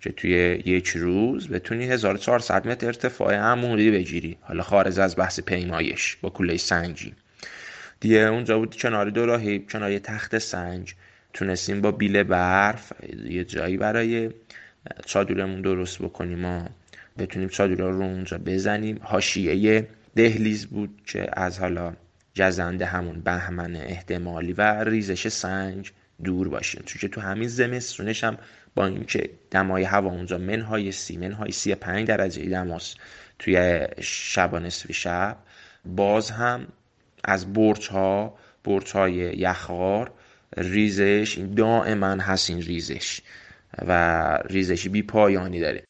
که 0.00 0.12
توی 0.12 0.62
یک 0.64 0.88
روز 0.88 1.48
بتونی 1.48 1.84
1400 1.84 2.68
متر 2.68 2.86
ارتفاع 2.86 3.34
عمودی 3.34 3.90
بگیری. 3.90 4.36
حالا 4.40 4.62
خارج 4.62 5.00
از 5.00 5.16
بحث 5.16 5.40
پیمایش 5.40 6.16
با 6.16 6.30
کوله 6.30 6.56
سنجی. 6.56 7.14
دیگه 8.00 8.16
اونجا 8.18 8.58
بود 8.58 8.76
کنار 8.76 9.10
دو 9.10 9.26
راهی 9.26 9.58
کنار 9.58 9.98
تخت 9.98 10.38
سنج. 10.38 10.94
تونستیم 11.32 11.80
با 11.80 11.90
بیل 11.90 12.22
برف 12.22 12.92
یه 13.24 13.44
جایی 13.44 13.76
برای 13.76 14.30
چادرمون 15.06 15.62
درست 15.62 15.98
بکنیم. 15.98 16.38
ما 16.38 16.68
بتونیم 17.18 17.48
چادر 17.48 17.74
رو 17.74 18.02
اونجا 18.02 18.38
بزنیم. 18.38 19.00
حاشیه 19.02 19.88
دهلیز 20.16 20.66
بود 20.66 21.02
که 21.06 21.28
از 21.32 21.58
حالا 21.58 21.92
جزنده 22.34 22.86
همون 22.86 23.20
بهمن 23.20 23.76
احتمالی 23.76 24.52
و 24.52 24.84
ریزش 24.84 25.28
سنج 25.28 25.92
دور 26.24 26.48
باشیم 26.48 26.82
چون 26.86 27.00
که 27.00 27.08
تو 27.08 27.20
همین 27.20 27.48
زمستونش 27.48 28.24
هم 28.24 28.38
با 28.74 28.86
اینکه 28.86 29.30
دمای 29.50 29.82
هوا 29.82 30.10
اونجا 30.10 30.38
منهای 30.38 30.92
سی 30.92 31.16
منهای 31.16 31.52
سی 31.52 31.74
پنج 31.74 32.08
درجه 32.08 32.48
دماست 32.48 32.96
توی 33.38 33.86
شب 34.00 34.50
و 34.52 34.58
نصف 34.58 34.92
شب 34.92 35.36
باز 35.84 36.30
هم 36.30 36.66
از 37.24 37.52
برج 37.52 37.88
ها 37.88 38.38
برج 38.64 38.92
های 38.92 39.14
یخوار 39.14 40.12
ریزش 40.56 41.38
دائما 41.56 42.06
هست 42.06 42.50
این 42.50 42.62
ریزش 42.62 43.20
و 43.78 44.38
ریزشی 44.44 44.88
بی 44.88 45.02
پایانی 45.02 45.60
داره. 45.60 45.84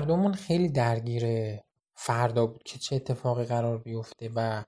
دومون 0.00 0.32
خیلی 0.32 0.68
درگیره 0.68 1.64
فردا 1.94 2.46
بود 2.46 2.62
که 2.62 2.78
چه 2.78 2.96
اتفاقی 2.96 3.44
قرار 3.44 3.78
بیفته 3.78 4.30
و 4.34 4.64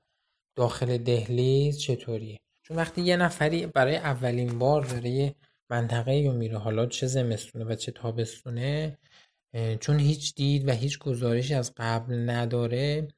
داخل 0.56 0.98
دهلیز 0.98 1.78
چطوریه. 1.80 2.38
چون 2.62 2.76
وقتی 2.76 3.02
یه 3.02 3.16
نفری 3.16 3.66
برای 3.66 3.96
اولین 3.96 4.58
بار 4.58 4.84
داره 4.84 5.10
یه 5.10 5.34
منطقه 5.70 6.22
رو 6.26 6.32
میره 6.32 6.58
حالا 6.58 6.86
چه 6.86 7.06
زمستونه 7.06 7.64
و 7.64 7.74
چه 7.74 7.92
تابستونه 7.92 8.98
چون 9.80 9.98
هیچ 9.98 10.34
دید 10.34 10.68
و 10.68 10.72
هیچ 10.72 10.98
گزارشی 10.98 11.54
از 11.54 11.72
قبل 11.76 12.30
نداره 12.30 13.08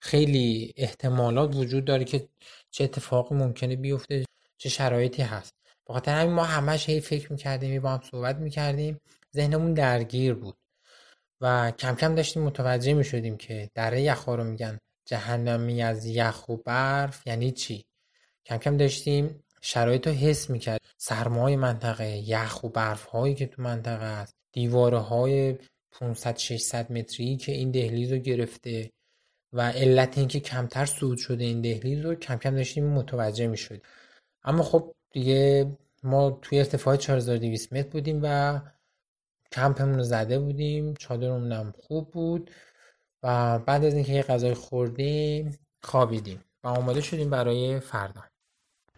خیلی 0.00 0.74
احتمالات 0.76 1.56
وجود 1.56 1.84
داره 1.84 2.04
که 2.04 2.28
چه 2.70 2.84
اتفاقی 2.84 3.34
ممکنه 3.34 3.76
بیفته 3.76 4.24
چه 4.58 4.68
شرایطی 4.68 5.22
هست. 5.22 5.54
بخاطر 5.86 6.20
همین 6.20 6.34
ما 6.34 6.44
همش 6.44 6.88
هی 6.88 7.00
فکر 7.00 7.32
می‌کردیم 7.32 7.82
با 7.82 7.90
هم 7.90 8.00
صحبت 8.10 8.36
می‌کردیم 8.36 9.00
ذهنمون 9.34 9.74
درگیر 9.74 10.34
بود. 10.34 10.54
و 11.40 11.70
کم 11.70 11.94
کم 11.94 12.14
داشتیم 12.14 12.42
متوجه 12.42 12.94
می 12.94 13.04
شدیم 13.04 13.36
که 13.36 13.70
دره 13.74 14.02
یخا 14.02 14.34
رو 14.34 14.44
میگن 14.44 14.78
جهنمی 15.04 15.82
از 15.82 16.06
یخ 16.06 16.48
و 16.48 16.56
برف 16.56 17.26
یعنی 17.26 17.52
چی. 17.52 17.84
کم 18.46 18.56
کم 18.56 18.76
داشتیم 18.76 19.44
شرایط 19.60 20.06
رو 20.06 20.12
حس 20.12 20.50
می‌کرد 20.50 20.80
سرمای 20.96 21.56
منطقه 21.56 22.08
یخ 22.16 22.64
و 22.64 22.68
برف 22.68 23.04
هایی 23.04 23.34
که 23.34 23.46
تو 23.46 23.62
منطقه 23.62 24.04
است 24.04 24.34
دیواره 24.52 24.98
های 24.98 25.58
500 25.92 26.36
600 26.36 26.92
متری 26.92 27.36
که 27.36 27.52
این 27.52 27.70
دهلیز 27.70 28.12
رو 28.12 28.18
گرفته 28.18 28.90
و 29.52 29.70
علت 29.70 30.18
اینکه 30.18 30.40
کمتر 30.40 30.86
سود 30.86 31.18
شده 31.18 31.44
این 31.44 31.60
دهلیز 31.60 32.00
رو 32.00 32.14
کم 32.14 32.36
کم 32.36 32.54
داشتیم 32.54 32.86
متوجه 32.86 33.46
می 33.46 33.56
شدیم 33.56 33.82
اما 34.44 34.62
خب 34.62 34.94
دیگه 35.10 35.70
ما 36.02 36.30
توی 36.42 36.58
ارتفاع 36.58 36.96
4200 36.96 37.72
متر 37.72 37.88
بودیم 37.88 38.20
و 38.22 38.60
کمپمون 39.52 39.94
رو 39.94 40.02
زده 40.02 40.38
بودیم 40.38 40.94
چادرمون 40.94 41.52
هم 41.52 41.72
خوب 41.78 42.10
بود 42.10 42.50
و 43.22 43.58
بعد 43.58 43.84
از 43.84 43.94
اینکه 43.94 44.12
یه 44.12 44.22
غذای 44.22 44.54
خوردیم 44.54 45.58
خوابیدیم 45.82 46.44
و 46.64 46.68
آماده 46.68 47.00
شدیم 47.00 47.30
برای 47.30 47.80
فردا. 47.80 48.22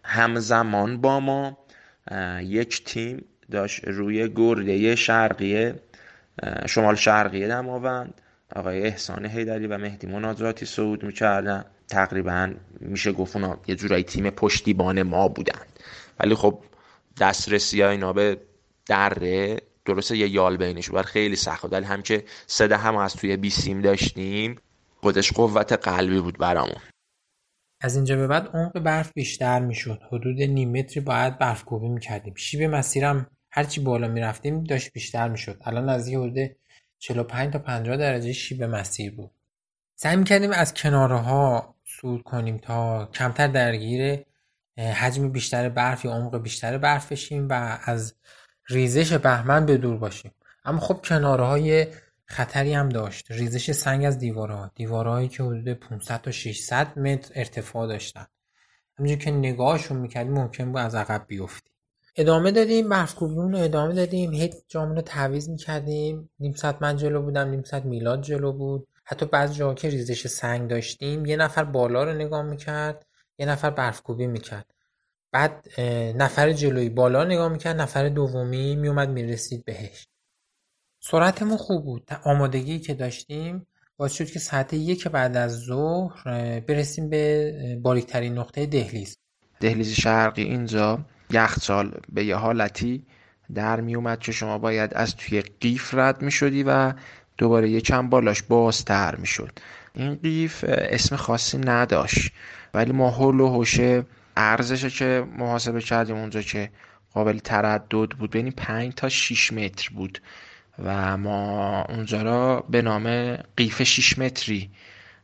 همزمان 0.03 1.01
با 1.01 1.19
ما 1.19 1.57
یک 2.41 2.83
تیم 2.83 3.25
داشت 3.51 3.87
روی 3.87 4.29
گرده 4.29 4.95
شرقیه 4.95 5.75
شمال 6.67 6.95
شرقیه 6.95 7.47
دماوند. 7.47 8.21
آقای 8.55 8.81
احسان 8.81 9.25
هیدری 9.25 9.67
و 9.67 9.77
مهدی 9.77 10.07
مناظراتی 10.07 10.65
صعود 10.65 11.03
می‌کردن. 11.03 11.65
تقریبا 11.87 12.53
میشه 12.79 13.11
گفت 13.11 13.35
اونا 13.35 13.57
یه 13.67 13.75
جورایی 13.75 14.03
تیم 14.03 14.29
پشتیبان 14.29 15.03
ما 15.03 15.27
بودن. 15.27 15.61
ولی 16.19 16.35
خب 16.35 16.59
دسترسی 17.21 17.81
ها 17.81 17.89
اینا 17.89 18.13
به 18.13 18.37
دره 18.85 19.57
درسته 19.85 20.17
یه 20.17 20.29
یال 20.29 20.57
بینش 20.57 20.89
بود 20.89 21.01
خیلی 21.01 21.35
سخت 21.35 21.73
ولی 21.73 21.85
هم 21.85 22.01
که 22.01 22.23
سده 22.47 22.77
هم 22.77 22.97
از 22.97 23.15
توی 23.15 23.37
بیسیم 23.37 23.81
داشتیم 23.81 24.61
خودش 25.01 25.31
قوت 25.31 25.73
قلبی 25.73 26.19
بود 26.19 26.37
برامون. 26.37 26.81
از 27.81 27.95
اینجا 27.95 28.15
به 28.15 28.27
بعد 28.27 28.47
عمق 28.53 28.79
برف 28.79 29.11
بیشتر 29.13 29.59
می‌شد. 29.59 30.01
حدود 30.11 30.41
نیم 30.41 30.71
متری 30.71 30.99
باید 30.99 31.37
برف 31.37 31.63
کوبی 31.63 31.87
می‌کردیم. 31.87 32.33
شیب 32.35 32.61
مسیرم 32.63 33.27
هرچی 33.51 33.81
بالا 33.81 34.07
می‌رفتیم 34.07 34.63
داشت 34.63 34.91
بیشتر 34.93 35.29
می‌شد. 35.29 35.61
الان 35.65 35.89
از 35.89 36.07
یه 36.07 36.19
حدود 36.19 36.55
45 36.99 37.53
تا 37.53 37.59
50 37.59 37.97
درجه 37.97 38.33
شیب 38.33 38.63
مسیر 38.63 39.15
بود. 39.15 39.31
سعی 39.95 40.15
می‌کردیم 40.15 40.51
از 40.51 40.73
کناره 40.73 41.17
ها 41.17 41.75
سود 41.85 42.23
کنیم 42.23 42.57
تا 42.57 43.05
کمتر 43.05 43.47
درگیر 43.47 44.25
حجم 44.77 45.29
بیشتر 45.29 45.69
برف 45.69 46.05
یا 46.05 46.11
عمق 46.11 46.37
بیشتر 46.37 46.77
برف 46.77 47.11
بشیم 47.11 47.49
و 47.49 47.79
از 47.83 48.15
ریزش 48.71 49.13
بهمن 49.13 49.65
به 49.65 49.77
دور 49.77 49.97
باشیم. 49.97 50.31
اما 50.65 50.79
خب 50.79 51.01
کنارهای 51.05 51.87
خطری 52.25 52.73
هم 52.73 52.89
داشت. 52.89 53.31
ریزش 53.31 53.71
سنگ 53.71 54.05
از 54.05 54.19
دیوارها. 54.19 54.71
دیوارهایی 54.75 55.27
که 55.27 55.43
حدود 55.43 55.69
500 55.73 56.21
تا 56.21 56.31
600 56.31 56.99
متر 56.99 57.31
ارتفاع 57.35 57.87
داشتن. 57.87 58.25
همینجور 58.99 59.23
که 59.23 59.31
نگاهشون 59.31 59.97
می‌کردیم 59.97 60.33
ممکن 60.33 60.65
بود 60.65 60.77
از 60.77 60.95
عقب 60.95 61.25
بیفتیم. 61.27 61.73
ادامه 62.15 62.51
دادیم 62.51 62.89
برفکوبیمون 62.89 63.51
رو 63.51 63.59
ادامه 63.59 63.93
دادیم. 63.93 64.31
هیچ 64.31 64.53
جامون 64.67 64.95
رو 64.95 65.01
تعویض 65.01 65.49
می‌کردیم. 65.49 66.29
نیم 66.39 66.53
ساعت 66.53 66.77
من 66.81 66.97
جلو 66.97 67.21
بودم 67.21 67.49
نیم 67.49 67.63
ساعت 67.63 67.85
میلاد 67.85 68.21
جلو 68.21 68.51
بود. 68.51 68.87
حتی 69.03 69.25
بعضی 69.25 69.53
جاها 69.53 69.73
که 69.73 69.89
ریزش 69.89 70.27
سنگ 70.27 70.69
داشتیم 70.69 71.25
یه 71.25 71.37
نفر 71.37 71.63
بالا 71.63 72.03
رو 72.03 72.13
نگاه 72.13 72.41
می‌کرد 72.41 73.05
یه 73.37 73.45
نفر 73.45 73.69
برفکوبی 73.69 74.27
می‌کرد. 74.27 74.65
بعد 75.31 75.79
نفر 76.15 76.51
جلوی 76.51 76.89
بالا 76.89 77.23
نگاه 77.23 77.49
می‌کرد 77.51 77.81
نفر 77.81 78.09
دومی 78.09 78.75
میومد 78.75 79.09
می‌رسید 79.09 79.65
بهش. 79.65 80.07
سرعتمون 81.03 81.57
خوب 81.57 81.85
بود. 81.85 82.07
آمادگی 82.23 82.79
که 82.79 82.93
داشتیم 82.93 83.67
باعث 83.97 84.13
شد 84.13 84.25
که 84.25 84.39
ساعت 84.39 84.73
یک 84.73 85.07
بعد 85.07 85.37
از 85.37 85.59
ظهر 85.59 86.59
برسیم 86.59 87.09
به 87.09 87.79
باریکترین 87.81 88.37
نقطه 88.37 88.65
دهلیز. 88.65 89.17
دهلیز 89.59 89.91
شرقی 89.93 90.43
اینجا 90.43 90.99
یخچال 91.29 91.99
به 92.09 92.25
یه 92.25 92.35
حالتی 92.35 93.05
در 93.53 93.81
میومد 93.81 94.19
که 94.19 94.31
شما 94.31 94.57
باید 94.57 94.93
از 94.93 95.15
توی 95.15 95.41
قیف 95.41 95.93
رد 95.93 96.21
می‌شدی 96.21 96.63
و 96.63 96.93
دوباره 97.37 97.69
یه 97.69 97.81
چند 97.81 98.09
بالاش 98.09 98.43
بازتر 98.43 99.15
می‌شد. 99.15 99.59
این 99.93 100.15
قیف 100.15 100.65
اسم 100.67 101.15
خاصی 101.15 101.57
نداشت. 101.57 102.31
ولی 102.73 102.91
ما 102.91 103.09
هول 103.09 103.39
و 103.39 103.47
هوشه 103.47 104.03
ارزش 104.37 104.99
که 104.99 105.27
محاسبه 105.37 105.81
کردیم 105.81 106.15
اونجا 106.15 106.41
که 106.41 106.71
قابل 107.13 107.39
تردد 107.39 108.09
بود. 108.09 108.31
بین 108.31 108.51
5 108.51 108.93
تا 108.93 109.09
6 109.09 109.53
متر 109.53 109.89
بود 109.89 110.21
و 110.79 111.17
ما 111.17 111.81
اونجا 111.89 112.21
را 112.21 112.61
به 112.69 112.81
نام 112.81 113.35
قیف 113.35 113.83
6 113.83 114.19
متری 114.19 114.71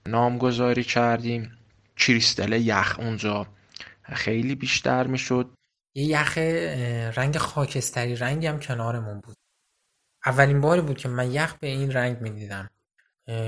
نامگذاری 0.05 0.83
کردیم. 0.83 1.57
کریستل 1.97 2.51
یخ 2.51 2.95
اونجا 2.99 3.47
خیلی 4.03 4.55
بیشتر 4.55 5.07
می‌شد. 5.07 5.49
یه 5.95 6.03
یخ 6.03 6.37
رنگ 7.17 7.37
خاکستری 7.37 8.15
رنگی 8.15 8.47
هم 8.47 8.59
کنارمون 8.59 9.19
بود. 9.19 9.35
اولین 10.25 10.61
باری 10.61 10.81
بود 10.81 10.97
که 10.97 11.09
من 11.09 11.31
یخ 11.31 11.53
به 11.53 11.67
این 11.67 11.91
رنگ 11.91 12.21
می‌دیدم. 12.21 12.69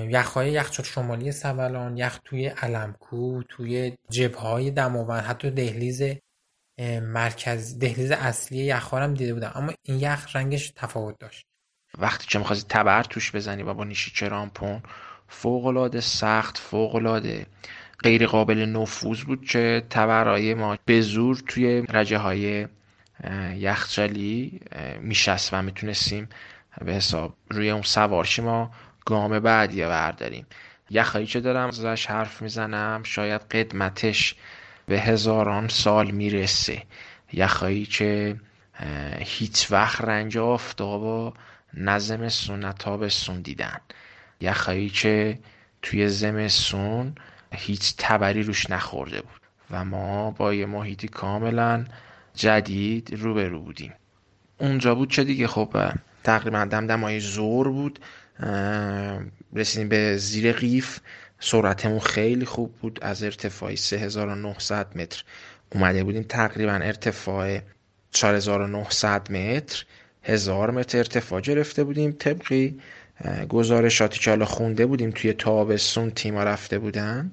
یخهای 0.10 0.52
یخچال 0.52 0.86
شمالی 0.86 1.32
سبلان 1.32 1.98
یخ 1.98 2.20
توی 2.26 2.48
علمکو 2.48 3.44
توی 3.50 3.98
جبههای 4.10 4.72
دماوند 4.72 5.24
حتی 5.24 5.52
دهلیز 5.52 6.02
مرکز 7.02 7.80
دهلیز 7.80 8.12
اصلی 8.12 8.58
یخها 8.58 9.00
هم 9.00 9.14
دیده 9.14 9.34
بودم. 9.34 9.52
اما 9.56 9.74
این 9.84 10.00
یخ 10.00 10.36
رنگش 10.36 10.74
تفاوت 10.76 11.20
داشت. 11.20 11.46
وقتی 11.98 12.28
که 12.28 12.40
می‌خواستی 12.40 12.66
تبر 12.70 13.04
توش 13.04 13.36
بزنی 13.36 13.64
و 13.64 13.74
با 13.74 13.84
نیشی 13.84 14.12
کرامپون 14.12 14.84
فوق 15.28 16.00
سخت 16.00 16.58
فوق 16.58 17.20
غیر 18.04 18.28
قابل 18.28 18.66
نفوذ 18.66 19.22
بود 19.24 19.46
که 19.46 19.84
تبرهای 19.90 20.54
ما 20.54 20.78
به 20.86 21.02
زور 21.02 21.44
توی 21.48 21.82
رجه 21.82 22.18
های 22.18 22.68
یخچالی 23.56 24.60
میشست 25.02 25.54
و 25.54 25.62
می‌تونستیم 25.62 26.30
به 26.86 26.94
حساب 26.94 27.36
روی 27.50 27.70
اون 27.70 27.82
سوارشی 27.82 28.42
ما 28.42 28.72
گام 29.10 29.40
بعدی 29.40 29.82
برداریم 29.82 30.46
یخهایی 30.90 31.26
که 31.26 31.40
دارم 31.40 31.68
ازش 31.68 32.06
حرف 32.06 32.42
می‌زنم. 32.42 33.04
شاید 33.04 33.42
قدمتش 33.42 34.36
به 34.86 35.00
هزاران 35.00 35.68
سال 35.68 36.12
می‌رسه. 36.12 36.84
یخهایی 37.34 37.86
که 37.86 38.36
هیچ 39.20 39.72
وقت 39.72 40.02
رنج 40.02 40.38
آفتاب 40.38 41.34
نه 41.74 42.00
زمستون 42.00 42.60
نه 42.60 42.74
تابستون 42.74 43.42
دیدن. 43.42 43.78
یخهایی 44.42 44.90
که 44.90 45.40
توی 45.82 46.10
زمستون 46.10 47.16
هیچ 47.52 47.94
تبری 47.98 48.44
روش 48.44 48.70
نخورده 48.70 49.22
بود 49.22 49.42
و 49.72 49.86
ما 49.86 50.32
با 50.32 50.54
یه 50.54 50.66
محیطی 50.66 51.08
کاملا 51.08 51.86
جدید 52.34 53.10
روبرو 53.14 53.60
بودیم. 53.60 53.94
اونجا 54.58 54.96
بود 54.96 55.12
چه 55.12 55.24
دیگه؟ 55.24 55.48
خب 55.48 55.92
تقریبا 56.24 56.66
دمدمای 56.66 57.20
زور 57.20 57.70
بود. 57.70 58.00
رسیدیم 59.54 59.90
به 59.90 60.18
زیر 60.18 60.52
قیف. 60.52 61.00
سرعتمون 61.40 62.00
خیلی 62.00 62.46
خوب 62.46 62.76
بود. 62.76 63.00
از 63.02 63.24
ارتفاع 63.24 63.76
3900 63.76 64.98
متر 64.98 65.24
اومده 65.76 66.04
بودیم. 66.04 66.24
تقریبا 66.24 66.74
ارتفاع 66.74 67.60
4900 68.12 69.32
متر 69.32 69.86
هزار 70.24 70.72
متر 70.72 70.98
ارتفاع 70.98 71.42
گرفته 71.42 71.84
بودیم. 71.84 72.12
طبقی 72.12 72.80
گزارشاتی 73.50 74.20
که 74.20 74.30
حالا 74.30 74.46
خونده 74.46 74.86
بودیم 74.86 75.12
توی 75.12 75.34
تابستون 75.34 76.12
تیما 76.12 76.44
رفته 76.44 76.80
بودن 76.80 77.32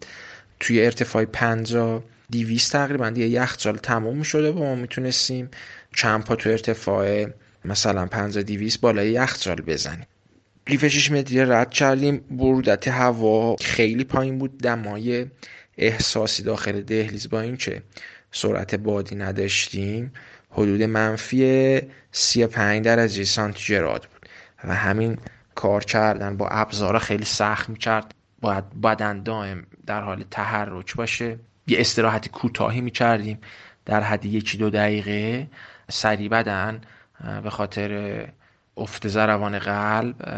توی 0.60 0.84
ارتفاع 0.84 1.24
50 1.24 2.02
دیویست 2.30 2.72
تقریبا 2.72 3.10
دیگه 3.10 3.26
یخچال 3.26 3.76
تموم 3.76 4.22
شده 4.22 4.50
و 4.50 4.58
ما 4.58 4.74
می‌تونستیم 4.74 5.50
چند 5.94 6.24
پا 6.24 6.36
تو 6.36 6.50
ارتفاع 6.50 7.26
مثلا 7.64 8.06
50 8.06 8.42
دیویست 8.42 8.80
بالای 8.80 9.10
یخچال 9.10 9.60
بزنیم. 9.60 10.06
قیف 10.66 10.88
6 10.88 11.10
متری 11.10 11.44
رد 11.44 11.70
کردیم. 11.70 12.16
برودت 12.30 12.88
هوا. 12.88 13.56
خیلی 13.56 14.04
پایین 14.04 14.38
بود. 14.38 14.58
دمای 14.58 15.26
احساسی 15.78 16.42
داخل 16.42 16.80
دهلیز 16.80 17.30
با 17.30 17.40
اینکه 17.40 17.82
سرعت 18.30 18.74
بادی 18.74 19.16
نداشتیم. 19.16 20.12
حدود 20.50 20.82
منفی 20.82 21.80
35 22.12 22.84
درجه 22.84 23.24
سانتیگراد 23.24 24.08
بود. 24.12 24.28
و 24.64 24.74
همین 24.74 25.18
کار 25.54 25.84
کردن 25.84 26.36
با 26.36 26.48
ابزارا 26.48 26.98
خیلی 26.98 27.24
سخت 27.24 27.68
می‌کرد. 27.68 28.14
باید 28.40 28.80
بدن 28.80 29.22
دائم 29.22 29.66
در 29.86 30.00
حال 30.00 30.24
تحرک 30.30 30.96
باشه. 30.96 31.38
یه 31.66 31.80
استراحت 31.80 32.28
کوتاهی 32.28 32.80
می‌کردیم. 32.80 33.38
در 33.84 34.00
حد 34.00 34.24
یکی 34.24 34.58
دو 34.58 34.70
دقیقه 34.70 35.46
سری 35.90 36.28
بدن. 36.28 36.80
به 37.42 37.50
خاطر 37.50 38.28
افت 38.76 39.08
زروان 39.08 39.58
قلب 39.58 40.28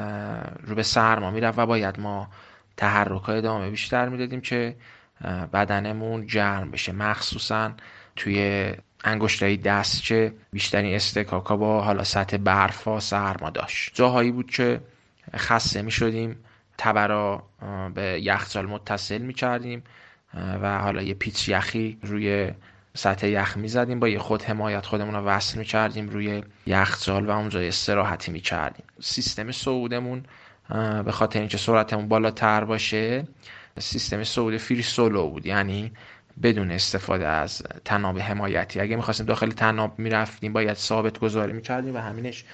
رو 0.63 0.75
به 0.75 0.83
سرما 0.83 1.31
می‌رفت 1.31 1.59
و 1.59 1.67
باید 1.67 2.01
ما 2.01 2.29
تحرک 2.77 3.23
های 3.23 3.39
ادامه 3.39 3.71
بیشتر 3.71 4.09
می‌دادیم 4.09 4.41
که 4.41 4.77
بدنمون 5.53 6.27
جرم 6.27 6.71
بشه. 6.71 6.93
مخصوصا 6.93 7.73
توی 8.17 8.73
انگشتای 9.05 9.57
دست 9.57 10.03
که 10.03 10.35
بیشترین 10.53 10.95
استکاکا 10.95 11.57
با 11.57 11.83
حالا 11.83 12.05
سطح 12.05 12.37
برفا 12.37 13.01
سرما 13.01 13.51
داشت. 13.51 13.95
جاهایی 13.95 14.31
بود 14.31 14.51
که 14.51 14.81
خسته 15.37 15.83
می 15.83 15.91
شدیم 15.91 16.37
تبرا 16.79 17.43
به 17.95 18.21
یخچال 18.23 18.67
متصل 18.67 19.19
می 19.19 19.35
کردیم 19.35 19.83
و 20.35 20.79
حالا 20.79 21.03
یه 21.03 21.15
پیچ 21.15 21.49
یخی 21.49 21.99
روی 22.03 22.53
سطح 22.99 23.27
یخ 23.27 23.57
می 23.57 23.69
زدیم 23.69 24.01
با 24.01 24.09
یه 24.09 24.19
خود 24.19 24.43
حمایت 24.43 24.87
خودمون 24.87 25.15
رو 25.15 25.21
وصل 25.21 25.59
می 25.59 25.65
کردیم 25.65 26.09
روی 26.09 26.43
یخچال 26.67 27.27
و 27.27 27.31
اونجا 27.31 27.61
استراحتی 27.61 28.33
می 28.33 28.41
کردیم 28.41 28.85
سیستم 29.01 29.53
صعودمون 29.53 30.23
به 31.05 31.13
خاطر 31.13 31.39
اینکه 31.39 31.59
سرعتمون 31.59 32.09
بالاتر 32.09 32.65
باشه 32.65 33.29
سیستم 33.79 34.25
صعود 34.25 34.57
فری 34.57 34.83
سولو 34.83 35.31
بود. 35.31 35.47
یعنی 35.47 35.93
بدون 36.43 36.71
استفاده 36.71 37.27
از 37.27 37.63
تناب 37.85 38.19
حمایتی. 38.19 38.81
اگه 38.81 38.97
می‌خواستیم 38.97 39.27
داخل 39.27 39.51
تناب 39.51 39.99
می‌رفتیم 39.99 40.53
باید 40.53 40.77
ثابت 40.77 41.19
گذاری 41.19 41.53
می‌کردیم 41.53 41.95
و 41.95 41.99
همینش 41.99 42.45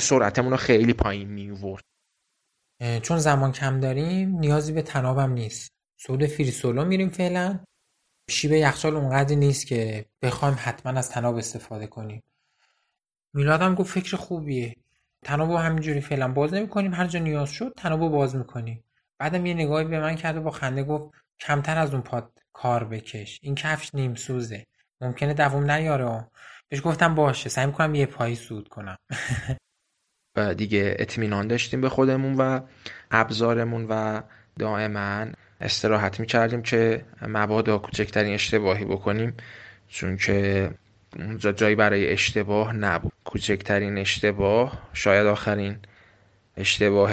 سرعتمون 0.00 0.50
رو 0.50 0.56
خیلی 0.56 0.92
پایین 0.92 1.28
میورد. 1.28 1.84
چون 3.02 3.18
زمان 3.18 3.52
کم 3.52 3.80
داریم 3.80 4.38
نیازی 4.38 4.72
به 4.72 4.82
تنابم 4.82 5.32
نیست. 5.32 5.70
سود 6.00 6.26
فری 6.26 6.50
سولو 6.50 6.84
میریم 6.84 7.08
فعلا. 7.08 7.58
شیب 8.30 8.52
یخچال 8.52 8.96
اونقدر 8.96 9.34
نیست 9.34 9.66
که 9.66 10.06
بخوایم 10.22 10.56
حتما 10.58 10.98
از 10.98 11.10
تناب 11.10 11.36
استفاده 11.36 11.86
کنیم. 11.86 12.22
میلاد 13.34 13.62
هم 13.62 13.74
گفت 13.74 14.00
فکر 14.00 14.16
خوبیه. 14.16 14.76
تناب 15.24 15.50
همینجوری 15.50 16.00
فعلا 16.00 16.28
باز 16.28 16.54
نمی‌کنیم. 16.54 16.94
هر 16.94 17.06
جا 17.06 17.18
نیاز 17.18 17.50
شد 17.50 17.72
تناب 17.76 18.10
باز 18.10 18.36
می‌کنیم. 18.36 18.84
بعدم 19.18 19.46
یه 19.46 19.54
نگاهی 19.54 19.84
به 19.84 20.00
من 20.00 20.16
کرد 20.16 20.36
و 20.36 20.42
با 20.42 20.50
خنده 20.50 20.82
گفت 20.82 21.14
کمتر 21.40 21.78
از 21.78 21.92
اون 21.94 22.02
پاد 22.02 22.38
کار 22.52 22.84
بکش. 22.84 23.40
این 23.42 23.54
کفش 23.54 23.94
نیم 23.94 24.14
سوزه. 24.14 24.66
ممکنه 25.00 25.34
دووم 25.34 25.70
نیاره. 25.70 26.30
بهش 26.68 26.80
گفتم 26.84 27.14
باشه. 27.14 27.48
سعی 27.48 27.66
می‌کنم 27.66 27.94
یه 27.94 28.06
پایی 28.06 28.34
سود 28.34 28.68
کنم. 28.68 28.96
و 30.36 30.54
دیگه 30.54 30.96
اطمینان 30.98 31.48
داشتیم 31.48 31.80
به 31.80 31.88
خودمون 31.88 32.34
و 32.34 32.60
ابزارمون 33.10 33.86
و 33.88 34.22
دائما 34.58 35.26
استراحت 35.60 36.20
می‌کردیم 36.20 36.62
که 36.62 37.04
مبادا 37.28 37.78
کوچکترین 37.78 38.34
اشتباهی 38.34 38.84
بکنیم 38.84 39.34
چون 39.88 40.16
که 40.16 40.70
اونجا 41.18 41.52
جایی 41.52 41.74
برای 41.74 42.12
اشتباه 42.12 42.72
نبود. 42.72 43.12
کوچکترین 43.24 43.98
اشتباه 43.98 44.88
شاید 44.92 45.26
آخرین 45.26 45.76
اشتباه 46.56 47.12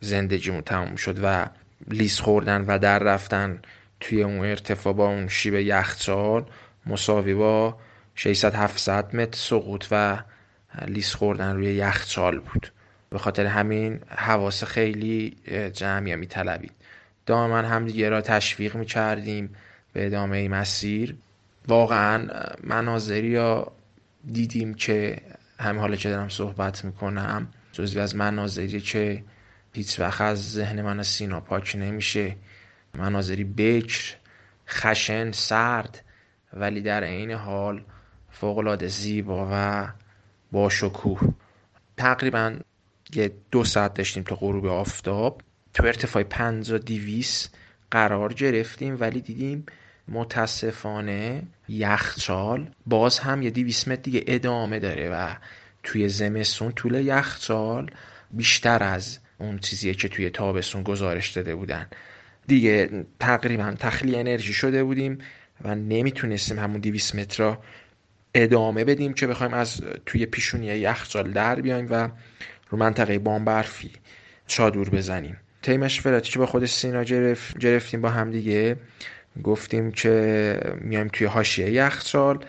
زندگیمون 0.00 0.60
تموم 0.60 0.96
شد 0.96 1.18
و 1.22 1.46
لیز 1.88 2.20
خوردن 2.20 2.64
و 2.66 2.78
در 2.78 2.98
رفتن 2.98 3.62
توی 4.00 4.22
اون 4.22 4.46
ارتفاع 4.46 4.92
با 4.92 5.06
اون 5.08 5.28
شیب 5.28 5.54
یخچال 5.54 6.44
مساوی 6.86 7.34
با 7.34 7.76
600 8.14 8.54
700 8.54 9.16
متر 9.16 9.38
سقوط 9.38 9.86
و 9.90 10.18
لیس 10.86 11.14
خوردن 11.14 11.56
روی 11.56 11.74
یخچال 11.74 12.38
بود. 12.38 12.72
به 13.10 13.18
خاطر 13.18 13.46
همین 13.46 14.00
حواس 14.08 14.64
خیلی 14.64 15.36
جمعی 15.74 16.16
میطلبید. 16.16 16.72
دائما 17.26 17.56
همدیگه 17.56 18.08
را 18.08 18.20
تشویق 18.20 18.76
می‌کردیم 18.76 19.54
به 19.92 20.06
ادامه 20.06 20.48
مسیر. 20.48 21.16
واقعا 21.68 22.28
مناظری 22.64 23.28
یا 23.28 23.72
دیدیم 24.32 24.74
که 24.74 25.18
همین 25.60 25.80
حالا 25.80 25.96
که 25.96 26.08
دارم 26.08 26.28
صحبت 26.28 26.84
می‌کنم 26.84 27.48
جزوی 27.72 28.00
از 28.00 28.16
مناظری 28.16 28.80
که 28.80 29.24
هیچ 29.72 30.00
وقت 30.00 30.20
از 30.20 30.52
ذهن 30.52 30.82
من 30.82 31.02
سینا 31.02 31.40
پاک 31.40 31.76
نمیشه. 31.76 32.36
مناظری 32.94 33.44
بکر 33.44 34.14
خشن 34.68 35.32
سرد 35.32 36.04
ولی 36.52 36.80
در 36.80 37.04
عین 37.04 37.30
حال 37.30 37.84
فوقالعاده 38.30 38.88
زیبا 38.88 39.48
و 39.52 39.88
با 40.52 40.68
شکوه 40.68 41.34
تقریبا 41.96 42.56
یه 43.14 43.32
دو 43.50 43.64
ساعت 43.64 43.94
داشتیم 43.94 44.22
تا 44.22 44.34
غروب 44.34 44.66
آفتاب. 44.66 45.42
تو 45.74 45.86
ارتفاع 45.86 46.22
50 46.22 46.78
دیویس 46.78 47.48
قرار 47.90 48.32
گرفتیم 48.32 48.96
ولی 49.00 49.20
دیدیم 49.20 49.66
متاسفانه 50.08 51.42
یخچال 51.68 52.70
باز 52.86 53.18
هم 53.18 53.42
یه 53.42 53.50
دیویس 53.50 53.88
متر 53.88 54.02
دیگه 54.02 54.24
ادامه 54.26 54.78
داره 54.78 55.10
و 55.10 55.34
توی 55.82 56.08
زمستون 56.08 56.72
طول 56.72 56.94
یخچال 56.94 57.90
بیشتر 58.30 58.82
از 58.82 59.18
اون 59.38 59.58
چیزیه 59.58 59.94
که 59.94 60.08
توی 60.08 60.30
تابستون 60.30 60.82
گزارش 60.82 61.30
داده 61.30 61.54
بودن. 61.54 61.86
دیگه 62.46 63.04
تقریبا 63.20 63.74
تخلیه 63.78 64.18
انرژی 64.18 64.52
شده 64.52 64.84
بودیم 64.84 65.18
و 65.64 65.74
نمی‌تونستیم 65.74 66.58
همون 66.58 66.80
دیویس 66.80 67.14
متر 67.14 67.42
را 67.44 67.62
ادامه 68.34 68.84
بدیم 68.84 69.12
که 69.12 69.26
بخوایم 69.26 69.54
از 69.54 69.80
توی 70.06 70.26
پیشونی 70.26 70.66
یخچال 70.66 71.32
در 71.32 71.60
بیایم 71.60 71.86
و 71.90 72.08
رو 72.70 72.78
منطقه 72.78 73.18
بام 73.18 73.44
برفی 73.44 73.90
چادور 74.46 74.90
بزنیم. 74.90 75.36
طی 75.62 75.76
مشورتی 75.76 76.30
که 76.30 76.38
با 76.38 76.46
خود 76.46 76.64
سینا 76.64 77.02
گرف... 77.02 77.56
گرفتیم 77.56 78.00
با 78.00 78.08
هم 78.08 78.30
دیگه. 78.30 78.76
گفتیم 79.42 79.92
که 79.92 80.60
میایم 80.80 81.08
توی 81.08 81.26
حاشیه 81.26 81.70
یخچال 81.70 82.44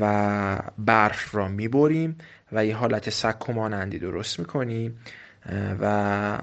و 0.00 0.58
برف 0.78 1.34
را 1.34 1.48
می‌بریم 1.48 2.18
و 2.52 2.66
یه 2.66 2.76
حالت 2.76 3.10
سکو 3.10 3.52
مانندی 3.52 3.98
درست 3.98 4.38
می‌کنیم 4.38 5.00
و 5.80 6.38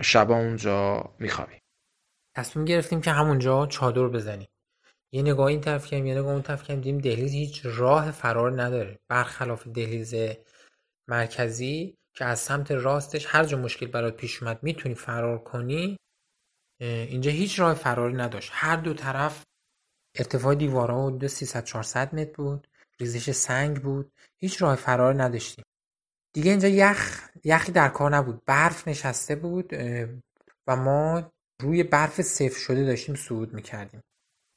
شبا 0.00 0.36
اونجا 0.36 1.10
میخوابیم. 1.18 1.58
تصمیم 2.36 2.64
گرفتیم 2.64 3.00
که 3.00 3.10
همونجا 3.10 3.66
چادر 3.66 4.08
بزنیم. 4.08 4.48
یه 5.12 5.22
نگاه 5.22 5.46
این 5.46 5.60
طرف 5.60 5.86
کردیم 5.86 6.06
یه 6.06 6.14
نگاه 6.14 6.32
اون 6.32 6.42
طرف 6.42 6.62
کردیم 6.62 6.98
دهلیز 6.98 7.32
هیچ 7.32 7.60
راه 7.64 8.10
فرار 8.10 8.62
نداره. 8.62 8.98
برخلاف 9.08 9.68
دهلیز 9.68 10.14
مرکزی 11.08 11.96
که 12.14 12.24
از 12.24 12.38
سمت 12.38 12.70
راستش 12.70 13.26
هر 13.28 13.44
جا 13.44 13.58
مشکل 13.58 13.86
برات 13.86 14.16
پیش 14.16 14.42
اومد 14.42 14.62
می‌تونی 14.62 14.94
فرار 14.94 15.38
کنی 15.38 15.96
اینجا 16.80 17.30
هیچ 17.30 17.60
راه 17.60 17.74
فراری 17.74 18.14
نداشت. 18.14 18.50
هر 18.54 18.76
دو 18.76 18.94
طرف 18.94 19.44
ارتفاع 20.14 20.54
دیوارها 20.54 21.06
حدود 21.06 21.26
300 21.26 21.64
400 21.64 22.14
متر 22.14 22.32
بود 22.32 22.68
ریزش 23.00 23.30
سنگ 23.30 23.82
بود 23.82 24.12
هیچ 24.38 24.62
راه 24.62 24.76
فراری 24.76 25.18
نداشتیم. 25.18 25.64
دیگه 26.34 26.50
اینجا 26.50 26.68
یخ 26.68 27.28
یخی 27.44 27.72
در 27.72 27.88
کار 27.88 28.16
نبود. 28.16 28.44
برف 28.44 28.88
نشسته 28.88 29.36
بود 29.36 29.72
و 30.66 30.76
ما 30.76 31.32
روی 31.62 31.82
برف 31.82 32.22
صفر 32.22 32.58
شده 32.58 32.84
داشتیم 32.84 33.14
صعود 33.14 33.54
می‌کردیم. 33.54 34.00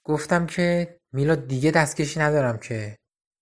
گفتم 0.05 0.45
که 0.45 0.97
میلاد 1.13 1.47
دیگه 1.47 1.71
دستکشی 1.71 2.19
ندارم 2.19 2.57
که 2.57 2.97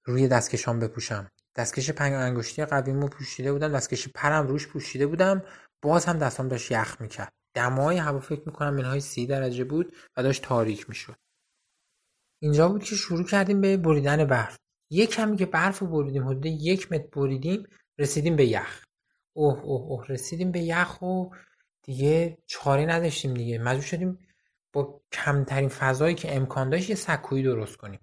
روی 0.06 0.28
دستکشام 0.28 0.80
بپوشم. 0.80 1.32
دستکش 1.56 1.90
پنج 1.90 2.14
انگشتی 2.14 2.66
قویمو 2.66 3.08
پوشیده 3.08 3.52
بودم 3.52 3.68
دستکش 3.68 4.08
پرم 4.08 4.48
روش 4.48 4.68
پوشیده 4.68 5.08
بودم. 5.08 5.44
باز 5.82 6.06
هم 6.06 6.18
دستام 6.18 6.48
داشت 6.48 6.72
یخ 6.72 7.02
می‌کرد. 7.02 7.34
دمای 7.54 7.98
هوا 7.98 8.20
فکر 8.20 8.42
می‌کنم 8.46 8.74
منهای 8.74 9.00
سی 9.00 9.28
درجه 9.28 9.64
بود 9.64 9.96
و 10.18 10.24
داشت 10.24 10.44
تاریک 10.44 10.90
می‌شد. 10.90 11.16
اینجا 12.42 12.70
بود 12.70 12.84
که 12.84 12.96
شروع 12.96 13.26
کردیم 13.26 13.62
به 13.62 13.78
بریدن 13.78 14.26
برف. 14.26 14.58
یک 14.90 15.10
کمی 15.10 15.38
که 15.38 15.46
برف 15.46 15.80
رو 15.80 15.88
بریدیم 15.88 16.28
حدود 16.28 16.46
یک 16.46 16.92
متر 16.92 17.08
بریدیم 17.08 17.68
رسیدیم 17.98 18.36
به 18.36 18.46
یخ. 18.46 18.84
اوه 19.34 19.62
اوه 19.64 19.82
اوه 19.82 20.06
رسیدیم 20.08 20.52
به 20.52 20.60
یخ 20.60 21.02
و 21.02 21.26
دیگه 21.84 22.38
چاره 22.46 22.86
نداشتیم 22.86 23.34
دیگه. 23.34 23.60
مجبور 23.60 23.84
شدیم 23.86 24.20
با 24.74 25.02
کمترین 25.12 25.70
فضایی 25.70 26.16
که 26.16 26.36
امکان 26.36 26.70
داشت 26.70 26.90
یه 26.90 26.96
سکویی 26.96 27.44
درست 27.44 27.78
کنیم. 27.78 28.00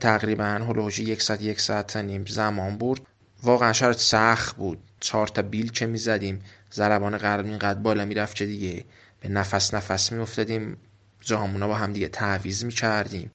تقریبا 0.00 0.44
هلوژ 0.44 0.98
یک 0.98 1.22
ساعت 1.22 1.42
یک 1.42 1.60
ساعت 1.60 1.96
نیم 1.96 2.24
زمان 2.24 2.78
برد 2.78 3.00
واقعا 3.42 3.72
شرط 3.72 3.96
سخت 3.96 4.56
بود. 4.56 4.78
چهار 5.00 5.28
تا 5.28 5.42
بیل 5.42 5.70
که 5.72 5.86
می‌زدیم 5.86 6.42
ضربان 6.72 7.18
قلب 7.18 7.44
اینقدر 7.46 7.78
بالا 7.78 8.04
می‌رفت 8.04 8.36
که 8.36 8.46
دیگه 8.46 8.84
به 9.20 9.28
نفس 9.28 9.74
نفس 9.74 10.12
میافتادیم. 10.12 10.76
جامونا 11.20 11.68
با 11.68 11.74
هم 11.74 11.92
دیگه 11.92 12.08
تعویز 12.08 12.64
می‌کردیم. 12.64 13.30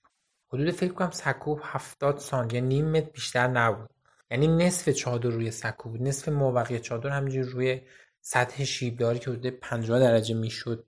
حدود 0.54 0.72
فکر 0.72 0.94
کنم 0.94 1.12
سکو 1.12 1.60
هفتاد 1.64 2.18
سانتی 2.18 2.62
نیم 2.62 2.92
متر 2.92 3.10
بیشتر 3.10 3.48
نبود. 3.48 3.90
یعنی 4.32 4.48
نصف 4.48 4.90
چادر 4.90 5.30
روی 5.30 5.52
سکو 5.52 5.90
بود. 5.90 6.02
نصف 6.02 6.30
موقعی 6.30 6.80
چادر 6.80 7.10
همینجور 7.10 7.44
روی 7.44 7.82
سطح 8.22 8.64
شیبداری 8.64 9.20
که 9.20 9.32
حدود 9.32 9.48
50 9.48 10.00
درجه 10.00 10.36
می‌شد 10.36 10.86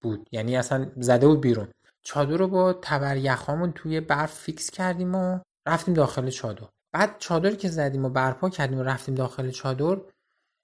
بود. 0.00 0.28
یعنی 0.32 0.56
اصلا 0.56 0.90
زده 0.96 1.26
بود 1.26 1.40
بیرون. 1.40 1.68
چادر 2.08 2.36
رو 2.36 2.48
با 2.48 2.72
تبر 2.72 3.16
یخامون 3.16 3.72
توی 3.72 4.00
برف 4.00 4.34
فیکس 4.34 4.70
کردیم 4.70 5.14
و 5.14 5.38
رفتیم 5.66 5.94
داخل 5.94 6.30
چادر. 6.30 6.68
بعد 6.92 7.18
چادر 7.18 7.54
که 7.54 7.68
زدیم 7.68 8.04
و 8.04 8.08
برپا 8.08 8.50
کردیم 8.50 8.78
و 8.78 8.82
رفتیم 8.82 9.14
داخل 9.14 9.50
چادر 9.50 10.00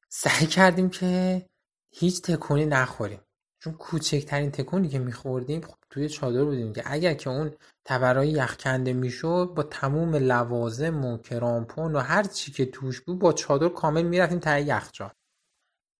سعی 0.09 0.47
کردیم 0.47 0.90
که 0.90 1.47
هیچ 1.95 2.22
تکونی 2.22 2.66
نخوریم. 2.66 3.20
چون 3.59 3.72
کوچکترین 3.72 4.51
تکونی 4.51 4.88
که 4.88 4.99
میخوردیم 4.99 5.61
خب 5.61 5.74
توی 5.90 6.09
چادر 6.09 6.45
بودیم 6.45 6.72
که 6.72 6.82
اگر 6.86 7.14
که 7.14 7.30
اون 7.30 7.53
تبرای 7.84 8.28
یخ 8.28 8.57
کنده 8.57 8.92
می‌شد 8.92 9.53
با 9.57 9.62
تموم 9.62 10.14
لوازم 10.14 11.05
و 11.05 11.18
کرامپون 11.18 11.97
و 11.97 11.99
هر 11.99 12.22
چی 12.22 12.53
که 12.53 12.66
توش 12.66 13.01
بود 13.01 13.18
با 13.18 13.32
چادر 13.32 13.68
کامل 13.68 14.03
می‌رفتیم 14.03 14.38
تا 14.38 14.59
یخچال. 14.59 15.11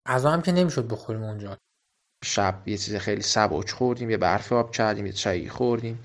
غذا 0.05 0.31
هم 0.31 0.41
که 0.41 0.51
نمی‌شد 0.51 0.87
بخوریم 0.87 1.23
اونجا. 1.23 1.57
شب 2.25 2.55
یه 2.65 2.77
چیز 2.77 2.95
خیلی 2.95 3.21
سبک 3.21 3.69
خوردیم 3.69 4.09
یه 4.09 4.17
برف 4.17 4.51
آب 4.51 4.71
کردیم 4.71 5.05
یه 5.05 5.11
چایی 5.11 5.49
خوردیم 5.49 5.99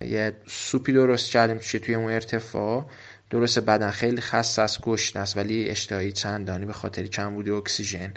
یه 0.00 0.32
سوپی 0.46 0.92
درست 0.92 1.30
کردیم 1.30 1.58
که 1.58 1.78
توی 1.78 1.94
اون 1.94 2.12
ارتفاع. 2.12 2.84
درست 3.30 3.58
بدن 3.58 3.90
خیلی 3.90 4.20
خسته 4.20 4.62
است 4.62 4.80
گشت 4.80 5.16
است 5.16 5.36
ولی 5.36 5.70
اشتهایی 5.70 6.12
چندانی 6.12 6.66
به 6.66 6.72
خاطر 6.72 7.06
کمبود 7.06 7.48
اکسیژن 7.48 8.14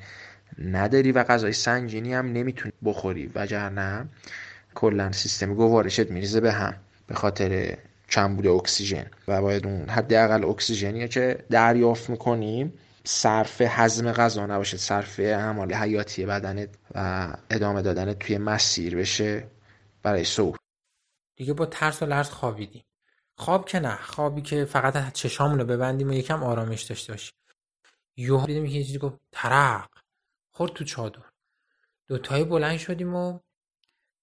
نداری 0.65 1.11
و 1.11 1.23
غذای 1.23 1.53
سنگینی 1.53 2.13
هم 2.13 2.33
نمی‌تونی 2.33 2.73
بخوری. 2.85 3.31
وگرنه 3.35 4.05
کلا 4.75 5.11
سیستم 5.11 5.53
گوارشت 5.53 6.11
میریزه 6.11 6.39
به 6.39 6.51
هم 6.51 6.75
به 7.07 7.15
خاطر 7.15 7.77
کمبود 8.09 8.47
اکسیژن. 8.47 9.05
و 9.27 9.41
باید 9.41 9.67
اون 9.67 9.89
حداقل 9.89 10.45
اکسیژنی 10.45 11.07
که 11.07 11.37
دریافت 11.49 12.09
می‌کنیم. 12.09 12.73
صرف 13.03 13.61
هضم 13.61 14.11
غذا 14.11 14.45
نباشه 14.45 14.77
صرف 14.77 15.19
اعمال 15.19 15.73
حیاتی 15.73 16.25
بدنت 16.25 16.69
و 16.95 17.33
ادامه 17.49 17.81
دادن 17.81 18.13
توی 18.13 18.37
مسیر 18.37 18.95
بشه 18.95 19.47
برای 20.03 20.23
صبح. 20.23 20.57
دیگه 21.35 21.53
با 21.53 21.65
ترس 21.65 22.01
و 22.01 22.05
لرز 22.05 22.29
خوابیدیم. 22.29 22.83
خواب 23.35 23.65
که 23.65 23.79
نه 23.79 23.95
خوابی 23.95 24.41
که 24.41 24.65
فقط 24.65 25.13
چشامونو 25.13 25.65
ببندیم 25.65 26.09
و 26.09 26.13
یکم 26.13 26.43
آرامش 26.43 26.83
داشته 26.83 27.13
باشیم. 27.13 27.33
یهو 28.17 28.45
دیدیم 28.45 28.63
که 28.65 28.83
چیزی 28.83 28.97
گفت 28.97 29.19
ترق 29.31 29.89
خورد 30.51 30.73
تو 30.73 30.83
چادر. 30.83 31.21
دوتایی 32.07 32.43
بلند 32.43 32.77
شدیم 32.77 33.15
و 33.15 33.39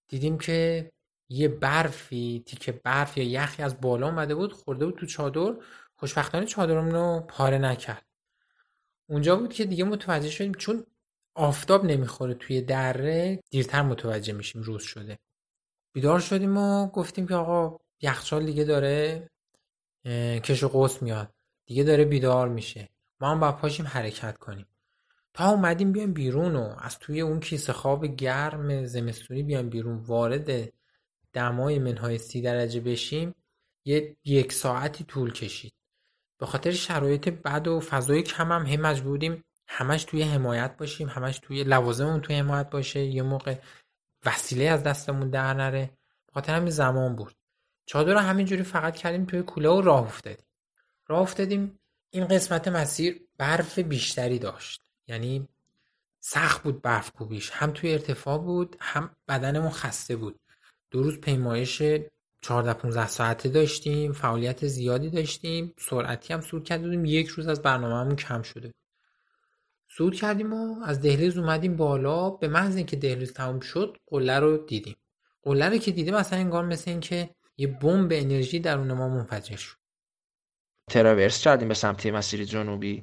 دیدیم 0.08 0.38
که 0.38 0.90
یه 1.28 1.48
برفی 1.48 2.42
تیکه 2.46 2.72
برف 2.72 3.18
یا 3.18 3.24
یخی 3.24 3.62
از 3.62 3.80
بالا 3.80 4.08
اومده 4.08 4.34
بود 4.34 4.52
خورده 4.52 4.86
بود 4.86 4.98
تو 4.98 5.06
چادر. 5.06 5.54
خوشبختانه 5.94 6.46
چادرمون 6.46 6.94
رو 6.94 7.20
پاره 7.28 7.58
نکرد. 7.58 8.06
اونجا 9.06 9.36
بود 9.36 9.52
که 9.52 9.64
دیگه 9.64 9.84
متوجه 9.84 10.30
شدیم 10.30 10.54
چون 10.54 10.86
آفتاب 11.34 11.84
نمی‌خوره 11.84 12.34
توی 12.34 12.60
دره 12.60 13.40
دیرتر 13.50 13.82
متوجه 13.82 14.32
میشیم 14.32 14.62
روز 14.62 14.82
شده. 14.82 15.18
بیدار 15.92 16.20
شدیم 16.20 16.56
و 16.56 16.86
گفتیم 16.86 17.26
که 17.26 17.34
آقا 17.34 17.78
یخچال 18.00 18.46
دیگه 18.46 18.64
داره 18.64 19.28
کش 20.44 20.62
و 20.62 20.68
قوس 20.68 21.02
میاد. 21.02 21.34
دیگه 21.66 21.84
داره 21.84 22.04
بیدار 22.04 22.48
میشه. 22.48 22.88
ما 23.20 23.30
هم 23.30 23.40
باید 23.40 23.56
پاشیم 23.56 23.86
حرکت 23.86 24.38
کنیم. 24.38 24.66
تا 25.34 25.50
اومدیم 25.50 25.92
بیایم 25.92 26.12
بیرون 26.12 26.56
و 26.56 26.74
از 26.78 26.98
توی 26.98 27.20
اون 27.20 27.40
کیسه 27.40 27.72
خواب 27.72 28.06
گرم 28.06 28.84
زمستونی 28.86 29.42
بیایم 29.42 29.68
بیرون 29.68 29.96
وارد 29.96 30.72
دمای 31.32 31.78
منهای 31.78 32.18
سی 32.18 32.40
درجه 32.42 32.80
بشیم 32.80 33.34
یه 33.84 34.16
یک 34.24 34.52
ساعتی 34.52 35.04
طول 35.04 35.32
کشید. 35.32 35.72
به 36.38 36.46
خاطر 36.46 36.70
شرایط 36.70 37.28
بد 37.28 37.68
و 37.68 37.80
فضای 37.80 38.22
کم 38.22 38.52
هم 38.52 38.66
هم 38.66 38.80
مجبوریم 38.80 39.44
همش 39.68 40.04
توی 40.04 40.22
حمایت 40.22 40.76
باشیم 40.76 41.08
همش 41.08 41.38
توی 41.38 41.64
لوازممون 41.64 42.20
توی 42.20 42.36
حمایت 42.36 42.70
باشه. 42.70 43.00
یه 43.00 43.22
موقع 43.22 43.58
وسیله 44.26 44.64
از 44.64 44.82
دستمون 44.82 45.30
در 45.30 45.54
نره. 45.54 45.90
به 46.26 46.32
خاطر 46.32 46.54
همین 46.54 46.70
زمان 46.70 47.16
بود 47.16 47.34
چادر 47.86 48.12
رو 48.12 48.18
همینجوری 48.18 48.62
فقط 48.62 48.96
کردیم 48.96 49.24
توی 49.24 49.42
کوله 49.42 49.68
و 49.68 49.80
راه 49.80 50.02
افتادیم. 50.02 50.46
راه 51.06 51.20
افتادیم 51.20 51.78
این 52.10 52.26
قسمت 52.26 52.68
مسیر 52.68 53.20
برف 53.38 53.78
بیشتری 53.78 54.38
داشت. 54.38 54.82
یعنی 55.06 55.48
سخت 56.20 56.62
بود 56.62 56.82
برف 56.82 57.10
کوبیش. 57.10 57.50
هم 57.50 57.70
توی 57.70 57.92
ارتفاع 57.92 58.38
بود 58.38 58.76
هم 58.80 59.16
بدنمون 59.28 59.70
خسته 59.70 60.16
بود. 60.16 60.40
دو 60.90 61.02
روز 61.02 61.20
پیمایش 61.20 61.82
14 62.46 62.72
15 62.72 63.06
ساعته 63.06 63.48
داشتیم 63.48 64.12
فعالیت 64.12 64.66
زیادی 64.66 65.10
داشتیم 65.10 65.74
سرعتی 65.78 66.32
هم 66.32 66.40
سود 66.40 66.64
کردیم 66.64 67.04
یک 67.04 67.28
روز 67.28 67.48
از 67.48 67.62
برنامهمون 67.62 68.16
کم 68.16 68.42
شده 68.42 68.66
بود. 68.68 68.76
سود 69.88 70.14
کردیم 70.14 70.52
و 70.52 70.82
از 70.84 71.00
دهلیز 71.00 71.38
اومدیم 71.38 71.76
بالا 71.76 72.30
به 72.30 72.48
محض 72.48 72.76
اینکه 72.76 72.96
دهلیز 72.96 73.32
تموم 73.32 73.60
شد 73.60 73.96
قله 74.06 74.38
رو 74.38 74.56
دیدیم. 74.56 74.96
قله 75.42 75.68
رو 75.68 75.78
که 75.78 75.90
دیدیم 75.90 76.14
اصلا 76.14 76.38
انگار 76.38 76.64
مثل 76.64 76.90
اینکه 76.90 77.30
یه 77.56 77.66
بمب 77.66 78.12
انرژی 78.14 78.60
درون 78.60 78.92
ما 78.92 79.08
منفجر 79.08 79.56
شد. 79.56 79.76
تراورس 80.90 81.40
کردیم 81.40 81.68
به 81.68 81.74
سمت 81.74 82.06
مسیر 82.06 82.44
جنوبی 82.44 83.02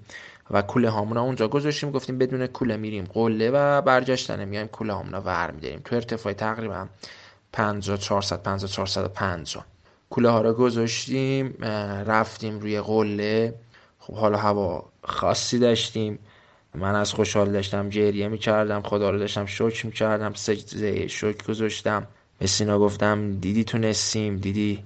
و 0.52 0.62
کوله 0.62 0.90
هامون 0.90 1.18
اونجا 1.18 1.48
گذاشتیم 1.48 1.92
گفتیم 1.92 2.18
بدون 2.18 2.48
کوله 2.48 2.78
میریم 2.78 3.06
قله 3.06 3.52
و 3.52 3.82
برگشتن 3.82 4.46
میایم 4.46 4.68
کوله 4.68 4.94
هامون 4.94 5.14
ور 5.14 5.52
میداریم. 5.52 5.80
تو 5.80 5.96
ارتفاع 5.96 6.34
تقریبا 6.34 6.88
50 7.54 7.98
400 7.98 8.44
50 8.44 8.72
450 8.72 9.66
کوله 10.10 10.30
ها 10.30 10.42
رو 10.42 10.54
گذاشتیم 10.54 11.54
رفتیم 12.06 12.60
روی 12.60 12.82
قله. 12.82 13.54
خب 14.00 14.14
حالا 14.14 14.38
هوا 14.38 14.86
خاصی 15.04 15.60
داشتیم. 15.60 16.20
من 16.76 16.96
از 16.96 17.14
خوشحال 17.14 17.52
داشتم 17.52 17.90
گریه 17.90 18.28
می‌کردم 18.28 18.82
خدا 18.82 19.10
رو 19.10 19.20
داشتم 19.20 19.46
شکر 19.46 19.86
می‌کردم 19.86 20.34
سجده 20.34 21.08
شکر 21.08 21.44
گذاشتم. 21.48 22.08
به 22.40 22.48
سینا 22.48 22.80
گفتم 22.80 23.40
دیدی 23.40 23.64
تونستیم 23.64 24.38
دیدی 24.38 24.84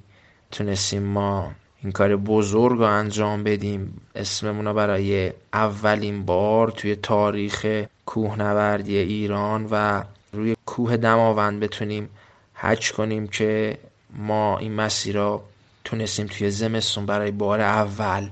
تونستیم 0.51 1.03
ما 1.03 1.51
این 1.84 1.91
کار 1.91 2.15
بزرگ 2.15 2.80
رو 2.80 2.86
انجام 2.86 3.43
بدیم. 3.43 4.01
اسممون 4.15 4.65
رو 4.65 4.74
برای 4.74 5.34
اولین 5.53 6.26
بار 6.26 6.72
توی 6.72 6.95
تاریخ 6.95 7.86
کوهنوردی 8.05 8.97
ایران 8.97 9.68
و 9.72 10.03
روی 10.34 10.55
کوه 10.65 10.97
دماوند 10.97 11.59
بتونیم 11.59 12.09
حج 12.60 12.91
کنیم 12.91 13.28
که 13.28 13.78
ما 14.18 14.58
این 14.58 14.74
مسیر 14.74 15.16
را 15.16 15.43
تونستیم 15.84 16.28
توی 16.28 16.51
زمستون 16.51 17.05
برای 17.05 17.32
بار 17.32 17.62
اول 17.62 18.30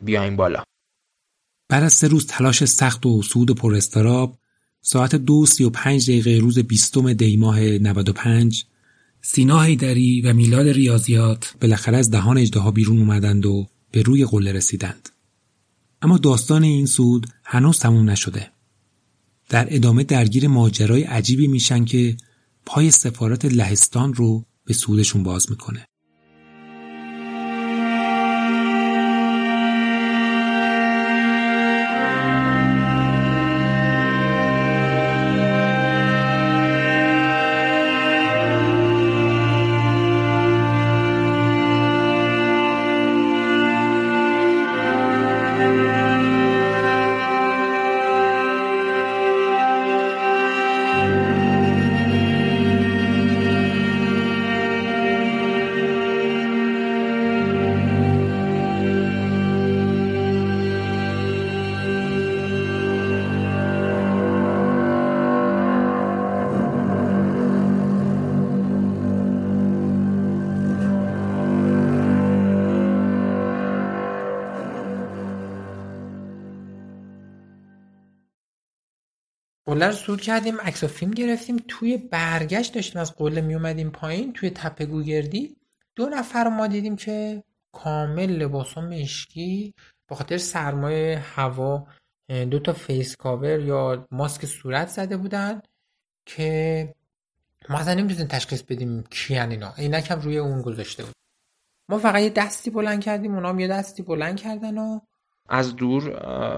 بیایم 0.00 0.36
بالا 0.36 0.62
بعد 1.68 1.82
از 1.82 1.92
سه 1.92 2.08
روز 2.08 2.26
تلاش 2.26 2.64
سخت 2.64 3.06
و 3.06 3.22
سود 3.22 3.50
پر 3.50 3.74
استراب 3.74 4.38
ساعت 4.80 5.14
دو 5.14 5.46
سی 5.46 5.64
و 5.64 5.70
پنج 5.70 6.10
دقیقه 6.10 6.38
روز 6.40 6.58
بیستم 6.58 7.12
دیماه 7.12 7.60
95 7.60 8.64
سینا 9.22 9.60
هیدری 9.60 10.20
و 10.20 10.32
میلاد 10.32 10.68
ریاضیات 10.68 11.54
بالاخره 11.60 11.96
از 11.96 12.10
دهان 12.10 12.38
اجدها 12.38 12.70
بیرون 12.70 12.98
اومدند 12.98 13.46
و 13.46 13.66
به 13.90 14.02
روی 14.02 14.24
قله 14.24 14.52
رسیدند. 14.52 15.08
اما 16.02 16.18
داستان 16.18 16.62
این 16.62 16.86
سود 16.86 17.26
هنوز 17.44 17.78
تموم 17.78 18.10
نشده. 18.10 18.50
در 19.48 19.66
ادامه 19.70 20.04
درگیر 20.04 20.48
ماجرای 20.48 21.02
عجیبی 21.02 21.48
میشن 21.48 21.84
که 21.84 22.16
پای 22.70 22.90
سفارت 22.90 23.44
لهستان 23.44 24.14
رو 24.14 24.44
به 24.64 24.74
سودشون 24.74 25.22
باز 25.22 25.50
می‌کنه. 25.50 25.86
قله 79.68 79.86
رو 79.86 79.92
صعود 79.92 80.20
کردیم 80.20 80.60
عکس 80.60 80.84
و 80.84 80.86
فیلم 80.86 81.10
گرفتیم. 81.10 81.56
توی 81.68 81.96
برگشت 81.96 82.74
داشتیم 82.74 83.00
از 83.00 83.14
قله 83.16 83.40
می 83.40 83.54
اومدیم 83.54 83.90
پایین 83.90 84.32
توی 84.32 84.50
تپه 84.50 84.86
گوگردی. 84.86 85.56
دو 85.94 86.06
نفر 86.06 86.48
ما 86.48 86.66
دیدیم 86.66 86.96
که 86.96 87.42
کامل 87.72 88.30
لباس 88.30 88.78
مشکی. 88.78 89.74
به 90.08 90.16
خاطر 90.16 90.38
سرمای 90.38 91.18
هوا 91.18 91.86
دو 92.28 92.58
تا 92.58 92.72
face 92.72 93.16
cover 93.16 93.60
یا 93.60 94.08
ماسک 94.10 94.46
صورت 94.46 94.88
زده 94.88 95.16
بودن 95.16 95.62
که 96.26 96.94
ما 97.68 97.78
اصلا 97.78 97.94
نمی‌تونیم 97.94 98.26
تشخیص 98.26 98.62
بدیم 98.62 99.04
کیان 99.10 99.50
اینا. 99.50 99.72
عینک 99.78 100.10
هم 100.10 100.20
روی 100.20 100.38
اون 100.38 100.62
گذاشته 100.62 101.04
بود. 101.04 101.14
ما 101.88 101.98
فقط 101.98 102.22
یه 102.22 102.30
دستی 102.30 102.70
بلند 102.70 103.00
کردیم 103.00 103.34
اونا 103.34 103.48
هم 103.48 103.58
یه 103.58 103.68
دستی 103.68 104.02
بلند 104.02 104.36
کردن 104.40 104.78
و 104.78 105.00
از 105.48 105.76
دور 105.76 106.10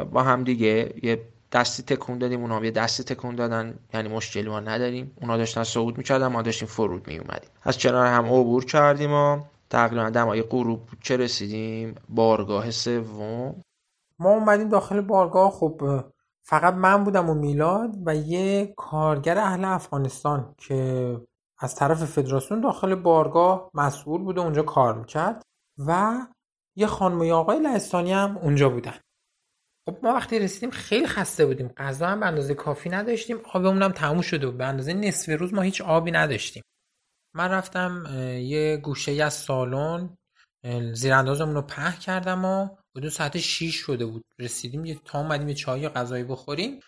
با 0.04 0.22
هم 0.22 0.44
دیگه 0.44 0.94
یه 1.02 1.28
دستی 1.52 1.82
تکون 1.82 2.18
دادیم 2.18 2.40
اونا 2.40 2.64
یه 2.64 2.70
دستی 2.70 3.04
تکون 3.04 3.34
دادن. 3.34 3.78
یعنی 3.94 4.08
مشکلی 4.08 4.48
ما 4.48 4.60
نداریم. 4.60 5.16
اونا 5.20 5.36
داشتن 5.36 5.64
صعود 5.64 5.98
می‌کردن 5.98 6.26
ما 6.26 6.42
داشتیم 6.42 6.68
فرود 6.68 7.06
میومدیم 7.08 7.50
از 7.62 7.78
کنار 7.78 8.06
هم 8.06 8.26
عبور 8.26 8.64
کردیم 8.64 9.12
و 9.12 9.40
تقریبا 9.70 10.10
دمای 10.10 10.42
غروب 10.42 10.88
چه 11.00 11.16
رسیدیم؟ 11.16 11.94
بارگاه 12.08 12.70
سوم. 12.70 13.62
ما 14.18 14.30
اومدیم 14.30 14.68
داخل 14.68 15.00
بارگاه. 15.00 15.50
خب 15.50 16.04
فقط 16.42 16.74
من 16.74 17.04
بودم 17.04 17.30
و 17.30 17.34
میلاد 17.34 17.90
و 18.06 18.16
یه 18.16 18.74
کارگر 18.76 19.38
اهل 19.38 19.64
افغانستان 19.64 20.54
که 20.58 21.20
از 21.58 21.74
طرف 21.74 22.04
فدراسیون 22.04 22.60
داخل 22.60 22.94
بارگاه 22.94 23.70
مسئول 23.74 24.22
بوده 24.22 24.40
اونجا 24.40 24.62
کار 24.62 24.98
می‌کرد 24.98 25.42
و 25.86 26.18
یه 26.76 26.86
خانم 26.86 27.30
آقای 27.30 27.58
لهستانی 27.58 28.12
هم 28.12 28.38
اونجا 28.38 28.68
بودن. 28.68 28.94
خب 29.90 29.98
ما 30.02 30.14
وقتی 30.14 30.38
رسیدیم 30.38 30.70
خیلی 30.70 31.06
خسته 31.06 31.46
بودیم. 31.46 31.68
غذا 31.68 32.06
هم 32.06 32.20
به 32.20 32.26
اندازه 32.26 32.54
کافی 32.54 32.88
نداشتیم. 32.88 33.36
آبمون 33.52 33.82
هم 33.82 33.92
تموم 33.92 34.20
شده 34.20 34.46
بود. 34.46 34.58
به 34.58 34.64
اندازه 34.64 34.92
نصف 34.92 35.40
روز 35.40 35.54
ما 35.54 35.62
هیچ 35.62 35.80
آبی 35.80 36.10
نداشتیم. 36.10 36.62
من 37.34 37.50
رفتم 37.50 38.06
یه 38.40 38.76
گوشه 38.76 39.24
از 39.24 39.34
سالن 39.34 40.16
زیراندازمون 40.92 41.54
رو 41.54 41.62
په 41.62 41.92
کردم 41.92 42.44
و 42.44 42.68
حدود 42.96 43.10
ساعت 43.10 43.38
6 43.38 43.74
شده 43.74 44.06
بود. 44.06 44.24
رسیدیم 44.38 44.84
یه 44.84 44.98
تا 45.04 45.20
اومدیم 45.20 45.48
یه 45.48 45.54
چای 45.54 45.88
غذایی 45.88 46.24
بخوریم. 46.24 46.80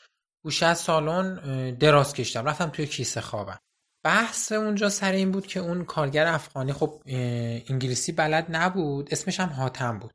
گوشه 0.45 0.67
از 0.67 0.79
سالن 0.79 1.35
دراز 1.75 2.15
کشیدم 2.15 2.45
رفتم 2.45 2.69
توی 2.69 2.87
کیسه 2.87 3.21
خوابم. 3.21 3.59
بحث 4.05 4.53
اونجا 4.53 4.89
سر 4.89 5.13
این 5.13 5.31
بود 5.31 5.47
که 5.47 5.61
اون 5.61 5.85
کارگر 5.85 6.27
افغانی 6.27 6.73
خب 6.73 7.03
انگلیسی 7.07 8.13
بلد 8.13 8.47
نبود. 8.51 9.09
اسمش 9.13 9.41
هم 9.41 9.49
حاتم 9.49 9.99
بود. 9.99 10.13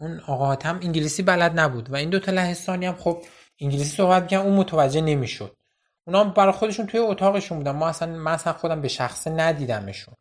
اون 0.00 0.20
آقا 0.20 0.46
حاتم 0.46 0.80
انگلیسی 0.82 1.22
بلد 1.22 1.60
نبود 1.60 1.90
و 1.90 1.96
این 1.96 2.10
دو 2.10 2.18
تا 2.18 2.32
لهستانی 2.32 2.86
هم 2.86 2.94
خب 2.94 3.22
انگلیسی 3.60 3.96
صحبت 3.96 4.22
می‌کنن 4.22 4.38
اون 4.38 4.54
متوجه 4.54 5.00
نمی‌شد. 5.00 5.56
اونا 6.06 6.24
برای 6.24 6.52
خودشون 6.52 6.86
توی 6.86 7.00
اتاقشون 7.00 7.58
بودن. 7.58 7.70
ما 7.70 7.88
اصلا 7.88 8.12
من 8.12 8.32
اصلا 8.32 8.52
خودم 8.52 8.80
به 8.80 8.88
شخصه 8.88 9.30
ندیدمشون. 9.30 10.14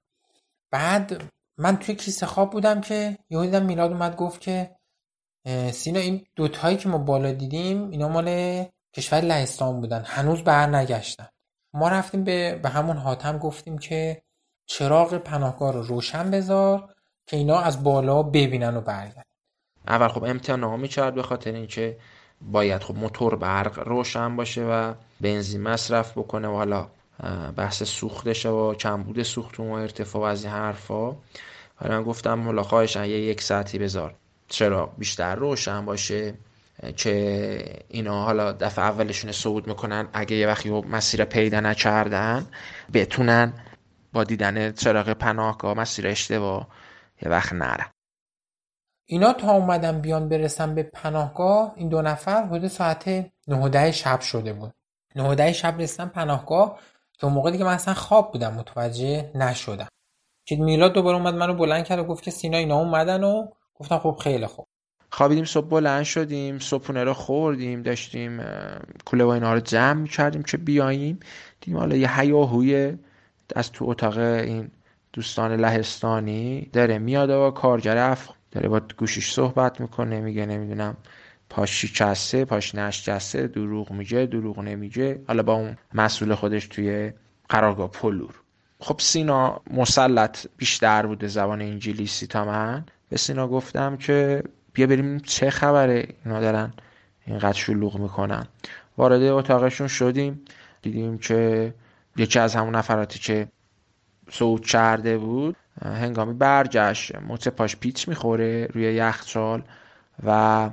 بعد 0.72 1.24
من 1.58 1.78
توی 1.78 1.96
کیسه 1.96 2.26
خواب 2.26 2.52
بودم 2.52 2.82
که 2.82 3.18
یه 3.30 3.42
دیدم 3.42 3.66
میلاد 3.66 3.92
اومد 3.92 4.16
گفت 4.16 4.42
که 4.42 4.76
سینا 5.72 6.00
این 6.00 6.26
دوتایی 6.36 6.78
که 6.78 6.90
ما 6.90 6.98
بالا 6.98 7.32
دیدیم 7.32 7.90
اینا 7.90 8.08
مال 8.08 8.66
کشور 8.94 9.22
لهستان 9.22 9.82
بودن. 9.82 10.04
هنوز 10.06 10.44
بر 10.44 10.68
نگشتن. 10.68 11.28
ما 11.74 11.90
رفتیم 11.90 12.24
به, 12.24 12.60
به 12.64 12.70
همون 12.70 12.98
حاتم 12.98 13.38
گفتیم 13.38 13.78
که 13.78 14.24
چراغ 14.66 15.18
پناهگاه 15.18 15.74
رو 15.74 15.82
روشن 15.82 16.32
بذار 16.32 16.94
که 17.28 17.38
اینا 17.38 17.60
از 17.60 17.84
بالا 17.84 18.24
ببینن 18.24 18.78
و 18.78 18.82
برگردن. 18.82 19.24
اول 19.88 20.08
خب 20.08 20.24
امتحان 20.24 20.80
می‌کرد 20.80 21.16
به 21.16 21.24
خاطر 21.24 21.52
اینکه 21.52 21.98
باید 22.42 22.84
خب 22.84 22.96
موتور 22.96 23.36
برق 23.36 23.80
روشن 23.80 24.36
باشه 24.36 24.66
و 24.66 24.94
بنزین 25.22 25.62
مصرف 25.62 26.18
بکنه 26.18 26.48
و 26.48 26.52
حالا 26.52 26.88
بحث 27.56 27.84
سوختشه 27.84 28.50
و 28.50 28.74
کمبود 28.74 29.24
سوخت 29.24 29.60
و 29.60 29.64
ارتفاع 29.64 30.22
و 30.22 30.26
از 30.26 30.44
این 30.44 30.54
حرفا. 30.54 31.16
حالا 31.76 32.04
گفتم 32.04 32.44
حالا 32.44 32.64
خواهش 32.64 32.96
یه 32.96 33.08
یک 33.08 33.42
ساعتی 33.42 33.80
بذار. 33.80 34.16
چرا؟ 34.48 34.86
بیشتر 34.98 35.36
روشن 35.36 35.86
باشه 35.86 36.34
که 36.98 37.80
اینا 37.88 38.24
حالا 38.24 38.52
دفعه 38.52 38.86
اولشون 38.86 39.32
صعود 39.32 39.68
می‌کنن. 39.68 40.08
اگه 40.14 40.36
یه 40.36 40.48
وقتی 40.48 40.70
مسیر 40.70 41.26
پیدا 41.26 41.60
نکردن 41.60 42.46
بتونن 42.94 43.54
با 44.14 44.24
دیدن 44.24 44.72
چراغ 44.72 45.10
پناهگاه 45.10 45.78
مسیر 45.78 46.08
اشتباه 46.08 46.68
یه 47.22 47.30
وقت 47.30 47.54
نرن. 47.54 47.93
اینا 49.06 49.34
تا 49.34 49.52
اومدن 49.52 50.02
بیان 50.02 50.30
برسن 50.30 50.76
به 50.76 50.84
پناهگاه 50.84 51.74
این 51.76 51.90
دو 51.90 52.02
نفر 52.02 52.46
حدود 52.46 52.68
ساعت 52.68 53.32
9 53.48 53.92
شب 53.92 54.20
شده 54.20 54.54
بود. 54.54 54.74
9 55.16 55.54
شب 55.54 55.82
رسیدن 55.82 56.06
پناهگاه 56.06 56.80
که 57.14 57.26
اون 57.26 57.34
موقع 57.34 57.52
دیگه 57.52 57.66
من 57.66 57.74
اصلا 57.74 57.94
خواب 57.94 58.32
بودم 58.32 58.54
متوجه 58.54 59.32
نشدم. 59.36 59.88
که 60.46 60.56
میلاد 60.56 60.94
دوباره 60.94 61.18
اومد 61.18 61.34
منو 61.34 61.54
بلند 61.54 61.86
کرد 61.86 62.00
و 62.00 62.04
گفت 62.04 62.24
که 62.24 62.32
سینا 62.32 62.58
اینا 62.58 62.78
اومدن 62.78 63.24
و 63.24 63.48
گفتم 63.76 64.00
خب 64.00 64.18
خیلی 64.24 64.46
خوب. 64.46 64.66
خوابیدیم 65.12 65.46
صبح 65.46 65.68
بلند 65.68 66.04
شدیم 66.04 66.60
صبحونه 66.60 67.04
رو 67.04 67.14
خوردیم 67.14 67.82
داشتیم 67.82 68.42
کوله 69.06 69.24
و 69.24 69.28
اینا 69.28 69.54
رو 69.54 69.60
جمع 69.60 70.08
کردیم 70.08 70.44
که 70.44 70.58
بیاییم. 70.58 71.20
دیدیم 71.62 71.80
حالا 71.80 71.96
یه 71.96 72.20
هیاهوی 72.20 72.98
از 73.56 73.72
تو 73.72 73.90
اتاق 73.90 74.18
این 74.18 74.72
دوستان 75.14 75.56
لهستانی 75.56 76.70
داره 76.74 76.98
میاد 76.98 77.30
و 77.30 77.52
کارگر 77.52 77.98
افغان 77.98 78.38
داره 78.54 78.70
با 78.70 78.82
گوشیش 78.98 79.32
صحبت 79.32 79.82
می‌کنه 79.82 80.20
میگه 80.20 80.46
نمی‌دونم 80.46 80.98
پاش 81.50 81.82
شکسته 81.82 82.46
پاش 82.46 82.76
نشکسته 82.76 83.48
دروغ 83.48 83.92
میگه 83.92 84.26
دروغ 84.26 84.60
نمیگه. 84.60 85.22
حالا 85.28 85.44
با 85.44 85.54
اون 85.54 85.78
مسئول 85.94 86.36
خودش 86.36 86.68
توی 86.68 87.14
قرارگاه 87.50 87.92
پلور. 87.92 88.36
خب 88.80 88.96
سینا 89.00 89.62
مسلط 89.72 90.48
بیشتر 90.58 91.06
بوده 91.06 91.28
زبان 91.28 91.62
انگلیسی 91.62 92.28
تا 92.28 92.46
من. 92.46 92.86
به 93.10 93.18
سینا 93.18 93.48
گفتم 93.48 93.98
که 93.98 94.44
بیا 94.74 94.88
بریم 94.88 95.20
چه 95.20 95.50
خبره؟ 95.50 96.08
اینا 96.26 96.40
دارن 96.40 96.74
اینقدر 97.26 97.58
شلوغ 97.58 97.98
می‌کنن. 98.00 98.48
وارد 98.98 99.22
اتاقشون 99.22 99.88
شدیم. 99.88 100.42
دیدیم 100.82 101.18
که 101.18 101.74
یکی 102.18 102.40
از 102.40 102.56
همون 102.56 102.76
نفراتی 102.76 103.20
که 103.20 103.48
صعود 104.32 104.66
کرده 104.66 105.18
بود 105.18 105.56
هنگامی 105.82 106.34
برگشت 106.34 107.16
مچ 107.16 107.48
پاش 107.48 107.76
پیچ 107.76 108.08
می‌خوره 108.08 108.66
روی 108.66 108.84
یخچال 108.84 109.64
و 110.26 110.70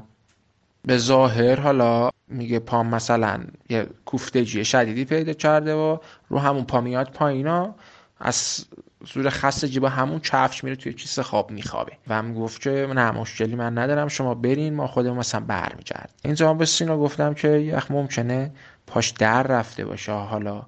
به 0.85 0.99
ظاهر 0.99 1.61
حالا 1.61 2.11
میگه 2.29 2.59
پام 2.59 2.87
مثلا 2.87 3.41
یه 3.69 3.87
کوفتگی 4.05 4.65
شدیدی 4.65 5.05
پیدا 5.05 5.33
کرده 5.33 5.75
و 5.75 5.99
رو 6.29 6.39
همون 6.39 6.65
پا 6.65 6.81
میاد 6.81 7.11
پایینا 7.11 7.75
از 8.21 8.67
زور 9.15 9.31
خسته 9.31 9.69
جیبا 9.69 9.89
همون 9.89 10.19
کفش 10.21 10.65
میره 10.65 10.77
توی 10.77 10.93
کیسه 10.93 11.23
خواب 11.23 11.51
میخوابه. 11.51 11.93
و 12.09 12.15
هم 12.15 12.35
گفت 12.35 12.61
که 12.61 12.71
نه 12.95 13.11
مشکلی 13.11 13.57
من 13.57 13.79
ندارم 13.79 14.09
شما 14.09 14.35
برین 14.35 14.75
ما 14.75 14.87
خودمون 14.87 15.19
مثلا 15.19 15.41
برمیگرد 15.41 16.11
اینجا 16.25 16.55
به 16.55 16.67
سینا 16.67 16.99
گفتم 16.99 17.35
که 17.35 17.49
یخ 17.49 17.91
ممکنه 17.91 18.53
پاش 18.87 19.11
در 19.11 19.43
رفته 19.43 19.85
باشه 19.85 20.13
حالا 20.13 20.63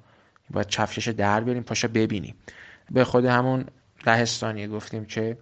باید 0.50 0.68
کفشش 0.68 1.08
در 1.08 1.40
بریم 1.40 1.62
پاشا 1.62 1.88
ببینیم. 1.88 2.34
به 2.90 3.04
خود 3.04 3.24
همون 3.24 3.64
لهستانی 4.06 4.66
گفتیم 4.66 5.04
که 5.04 5.38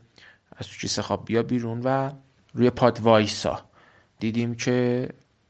از 0.57 0.67
تو 0.67 0.77
کیسه 0.77 1.03
خواب 1.03 1.25
بیا 1.25 1.43
بیرون 1.43 1.81
و 1.85 2.11
روی 2.55 2.71
پاد 2.71 3.01
وایسا. 3.01 3.61
دیدیم 4.19 4.55
که 4.55 5.09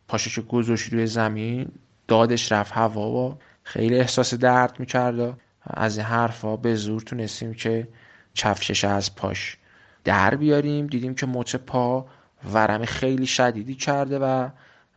پاشش 0.09 0.39
گذاشت 0.39 0.93
روی 0.93 1.07
زمین 1.07 1.73
دادش 2.09 2.53
رفت 2.53 2.73
هوا 2.73 3.11
و 3.11 3.39
خیلی 3.63 3.99
احساس 3.99 4.35
درد 4.35 4.81
می‌کرد 4.81 5.41
از 5.63 5.99
این 5.99 6.07
حرفا 6.07 6.57
به 6.57 6.75
زور 6.75 7.01
تونستیم 7.03 7.55
که 7.55 7.89
چفشش 8.35 8.85
از 8.85 9.15
پاش 9.15 9.57
در 10.05 10.35
بیاریم. 10.35 10.87
دیدیم 10.87 11.15
که 11.15 11.27
مچ 11.27 11.57
پا 11.57 12.07
ورم 12.53 12.85
خیلی 12.85 13.27
شدیدی 13.27 13.75
کرده 13.75 14.19
و 14.19 14.49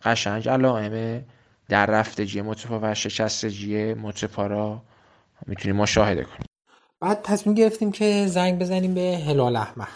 قشنگ 0.04 0.50
علائم 0.50 1.26
در 1.70 1.86
رفتگی 1.86 2.42
مچ 2.42 2.68
پا 2.68 2.80
و 2.84 2.96
شکستگی 2.96 3.94
مچ 3.94 4.26
پا 4.26 4.48
را 4.48 4.82
می‌تونیم 5.48 5.76
مشاهده 5.76 6.24
کنیم. 6.24 6.53
بعد 7.04 7.22
تصمیم 7.24 7.56
گرفتیم 7.56 7.92
که 7.92 8.28
زنگ 8.28 8.60
بزنیم 8.60 8.94
به 8.94 9.02
هلال 9.02 9.56
احمر 9.56 9.88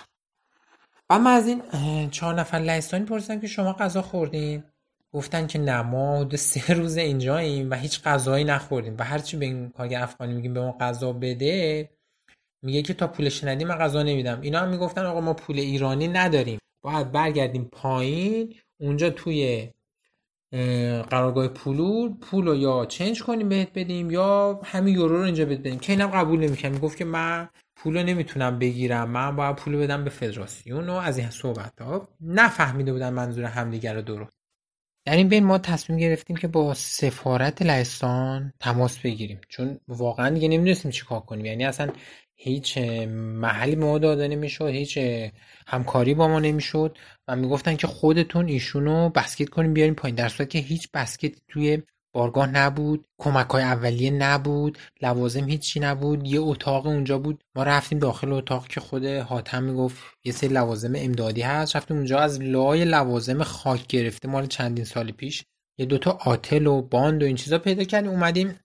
اما 1.09 1.29
از 1.29 1.47
این 1.47 1.61
چهار 2.09 2.33
نفر 2.33 2.57
لهستانی 2.57 3.05
پرسیدم 3.05 3.39
که 3.39 3.47
شما 3.47 3.73
غذا 3.73 4.01
خوردین؟ 4.01 4.63
گفتن 5.13 5.47
که 5.47 5.59
نه 5.59 5.81
ما 5.81 6.29
سه 6.35 6.73
روز 6.73 6.97
اینجاییم 6.97 7.71
و 7.71 7.73
هیچ 7.73 8.03
غذایی 8.03 8.43
نخوردیم 8.43 8.95
و 8.99 9.03
هرچی 9.03 9.37
به 9.37 9.45
این 9.45 9.69
کارگر 9.69 10.01
افغانی 10.01 10.33
میگیم 10.33 10.53
به 10.53 10.61
ما 10.61 10.77
غذا 10.79 11.13
بده 11.13 11.89
میگه 12.61 12.81
که 12.81 12.93
تا 12.93 13.07
پولش 13.07 13.43
ندیم 13.43 13.67
من 13.67 13.75
غذا 13.75 14.03
نمیدم. 14.03 14.41
اینا 14.41 14.59
هم 14.59 14.69
می‌گفتن 14.69 15.05
آقا 15.05 15.21
ما 15.21 15.33
پول 15.33 15.59
ایرانی 15.59 16.07
نداریم. 16.07 16.59
باید 16.81 17.11
برگردیم 17.11 17.69
پایین 17.71 18.55
اونجا 18.79 19.09
توی 19.09 19.69
قرارگاه 21.09 21.47
پولور 21.47 22.13
پول 22.21 22.47
رو 22.47 22.55
یا 22.55 22.85
چنج 22.85 23.23
کنیم 23.23 23.49
بهت 23.49 23.69
بدیم 23.75 24.11
یا 24.11 24.61
همین 24.63 24.95
یورو 24.95 25.17
رو 25.17 25.23
اینجا 25.23 25.45
بهت 25.45 25.59
بدیم. 25.59 25.79
که 25.79 25.93
اینم 25.93 26.07
قبول 26.07 26.39
نمی‌کنه 26.39 26.71
می‌گفت 26.71 26.97
که 26.97 27.05
من 27.05 27.49
پول 27.75 28.03
نمی‌تونم 28.03 28.59
بگیرم. 28.59 29.09
من 29.09 29.35
باید 29.35 29.55
پول 29.55 29.77
بدم 29.77 30.03
به 30.03 30.09
فدراسیون 30.09 30.89
و 30.89 30.93
از 30.93 31.17
این 31.17 31.29
صحبت 31.29 31.81
ها 31.81 32.07
نفهمیده 32.21 32.93
بودن 32.93 33.13
منظور 33.13 33.45
همدیگر 33.45 33.93
رو 33.93 34.01
درست. 34.01 34.31
در 35.05 35.15
این 35.15 35.29
بین 35.29 35.45
ما 35.45 35.57
تصمیم 35.57 35.99
گرفتیم 35.99 36.35
که 36.35 36.47
با 36.47 36.73
سفارت 36.73 37.61
لهستان 37.61 38.53
تماس 38.59 38.99
بگیریم. 38.99 39.41
چون 39.49 39.79
واقعا 39.87 40.29
دیگه 40.29 40.47
نمی‌دونستیم 40.47 40.91
چیکار 40.91 41.19
کنیم. 41.19 41.45
یعنی 41.45 41.65
اصلا 41.65 41.89
هیچ 42.39 42.77
محلی 42.77 43.75
به 43.75 43.85
ما 43.85 43.97
داده 43.97 44.27
نمی‌شد 44.27 44.67
هیچ 44.67 44.99
همکاری 45.67 46.13
با 46.13 46.27
ما 46.27 46.39
نمی‌شد 46.39 46.97
و 47.27 47.35
می‌گفتن 47.35 47.75
که 47.75 47.87
خودتون 47.87 48.47
ایشونو 48.47 49.09
بسکت 49.09 49.49
کنیم 49.49 49.73
بیاریم 49.73 49.93
پایین. 49.93 50.15
در 50.15 50.29
صورتی 50.29 50.61
که 50.61 50.67
هیچ 50.67 50.87
بسکت 50.93 51.35
توی 51.47 51.81
بارگاه 52.13 52.47
نبود 52.47 53.05
کمک 53.17 53.49
های 53.49 53.63
اولیه 53.63 54.11
نبود 54.11 54.77
لوازم 55.01 55.49
هیچی 55.49 55.79
نبود 55.79 56.27
یه 56.27 56.39
اتاق 56.39 56.85
اونجا 56.85 57.17
بود. 57.17 57.43
ما 57.55 57.63
رفتیم 57.63 57.99
داخل 57.99 58.33
اتاق 58.33 58.67
که 58.67 58.79
خود 58.79 59.05
حاتم 59.05 59.63
می‌گفت 59.63 59.97
یه 60.25 60.31
سری 60.31 60.49
لوازم 60.49 60.93
امدادی 60.95 61.41
هست. 61.41 61.75
رفتیم 61.75 61.97
اونجا 61.97 62.19
از 62.19 62.41
لای 62.41 62.85
لوازم 62.85 63.43
خاک 63.43 63.87
گرفته 63.87 64.27
مال 64.27 64.45
چندین 64.45 64.85
سال 64.85 65.11
پیش. 65.11 65.43
یه 65.79 65.85
دوتا 65.85 66.17
آتل 66.25 66.67
و 66.67 66.81
باند 66.81 67.23
و 67.23 67.25
این 67.25 67.35
چیزا 67.35 67.59
پیدا 67.59 67.83
کردیم. 67.83 68.11
اومدیم 68.11 68.59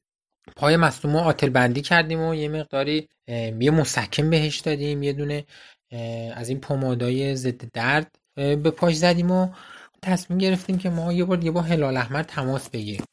پای 0.56 0.76
مصدوم 0.76 1.16
آتل 1.16 1.48
بندی 1.48 1.80
کردیم 1.80 2.20
و 2.20 2.34
یه 2.34 2.48
مقداری 2.48 3.08
یه 3.60 3.70
مسکن 3.70 4.30
بهش 4.30 4.60
دادیم 4.60 5.02
یه 5.02 5.12
دونه 5.12 5.44
از 6.34 6.48
این 6.48 6.60
پمادای 6.60 7.36
ضد 7.36 7.72
درد 7.72 8.16
به 8.34 8.70
پاش 8.70 8.96
زدیم 8.96 9.30
و 9.30 9.48
تصمیم 10.02 10.38
گرفتیم 10.38 10.78
که 10.78 10.90
ما 10.90 11.12
یه 11.12 11.24
بار 11.24 11.44
یه 11.44 11.50
با 11.50 11.62
هلال 11.62 11.96
احمر 11.96 12.22
تماس 12.22 12.68
بگیریم. 12.70 13.04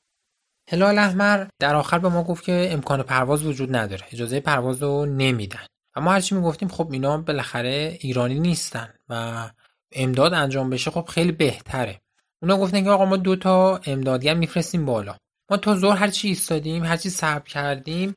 هلال 0.70 0.98
احمر 0.98 1.48
در 1.60 1.76
آخر 1.76 2.00
به 2.00 2.10
ما 2.10 2.24
گفت 2.24 2.44
که 2.44 2.70
امکان 2.72 3.04
پرواز 3.04 3.46
وجود 3.46 3.76
نداره 3.76 4.06
اجازه 4.12 4.40
پرواز 4.40 4.84
رو 4.84 5.06
نمیدن. 5.06 5.66
و 5.96 6.02
ما 6.02 6.12
هرچی 6.12 6.36
می‌گفتیم 6.36 6.68
خب 6.68 6.92
اینا 6.92 7.18
بالاخره 7.18 7.98
ایرانی 8.00 8.40
نیستن 8.40 8.94
و 9.10 9.50
امداد 9.92 10.34
انجام 10.34 10.70
بشه 10.70 10.92
خب 10.92 11.06
خیلی 11.06 11.32
بهتره. 11.32 12.02
اونا 12.42 12.58
گفتن 12.58 12.84
که 12.84 12.90
آقا 12.90 13.06
ما 13.06 13.18
دو 13.18 13.36
تا 13.36 13.82
امدادگر 13.86 14.34
میفرستیم 14.34 14.86
بالا. 14.86 15.16
ما 15.52 15.58
تا 15.58 15.76
زور 15.76 15.95
هرچی 15.95 16.28
ایستادیم 16.28 16.84
هرچی 16.84 17.10
صبر 17.10 17.50
کردیم 17.50 18.14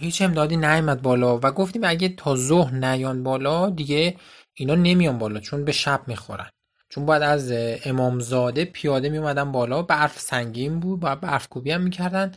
هیچ 0.00 0.22
امدادی 0.22 0.56
نیامد 0.56 1.02
بالا 1.02 1.38
و 1.38 1.50
گفتیم 1.50 1.82
اگه 1.84 2.08
تا 2.08 2.36
ظهر 2.36 2.74
نیان 2.74 3.22
بالا 3.22 3.70
دیگه 3.70 4.16
اینا 4.54 4.74
نمیان 4.74 5.18
بالا 5.18 5.40
چون 5.40 5.64
به 5.64 5.72
شب 5.72 6.00
می‌خورن. 6.06 6.50
چون 6.88 7.06
باید 7.06 7.22
از 7.22 7.52
امامزاده 7.84 8.64
پیاده 8.64 9.08
می 9.08 9.18
اومدن 9.18 9.52
بالا 9.52 9.82
برف 9.82 10.20
سنگین 10.20 10.80
بود 10.80 11.00
باید 11.00 11.20
برف 11.20 11.48
کوبی 11.48 11.70
هم 11.70 11.82
می‌کردن. 11.82 12.32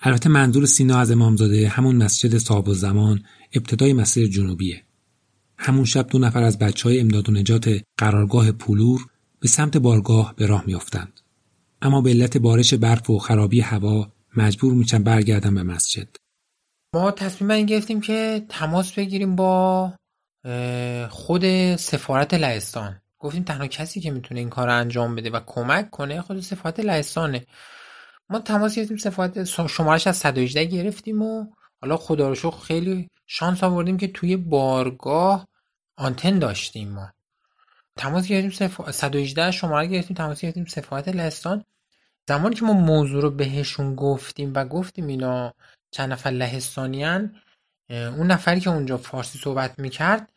البته 0.00 0.28
منظور 0.28 0.66
سینا 0.66 0.98
از 0.98 1.10
امامزاده 1.10 1.68
همون 1.68 1.96
مسجد 1.96 2.38
صاحب 2.38 2.72
زمان 2.72 3.22
ابتدای 3.52 3.92
مسیر 3.92 4.28
جنوبیه. 4.28 4.82
همون 5.58 5.84
شب 5.84 6.06
دو 6.06 6.18
نفر 6.18 6.42
از 6.42 6.58
بچه 6.58 6.88
های 6.88 7.00
امداد 7.00 7.28
و 7.28 7.32
نجات 7.32 7.82
قرارگاه 7.98 8.52
پولور 8.52 9.06
به 9.40 9.48
سمت 9.48 9.76
بارگاه 9.76 10.34
به 10.36 10.46
راه 10.46 10.64
میافتند. 10.66 11.15
اما 11.82 12.00
به 12.00 12.10
علت 12.10 12.36
بارش 12.36 12.74
برف 12.74 13.10
و 13.10 13.18
خرابی 13.18 13.60
هوا 13.60 14.12
مجبور 14.36 14.74
میشن 14.74 15.02
برگردن 15.02 15.54
به 15.54 15.62
مسجد. 15.62 16.08
ما 16.94 17.10
تصمیم 17.10 17.50
این 17.50 17.66
گرفتیم 17.66 18.00
که 18.00 18.46
تماس 18.48 18.92
بگیریم 18.92 19.36
با 19.36 19.92
خود 21.08 21.76
سفارت 21.76 22.34
لهستان. 22.34 23.00
گفتیم 23.18 23.42
تنها 23.42 23.66
کسی 23.66 24.00
که 24.00 24.10
می‌تونه 24.10 24.40
این 24.40 24.50
کار 24.50 24.68
انجام 24.68 25.14
بده 25.14 25.30
و 25.30 25.40
کمک 25.46 25.90
کنه 25.90 26.22
خود 26.22 26.40
سفارت 26.40 26.80
لهستانه. 26.80 27.46
ما 28.30 28.38
تماس 28.38 28.74
گرفتیم 28.74 28.96
سفارت 28.96 29.44
شمارش 29.44 30.06
از 30.06 30.16
118 30.16 30.64
گرفتیم 30.64 31.22
و 31.22 31.46
حالا 31.80 31.96
خدا 31.96 32.32
رو 32.32 32.50
خیلی 32.50 33.08
شانس 33.26 33.64
آوردیم 33.64 33.96
که 33.96 34.08
توی 34.08 34.36
بارگاه 34.36 35.48
آنتن 35.96 36.38
داشتیم 36.38 36.92
ما. 36.92 37.12
تماس 37.96 38.28
گرفتیم 38.28 38.50
سف... 38.50 38.90
118 38.90 39.50
شماره 39.50 39.86
گرفتیم 39.86 40.16
تماس 40.16 40.40
گرفتیم 40.40 40.64
سفارت 40.64 41.08
لهستان. 41.08 41.64
زمانی 42.28 42.54
که 42.54 42.64
ما 42.64 42.72
موضوع 42.72 43.22
رو 43.22 43.30
بهشون 43.30 43.94
گفتیم 43.94 44.52
و 44.54 44.64
گفتیم 44.64 45.06
اینا 45.06 45.54
چند 45.90 46.12
نفر 46.12 46.30
لهستانیان 46.30 47.36
اون 47.90 48.26
نفری 48.26 48.60
که 48.60 48.70
اونجا 48.70 48.96
فارسی 48.96 49.38
صحبت 49.38 49.78
می‌کرد 49.78 50.32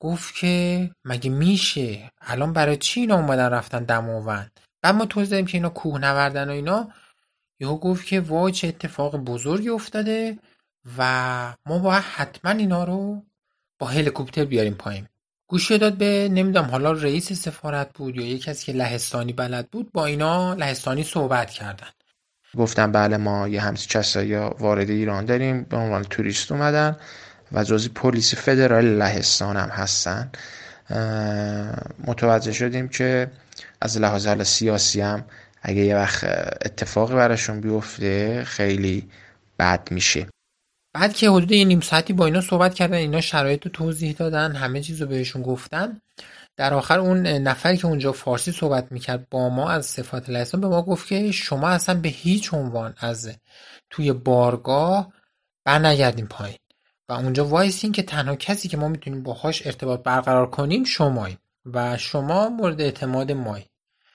گفت 0.00 0.34
که 0.34 0.90
مگه 1.04 1.30
میشه؟ 1.30 2.10
الان 2.20 2.52
برای 2.52 2.76
چی 2.76 3.00
اینا 3.00 3.14
اومدن 3.14 3.50
رفتن 3.50 3.84
دماوند 3.84 4.60
بعد 4.82 4.94
ما 4.94 5.06
توضیح 5.06 5.30
دادیم 5.30 5.46
که 5.46 5.58
اینا 5.58 5.68
کوه 5.68 6.00
نوردن 6.00 6.48
و 6.48 6.52
اینا. 6.52 6.92
یهو 7.60 7.76
گفت 7.76 8.06
که 8.06 8.20
وای 8.20 8.52
چه 8.52 8.68
اتفاق 8.68 9.16
بزرگی 9.16 9.68
افتاده 9.68 10.38
و 10.98 11.54
ما 11.66 11.78
باید 11.78 12.02
حتما 12.02 12.50
اینا 12.50 12.84
رو 12.84 13.22
با 13.78 13.86
هلیکوپتر 13.86 14.44
بیاریم 14.44 14.74
پایین. 14.74 15.08
گوش 15.48 15.72
داد 15.72 15.94
به 15.94 16.28
نمی‌دونم 16.32 16.64
حالا 16.64 16.92
رئیس 16.92 17.32
سفارت 17.32 17.92
بود 17.94 18.16
یا 18.16 18.26
یه 18.26 18.38
کسی 18.38 18.66
که 18.66 18.72
لهستانی 18.72 19.32
بلد 19.32 19.70
بود 19.70 19.92
با 19.92 20.06
اینا 20.06 20.54
لهستانی 20.54 21.02
صحبت 21.02 21.50
کردن. 21.50 21.86
گفتم 22.56 22.92
بله 22.92 23.16
ما 23.16 23.48
یه 23.48 23.60
همسی 23.60 23.88
کسایی 23.88 24.34
وارد 24.34 24.90
ایران 24.90 25.24
داریم 25.24 25.62
به 25.62 25.76
عنوان 25.76 26.02
توریست 26.02 26.52
اومدن 26.52 26.96
و 27.52 27.64
جزی 27.64 27.88
پلیس 27.88 28.34
فدرال 28.34 28.84
لهستان 28.84 29.56
هم 29.56 29.68
هستن. 29.68 30.30
متوجه 32.06 32.52
شدیم 32.52 32.88
که 32.88 33.30
از 33.80 33.98
لحاظ 33.98 34.42
سیاسی 34.42 35.00
هم 35.00 35.24
اگه 35.62 35.80
یه 35.80 35.96
وقت 35.96 36.24
اتفاقی 36.64 37.14
براشون 37.14 37.60
بیفته 37.60 38.44
خیلی 38.44 39.08
بد 39.58 39.88
میشه. 39.90 40.26
بعد 40.96 41.14
که 41.14 41.30
حدود 41.30 41.52
یه 41.52 41.64
نیم 41.64 41.80
ساعتی 41.80 42.12
با 42.12 42.26
اینا 42.26 42.40
صحبت 42.40 42.74
کردن 42.74 42.96
اینا 42.96 43.20
شرایط 43.20 43.64
رو 43.64 43.72
توضیح 43.72 44.12
دادن 44.12 44.52
همه 44.56 44.80
چیز 44.80 45.02
رو 45.02 45.08
بهشون 45.08 45.42
گفتن. 45.42 46.00
در 46.56 46.74
آخر 46.74 46.98
اون 46.98 47.26
نفری 47.26 47.76
که 47.76 47.86
اونجا 47.86 48.12
فارسی 48.12 48.52
صحبت 48.52 48.92
می‌کرد 48.92 49.28
با 49.28 49.48
ما 49.48 49.70
از 49.70 49.86
صفات 49.86 50.30
لحظان 50.30 50.60
به 50.60 50.68
ما 50.68 50.82
گفت 50.82 51.08
که 51.08 51.32
شما 51.32 51.68
اصلا 51.68 51.94
به 51.94 52.08
هیچ 52.08 52.54
عنوان 52.54 52.94
از 52.98 53.32
توی 53.90 54.12
بارگاه 54.12 55.12
برنگردیم 55.64 56.26
پایین. 56.26 56.58
و 57.08 57.12
اونجا 57.12 57.44
وایسین 57.44 57.92
که 57.92 58.02
تنها 58.02 58.36
کسی 58.36 58.68
که 58.68 58.76
ما 58.76 58.88
می‌تونیم 58.88 59.22
باهاش 59.22 59.66
ارتباط 59.66 60.02
برقرار 60.02 60.50
کنیم 60.50 60.84
شماییم 60.84 61.38
و 61.72 61.98
شما 61.98 62.48
مورد 62.48 62.80
اعتماد 62.80 63.32
مایی. 63.32 63.64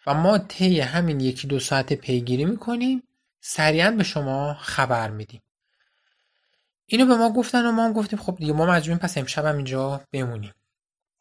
و 0.07 0.13
ما 0.13 0.37
طی 0.37 0.79
همین 0.79 1.19
یکی 1.19 1.47
دو 1.47 1.59
ساعت 1.59 1.93
پیگیری 1.93 2.45
می‌کنیم 2.45 3.03
سریعا 3.41 3.91
به 3.91 4.03
شما 4.03 4.53
خبر 4.53 5.09
میدیم. 5.09 5.41
اینو 6.91 7.05
به 7.05 7.15
ما 7.15 7.33
گفتن 7.33 7.65
و 7.65 7.71
ما 7.71 7.85
هم 7.85 7.93
گفتیم 7.93 8.19
خب 8.19 8.35
دیگه 8.35 8.53
ما 8.53 8.65
مجبوریم 8.65 8.97
پس 8.97 9.17
امشب 9.17 9.45
هم 9.45 9.55
اینجا 9.55 10.01
بمونیم. 10.11 10.53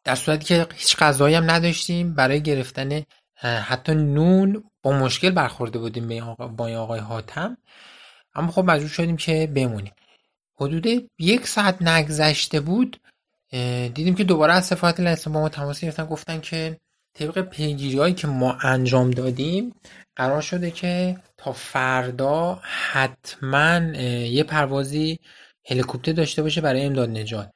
در 0.03 0.15
صورتی 0.15 0.45
که 0.45 0.67
هیچ 0.75 0.97
غذایی 0.97 1.35
هم 1.35 1.51
نداشتیم 1.51 2.13
برای 2.13 2.41
گرفتن 2.41 3.03
حتی 3.41 3.95
نون 3.95 4.63
با 4.83 4.91
مشکل 4.91 5.29
برخورده 5.29 5.79
بودیم 5.79 6.35
با 6.35 6.77
آقای 6.77 6.99
حاتم. 6.99 7.57
اما 8.35 8.51
خب 8.51 8.63
مجبور 8.65 8.89
شدیم 8.89 9.17
که 9.17 9.51
بمونیم. 9.55 9.93
حدود 10.59 10.87
یک 11.19 11.47
ساعت 11.47 11.81
نگذشته 11.81 12.59
بود 12.59 13.01
دیدیم 13.93 14.15
که 14.15 14.23
دوباره 14.23 14.53
از 14.53 14.65
سفارت 14.65 14.99
لهستان 14.99 15.33
با 15.33 15.39
ما 15.39 15.49
تماس 15.49 15.81
گرفتن 15.81 16.05
گفتن 16.05 16.39
که 16.39 16.77
طبق 17.13 17.41
پیگیری 17.41 17.97
هایی 17.97 18.13
که 18.13 18.27
ما 18.27 18.57
انجام 18.63 19.11
دادیم 19.11 19.75
قرار 20.15 20.41
شده 20.41 20.71
که 20.71 21.17
تا 21.37 21.51
فردا 21.51 22.59
حتما 22.63 23.79
یه 24.27 24.43
پروازی 24.43 25.19
هلیکوپتر 25.65 26.11
داشته 26.11 26.41
باشه 26.41 26.61
برای 26.61 26.83
امداد 26.83 27.09
نجات. 27.09 27.51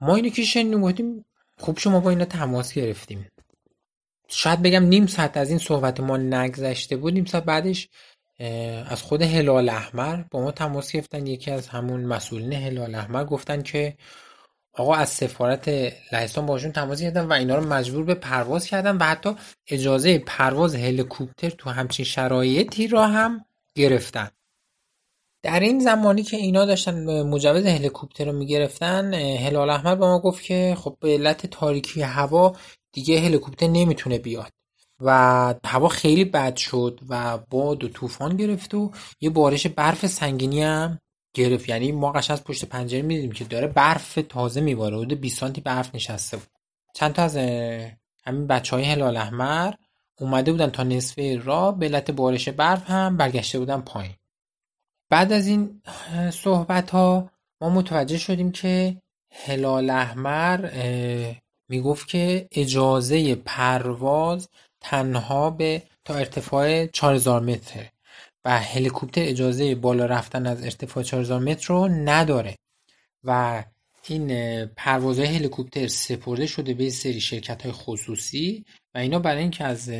ما 0.00 0.16
اینو 0.16 0.28
که 0.28 0.44
شنیدیم 0.44 0.80
گفتیم 0.80 1.24
خوب 1.58 1.78
شما 1.78 2.00
با 2.00 2.10
اینا 2.10 2.24
تماس 2.24 2.72
گرفتیم. 2.72 3.28
شاید 4.28 4.62
بگم 4.62 4.82
نیم 4.84 5.06
ساعت 5.06 5.36
از 5.36 5.50
این 5.50 5.58
صحبت 5.58 6.00
ما 6.00 6.16
نگذشته 6.16 6.96
بود 6.96 7.12
نیم 7.12 7.24
ساعت 7.24 7.44
بعدش 7.44 7.88
از 8.88 9.02
خود 9.02 9.22
هلال 9.22 9.68
احمر 9.68 10.24
با 10.30 10.42
ما 10.42 10.50
تماس 10.50 10.92
گرفتن. 10.92 11.26
یکی 11.26 11.50
از 11.50 11.68
همون 11.68 12.04
مسئولین 12.04 12.52
هلال 12.52 12.94
احمر 12.94 13.24
گفتن 13.24 13.62
که 13.62 13.96
آقا 14.72 14.94
از 14.94 15.08
سفارت 15.08 15.68
لهستان 16.12 16.46
باشون 16.46 16.72
تماس 16.72 17.02
گرفتن 17.02 17.24
و 17.24 17.32
اینا 17.32 17.56
رو 17.56 17.66
مجبور 17.66 18.04
به 18.04 18.14
پرواز 18.14 18.66
کردن 18.66 18.96
و 18.96 19.02
حتی 19.02 19.36
اجازه 19.68 20.18
پرواز 20.18 20.74
هلیکوپتر 20.74 21.50
تو 21.50 21.70
همچین 21.70 22.04
شرایطی 22.04 22.86
را 22.86 23.06
هم 23.06 23.44
گرفتن. 23.74 24.30
در 25.44 25.60
این 25.60 25.78
زمانی 25.80 26.22
که 26.22 26.36
اینا 26.36 26.64
داشتن 26.64 27.22
مجوز 27.22 27.66
هلیکوپتر 27.66 28.24
رو 28.24 28.32
می‌گرفتن 28.32 29.14
هلال 29.14 29.70
احمر 29.70 29.94
به 29.94 30.06
ما 30.06 30.18
گفت 30.18 30.44
که 30.44 30.76
خب 30.78 30.96
به 31.00 31.08
علت 31.08 31.46
تاریکی 31.46 32.02
هوا 32.02 32.56
دیگه 32.92 33.20
هلیکوپتر 33.20 33.66
نمی‌تونه 33.66 34.18
بیاد. 34.18 34.50
و 35.00 35.54
هوا 35.64 35.88
خیلی 35.88 36.24
بد 36.24 36.56
شد 36.56 37.00
و 37.08 37.38
باد 37.38 37.84
و 37.84 37.88
طوفان 37.88 38.36
گرفت 38.36 38.74
و 38.74 38.90
یه 39.20 39.30
بارش 39.30 39.66
برف 39.66 40.06
سنگینی 40.06 40.62
هم 40.62 40.98
گرفت. 41.34 41.68
یعنی 41.68 41.92
ما 41.92 42.12
قش 42.12 42.30
از 42.30 42.44
پشت 42.44 42.64
پنجره 42.64 43.02
می‌دیدیم 43.02 43.32
که 43.32 43.44
داره 43.44 43.66
برف 43.66 44.18
تازه 44.28 44.60
میباره 44.60 44.96
حدود 44.96 45.20
20 45.20 45.38
سانتی 45.38 45.60
برف 45.60 45.94
نشسته 45.94 46.36
بود. 46.36 46.48
چند 46.94 47.12
تا 47.12 47.22
از 47.22 47.36
همین 48.26 48.46
بچه 48.46 48.76
های 48.76 48.84
هلال 48.84 49.16
احمر 49.16 49.72
اومده 50.20 50.52
بودن 50.52 50.70
تا 50.70 50.82
نصفه 50.82 51.38
راه 51.44 51.78
به 51.78 51.86
علت 51.86 52.10
بارش 52.10 52.48
برف 52.48 52.90
هم 52.90 53.16
برگشته 53.16 53.58
بودن 53.58 53.80
پایین. 53.80 54.14
بعد 55.14 55.32
از 55.32 55.46
این 55.46 55.82
صحبت 56.32 56.90
ها 56.90 57.30
ما 57.60 57.70
متوجه 57.70 58.18
شدیم 58.18 58.52
که 58.52 58.96
هلال 59.32 59.90
احمر 59.90 60.70
می‌گفت 61.68 62.08
که 62.08 62.48
اجازه 62.52 63.34
پرواز 63.34 64.48
تنها 64.80 65.50
به 65.50 65.82
تا 66.04 66.14
ارتفاع 66.14 66.86
4000 66.86 67.42
متر 67.42 67.88
و 68.44 68.60
هلیکوپتر 68.60 69.22
اجازه 69.24 69.74
بالا 69.74 70.06
رفتن 70.06 70.46
از 70.46 70.62
ارتفاع 70.64 71.02
4000 71.02 71.40
متر 71.40 71.66
رو 71.68 71.88
نداره 71.88 72.56
و 73.24 73.64
این 74.08 74.66
پروازهای 74.66 75.28
هلیکوپتر 75.28 75.86
سپرده 75.86 76.46
شده 76.46 76.74
به 76.74 76.90
سری 76.90 77.20
شرکت 77.20 77.62
های 77.62 77.72
خصوصی 77.72 78.64
و 78.94 78.98
اینا 78.98 79.18
برای 79.18 79.42
اینکه 79.42 79.64
از 79.64 79.90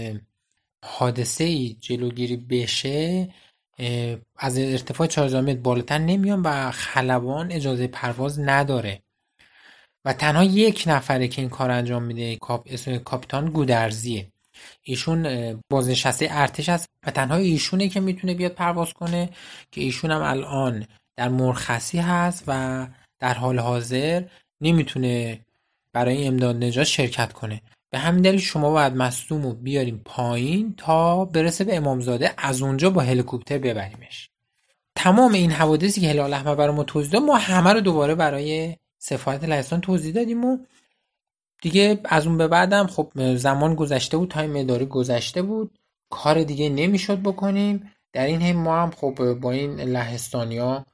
حادثه 0.85 1.69
جلوگیری 1.69 2.37
بشه 2.37 3.29
از 4.37 4.59
ارتفاع 4.59 5.07
4000 5.07 5.43
متر 5.43 5.61
بالاتر 5.61 5.99
نمیان 5.99 6.43
و 6.43 6.70
خلبان 6.70 7.53
اجازه 7.53 7.87
پرواز 7.87 8.41
نداره. 8.41 9.01
و 10.05 10.12
تنها 10.12 10.45
یک 10.45 10.85
نفره 10.87 11.29
که 11.29 11.43
این 11.43 11.51
کار 11.51 11.70
انجام 11.70 12.03
میده 12.03 12.39
اسم 12.66 12.99
کاپیتان 12.99 13.47
گودرزیه. 13.51 14.27
ایشون 14.83 15.62
بازنشسته 15.70 16.29
ارتش 16.31 16.68
است 16.68 16.89
و 17.07 17.11
تنها 17.11 17.37
ایشونه 17.37 17.89
که 17.89 18.01
می‌تونه 18.01 18.35
بیاد 18.35 18.53
پرواز 18.53 18.93
کنه 18.93 19.31
که 19.70 19.81
ایشون 19.81 20.11
هم 20.11 20.22
الان 20.22 20.87
در 21.16 21.29
مرخصی 21.29 21.99
هست 21.99 22.45
و 22.47 22.87
در 23.18 23.35
حال 23.35 23.59
حاضر 23.59 24.22
نمی‌تونه 24.61 25.41
برای 25.93 26.27
امداد 26.27 26.64
نجات 26.64 26.87
شرکت 26.87 27.33
کنه. 27.33 27.61
به 27.95 28.01
همین 28.01 28.22
دلیل 28.22 28.40
شما 28.40 28.70
باید 28.70 28.97
مصدوم 28.97 29.42
رو 29.42 29.53
بیاریم 29.53 30.03
پایین 30.05 30.74
تا 30.76 31.24
برسه 31.24 31.64
به 31.64 31.76
امامزاده 31.76 32.34
از 32.38 32.62
اونجا 32.62 32.90
با 32.90 33.01
هلیکوپتر 33.01 33.59
ببریمش. 33.59 34.30
تمام 34.97 35.32
این 35.32 35.51
حوادثی 35.51 36.01
که 36.01 36.09
هلال 36.09 36.34
احمر 36.34 36.55
برای 36.55 36.74
ما 36.74 36.84
توضیح 36.84 37.20
ما 37.20 37.36
همه 37.36 37.72
رو 37.72 37.80
دوباره 37.80 38.14
برای 38.14 38.76
سفارت 38.99 39.45
لهستان 39.45 39.80
توضیح 39.80 40.14
دادیم 40.14 40.45
و 40.45 40.59
دیگه 41.62 42.01
از 42.05 42.26
اون 42.26 42.38
به 42.38 42.49
بعدم 42.49 42.86
خب 42.86 43.36
زمان 43.36 43.74
گذشته 43.74 44.16
بود 44.16 44.30
تایم 44.30 44.57
اداری 44.57 44.86
گذشته 44.86 45.42
بود. 45.42 45.78
کار 46.11 46.42
دیگه 46.42 46.68
نمی‌شد 46.68 47.18
بکنیم. 47.18 47.90
در 48.12 48.26
این 48.26 48.42
حین 48.42 48.57
ما 48.57 48.82
هم 48.82 48.90
خب 48.90 49.34
با 49.34 49.53
این 49.53 49.80
لهستانیا 49.80 50.86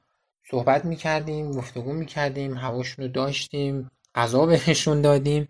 صحبت 0.51 0.85
می‌کردیم 0.85 1.51
گفتگو 1.51 1.93
می‌کردیم 1.93 2.57
هواشون 2.57 3.05
رو 3.05 3.11
داشتیم 3.11 3.91
غذا 4.15 4.45
بهشون 4.45 5.01
دادیم. 5.01 5.47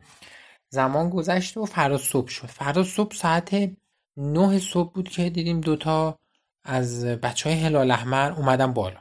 زمان 0.74 1.10
گذشت 1.10 1.58
و 1.58 1.66
فردا 1.66 1.98
صبح 1.98 2.30
شد. 2.30 2.48
فردا 2.48 2.84
صبح 2.84 3.16
ساعت 3.16 3.72
نه 4.18 4.60
صبح 4.60 4.94
بود 4.94 5.10
که 5.10 5.30
دیدیم 5.30 5.62
دوتا 5.62 6.20
از 6.64 7.06
بچه 7.06 7.50
های 7.50 7.60
هلال 7.60 7.92
احمر 7.92 8.32
اومدن 8.32 8.74
بالا. 8.74 9.00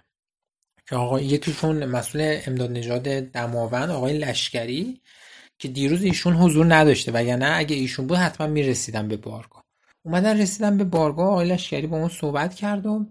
که 0.88 0.96
آقا 0.96 1.20
یکیشون 1.20 1.84
مسئول 1.84 2.40
امداد 2.46 2.70
نژاد 2.70 3.02
دماوند 3.20 3.90
آقای 3.90 4.18
لشکری 4.18 5.00
که 5.58 5.68
دیروز 5.68 6.02
ایشون 6.02 6.34
حضور 6.34 6.74
نداشته 6.74 7.12
وگرنه 7.12 7.52
اگه 7.56 7.76
ایشون 7.76 8.06
بود 8.06 8.16
حتما 8.16 8.46
می‌رسیدن 8.46 9.08
به 9.08 9.16
بارگاه. 9.16 9.64
اومدن 10.02 10.40
رسیدن 10.40 10.76
به 10.76 10.84
بارگاه 10.84 11.26
آقای 11.26 11.48
لشکری 11.48 11.86
با 11.86 11.96
اون 11.96 12.08
صحبت 12.08 12.54
کرد 12.54 12.86
و 12.86 13.06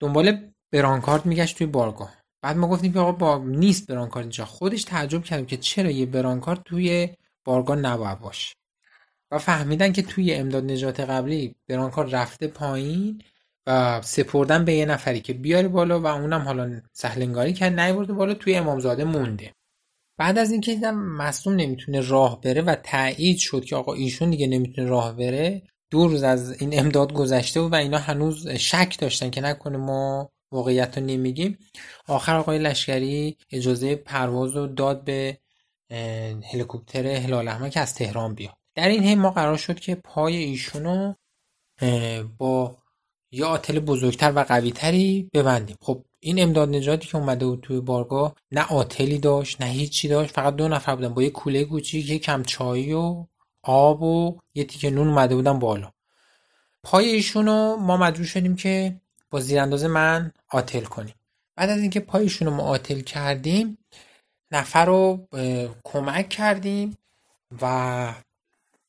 دنبال 0.00 0.52
برانکارد 0.72 1.26
میگشت 1.26 1.58
توی 1.58 1.66
بارگاه. 1.66 2.14
بعد 2.42 2.56
ما 2.56 2.68
گفتیم 2.68 2.92
که 2.92 2.98
آقا 2.98 3.12
با 3.12 3.38
نیست 3.38 3.86
برانکارد 3.86 4.24
اینجا. 4.24 4.44
خودش 4.44 4.84
تعجب 4.84 5.24
کردیم 5.24 5.46
که 5.46 5.56
چرا 5.56 5.90
یه 5.90 6.06
برانکارد 6.06 6.62
توی 6.62 7.08
بارگاه 7.44 7.76
نباید 7.76 8.20
باشه 8.20 8.54
و 9.30 9.38
فهمیدن 9.38 9.92
که 9.92 10.02
توی 10.02 10.34
امداد 10.34 10.64
نجات 10.64 11.00
قبلی 11.00 11.54
برانکارد 11.68 12.14
رفته 12.14 12.46
پایین 12.46 13.22
و 13.66 14.02
سپردن 14.02 14.64
به 14.64 14.74
یه 14.74 14.86
نفری 14.86 15.20
که 15.20 15.32
بیاره 15.32 15.68
بالا 15.68 16.00
و 16.00 16.06
اونم 16.06 16.40
حالا 16.40 16.80
سهلنگاری 16.92 17.52
کرد 17.52 17.80
نیورده 17.80 18.12
بالا 18.12 18.34
توی 18.34 18.56
امامزاده 18.56 19.04
مونده. 19.04 19.52
بعد 20.18 20.38
از 20.38 20.50
اینکه 20.50 20.74
دیدم 20.74 20.94
مصوم 20.94 21.54
نمی‌تونه 21.54 22.00
راه 22.00 22.40
بره 22.40 22.62
و 22.62 22.74
تایید 22.74 23.38
شد 23.38 23.64
که 23.64 23.76
آقا 23.76 23.94
ایشون 23.94 24.30
دیگه 24.30 24.46
نمی‌تونه 24.46 24.88
راه 24.88 25.16
بره 25.16 25.62
دو 25.90 26.08
روز 26.08 26.22
از 26.22 26.62
این 26.62 26.78
امداد 26.78 27.12
گذشته 27.12 27.60
و 27.60 27.74
اینا 27.74 27.98
هنوز 27.98 28.48
شک 28.48 28.96
داشتن 28.98 29.30
که 29.30 29.40
نکنه 29.40 29.76
ما 29.78 30.30
واقعیت 30.52 30.98
رو 30.98 31.04
نمیگیم. 31.04 31.58
آخر 32.08 32.36
آقای 32.36 32.58
لشکری 32.58 33.36
اجازه 33.50 33.96
پرواز 33.96 34.56
رو 34.56 34.66
داد 34.66 35.04
به 35.04 35.38
هلیکوپتر 36.52 37.06
هلال 37.06 37.48
احمر 37.48 37.68
که 37.68 37.80
از 37.80 37.94
تهران 37.94 38.34
بیاد. 38.34 38.54
در 38.74 38.88
این 38.88 39.02
حین 39.02 39.18
ما 39.18 39.30
قرار 39.30 39.56
شد 39.56 39.80
که 39.80 39.94
پای 39.94 40.36
ایشونو 40.36 41.14
با 42.38 42.76
یا 43.32 43.48
آتل 43.48 43.78
بزرگتر 43.78 44.32
و 44.32 44.44
قویتری 44.44 45.30
ببندیم. 45.34 45.76
خب 45.80 46.04
این 46.20 46.42
امداد 46.42 46.68
نجاتی 46.68 47.08
که 47.08 47.16
اومده 47.18 47.46
بود 47.46 47.60
توی 47.60 47.80
بارگاه 47.80 48.34
نه 48.52 48.66
آتلی 48.66 49.18
داشت 49.18 49.60
نه 49.60 49.66
هیچی 49.66 50.08
داشت 50.08 50.34
فقط 50.34 50.56
دو 50.56 50.68
نفر 50.68 50.96
بودن. 50.96 51.14
با 51.14 51.22
یه 51.22 51.30
کوله 51.30 51.64
کوچیک 51.64 52.10
یه 52.10 52.18
کم 52.18 52.42
چایی 52.42 52.92
و 52.92 53.26
آب 53.62 54.02
و 54.02 54.38
یه 54.54 54.64
تیکه 54.64 54.90
نون 54.90 55.08
اومده 55.08 55.36
بودن 55.36 55.58
بالا. 55.58 55.90
پای 56.82 57.08
ایشونو 57.08 57.76
ما 57.76 57.96
مجبور 57.96 58.26
شدیم 58.26 58.56
که 58.56 59.00
با 59.30 59.40
زیرانداز 59.40 59.84
من 59.84 60.32
آتل 60.48 60.84
کنیم. 60.84 61.14
بعد 61.56 61.70
از 61.70 61.80
اینکه 61.80 62.00
پایشون 62.00 62.48
رو 62.48 62.54
ما 62.54 62.62
آتل 62.62 63.00
کردیم 63.00 63.78
نفر 64.54 64.84
رو 64.84 65.28
کمک 65.84 66.28
کردیم 66.28 66.98
و 67.62 68.14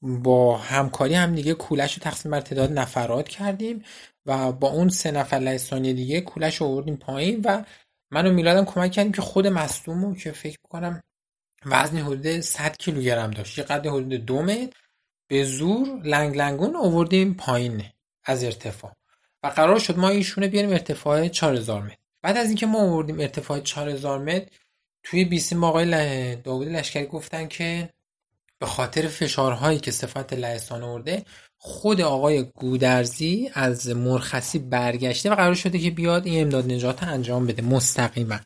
با 0.02 0.58
همکاری 0.58 1.14
هم 1.14 1.36
دیگه 1.36 1.54
کولش 1.54 1.94
رو 1.94 2.04
تقسیم 2.04 2.32
بر 2.32 2.42
تعداد 2.42 2.80
نفرات 2.80 3.28
کردیم 3.28 3.84
و 4.26 4.52
با 4.52 4.70
اون 4.70 4.90
سه 4.90 5.12
نفر 5.12 5.38
لهستانی 5.38 5.94
دیگه 5.94 6.22
کولش 6.22 6.56
رو 6.56 6.68
آوردیم 6.68 6.96
پایین 6.96 7.42
و 7.46 7.64
منو 8.12 8.34
میلادم 8.34 8.66
کمک 8.66 8.92
کردیم 8.92 9.12
که 9.12 9.22
خود 9.22 9.48
مصدوم 9.48 10.06
رو 10.06 10.16
که 10.16 10.32
فکر 10.32 10.58
می‌کنم 10.64 11.04
وزنی 11.66 12.02
حدود 12.02 12.40
100 12.40 12.78
کیلوگرم 12.78 13.32
داشت. 13.32 13.58
یه 13.58 13.64
قد 13.64 13.88
حدود 13.88 14.14
دو 14.14 14.42
متر. 14.42 14.78
به 15.28 15.44
زور 15.44 16.02
لنگ 16.04 16.38
لنگون 16.38 16.76
آوردیم 16.76 17.34
پایین 17.34 17.84
از 18.24 18.44
ارتفاع. 18.44 18.92
و 19.44 19.48
قرار 19.48 19.80
شد 19.80 19.98
ما 19.98 20.10
ایشونه 20.10 20.48
بیاریم 20.48 20.70
ارتفاع 20.70 21.28
4000 21.28 21.82
متر. 21.82 21.96
بعد 22.22 22.38
از 22.38 22.48
اینکه 22.48 22.66
ما 22.66 22.80
آوردیم 22.82 23.20
ارتفاع 23.20 23.60
4000 23.60 24.20
متر 24.20 24.48
توی 25.06 25.26
بیسیم 25.26 25.64
آقای 25.64 26.36
داوود 26.36 26.68
لشکری 26.68 27.06
گفتن 27.06 27.48
که 27.48 27.90
به 28.60 28.66
خاطر 28.66 29.08
فشارهایی 29.08 29.80
که 29.80 29.92
صفت 29.92 30.34
لهستان 30.34 30.84
آورده 30.84 31.26
خود 31.58 32.02
آقای 32.02 32.44
گودرزی 32.44 33.50
از 33.54 33.88
مرخصی 33.88 34.60
برگشته 34.60 35.30
و 35.30 35.36
قرار 35.36 35.54
شده 35.56 35.80
که 35.80 35.92
بیاد 35.92 36.26
این 36.26 36.42
امداد 36.42 36.72
نجات 36.72 37.04
انجام 37.04 37.48
بده 37.48 37.62
مستقیما. 37.62 38.40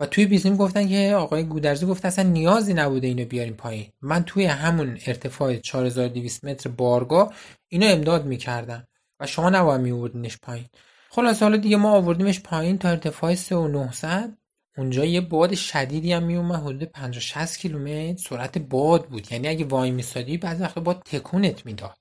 و 0.00 0.06
توی 0.06 0.26
بیسیم 0.26 0.56
گفتن 0.56 0.88
که 0.88 1.14
آقای 1.16 1.44
گودرزی 1.44 1.86
گفت 1.86 2.04
اصلا 2.04 2.28
نیازی 2.28 2.74
نبوده 2.74 3.06
اینو 3.06 3.24
بیاریم 3.24 3.54
پایین. 3.54 3.86
من 4.00 4.24
توی 4.24 4.44
همون 4.44 4.98
ارتفاع 5.06 5.56
4200 5.56 6.44
متر 6.44 6.70
بارگاه 6.70 7.34
اینو 7.68 7.86
امداد 7.86 8.26
می‌کردم 8.26 8.86
و 9.20 9.26
شما 9.26 9.50
نباید 9.50 9.80
میوردینش 9.80 10.38
پایین. 10.42 10.66
خلاص 11.10 11.42
حالا 11.42 11.56
دیگه 11.56 11.76
ما 11.76 11.92
آوردیمش 11.92 12.40
پایین 12.40 12.78
تا 12.78 12.88
ارتفاع 12.88 13.34
3900 13.34 14.41
اونجا 14.78 15.04
یه 15.04 15.20
باد 15.20 15.54
شدیدی 15.54 16.12
هم 16.12 16.22
میومد 16.22 16.60
حدود 16.60 16.84
50 16.84 17.20
60 17.20 17.58
کیلومتر. 17.58 18.22
سرعت 18.22 18.58
باد 18.58 19.08
بود. 19.08 19.32
یعنی 19.32 19.48
اگه 19.48 19.64
وای 19.64 19.90
میسادی 19.90 20.38
بعضی 20.38 20.62
وقت 20.62 20.78
باد 20.78 21.02
تکونت 21.04 21.66
می‌داد. 21.66 21.98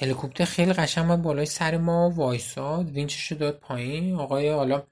هلیکوپتر 0.00 0.44
خیلی 0.44 0.72
قشنگ 0.72 1.22
بالای 1.22 1.46
سر 1.46 1.76
ما 1.76 2.10
وایساد. 2.10 2.90
وینچش 2.90 3.32
داد 3.32 3.58
پایین. 3.58 4.14
آقای 4.14 4.48
حالا 4.50 4.82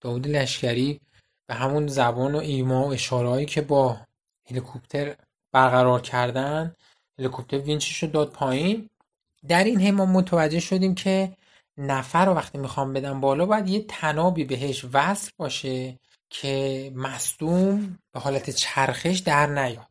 داوود 0.00 0.28
لشکری 0.28 1.00
به 1.46 1.54
همون 1.54 1.86
زبان 1.86 2.34
و 2.34 2.38
ایما 2.38 2.88
و 2.88 2.92
اشارهایی 2.92 3.46
که 3.46 3.60
با 3.60 4.00
هلیکوپتر 4.50 5.16
برقرار 5.52 6.00
کردن 6.00 6.74
هلیکوپتر 7.18 7.58
وینچش 7.58 8.02
رو 8.02 8.08
داد 8.08 8.30
پایین. 8.32 8.90
در 9.48 9.64
این 9.64 9.90
ما 9.90 10.06
متوجه 10.06 10.60
شدیم 10.60 10.94
که 10.94 11.36
نفر 11.78 12.26
رو 12.26 12.32
وقتی 12.32 12.58
می‌خوام 12.58 12.92
بدم 12.92 13.20
بالا 13.20 13.46
باید 13.46 13.68
یه 13.68 13.84
تنابی 13.88 14.44
بهش 14.44 14.84
وصل 14.92 15.30
باشه. 15.36 15.98
که 16.40 16.92
مصدوم 16.94 17.98
به 18.12 18.20
حالت 18.20 18.50
چرخش 18.50 19.18
در 19.18 19.46
نیاد 19.46 19.88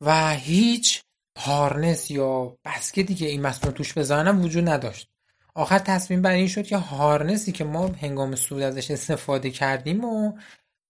و 0.00 0.34
هیچ 0.34 1.02
هارنس 1.38 2.10
یا 2.10 2.56
بسکتی 2.64 3.14
که 3.14 3.26
این 3.26 3.42
مصدوم 3.42 3.72
توش 3.72 3.98
بزنم 3.98 4.44
وجود 4.44 4.68
نداشت. 4.68 5.08
آخر 5.54 5.78
تصمیم 5.78 6.22
بر 6.22 6.30
این 6.30 6.48
شد 6.48 6.66
که 6.66 6.76
هارنسی 6.76 7.52
که 7.52 7.64
ما 7.64 7.86
هنگام 7.86 8.34
سود 8.34 8.62
ازش 8.62 8.90
استفاده 8.90 9.50
کردیم 9.50 10.04
و 10.04 10.32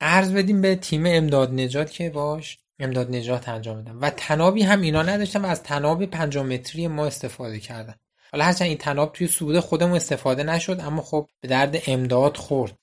قرض 0.01 0.33
بدیم 0.33 0.61
به 0.61 0.77
تیم 0.77 1.07
امداد 1.07 1.53
نجات 1.53 1.91
که 1.91 2.11
باش 2.11 2.59
امداد 2.79 3.15
نجات 3.15 3.49
انجام 3.49 3.83
بدم 3.83 4.01
و 4.01 4.11
تنابی 4.11 4.63
هم 4.63 4.81
اینا 4.81 5.03
نداشتم 5.03 5.45
و 5.45 5.47
از 5.47 5.63
تناب 5.63 6.07
5 6.07 6.39
متری 6.39 6.89
ما 6.89 7.07
استفاده 7.07 7.61
کردم 7.61 7.95
حالا 8.33 8.45
هرچند 8.45 8.69
این 8.69 8.79
تناب 8.79 9.13
توی 9.13 9.27
سود 9.27 9.61
خودمون 9.61 9.97
استفاده 9.97 10.43
نشد 10.43 10.81
اما 10.81 11.03
خب 11.03 11.29
به 11.41 11.49
درد 11.49 11.83
امداد 11.87 12.37
خورد. 12.37 12.79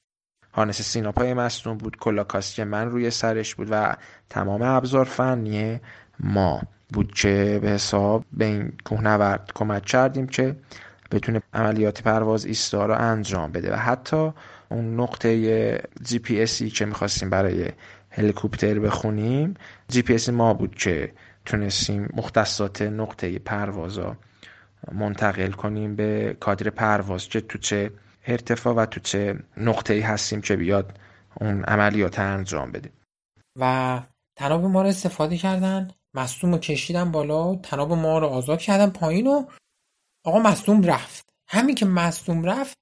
هانس 0.58 0.82
سیناپای 0.82 1.34
مصنوع 1.34 1.76
بود. 1.76 1.98
کلا 1.98 2.24
کاستی 2.24 2.64
من 2.64 2.90
روی 2.90 3.12
سرش 3.12 3.56
بود 3.56 3.68
و 3.72 3.96
تمام 4.30 4.62
ابزار 4.62 5.06
فنی 5.06 5.80
ما 6.20 6.62
بود 6.94 7.14
که 7.14 7.60
به 7.62 7.70
حساب 7.70 8.26
به 8.34 8.46
این 8.46 8.74
کوهنورد 8.86 9.52
کمک 9.56 9.86
کردیم 9.86 10.28
که 10.28 10.56
بتونه 11.12 11.42
عملیات 11.54 12.02
پرواز 12.02 12.46
ایستا 12.46 12.86
رو 12.86 12.94
انجام 12.94 13.52
بده. 13.52 13.74
و 13.74 13.76
حتی 13.76 14.32
اون 14.70 15.00
نقطه 15.00 15.82
جی 16.04 16.20
پی 16.20 16.42
اسی 16.42 16.70
که 16.70 16.86
می‌خواستیم 16.86 17.30
برای 17.30 17.72
هلیکوپتر 18.10 18.80
بخونیم 18.80 19.54
جی 19.88 20.02
پی 20.02 20.32
ما 20.32 20.54
بود 20.54 20.76
که 20.76 21.12
تونستیم 21.46 22.10
مختصات 22.14 22.82
نقطه 22.82 23.40
پروازا 23.40 24.18
منتقل 24.92 25.52
کنیم 25.52 25.96
به 25.96 26.38
کادر 26.40 26.70
پرواز 26.70 27.28
که 27.28 27.42
تو 27.42 27.58
چه 27.58 27.92
ارتفاع 28.28 28.74
و 28.74 28.86
تو 28.86 29.00
چه 29.00 29.40
نقطه 29.58 29.94
ای 29.94 30.02
هستیم 30.02 30.42
که 30.42 30.56
بیاد 30.56 31.00
اون 31.42 31.64
عملیات 31.64 32.20
انجام 32.20 32.72
بدیم. 32.72 32.92
و 33.56 34.02
تناب 34.36 34.66
ما 34.66 34.82
رو 34.82 34.88
استفاده 34.88 35.38
کردن. 35.38 35.92
مصدوم 36.14 36.52
رو 36.52 36.58
کشیدن 36.58 37.12
بالا. 37.12 37.56
تناب 37.56 37.94
ما 37.94 38.20
رو 38.20 38.28
آزاد 38.28 38.60
کردن 38.60 38.90
پایین 38.90 39.28
و 39.28 39.46
آقا 40.24 40.40
مصدوم 40.40 40.84
رفت. 40.84 41.30
همین 41.48 41.76
که 41.76 41.86
مصدوم 41.86 42.44
رفت 42.44 42.78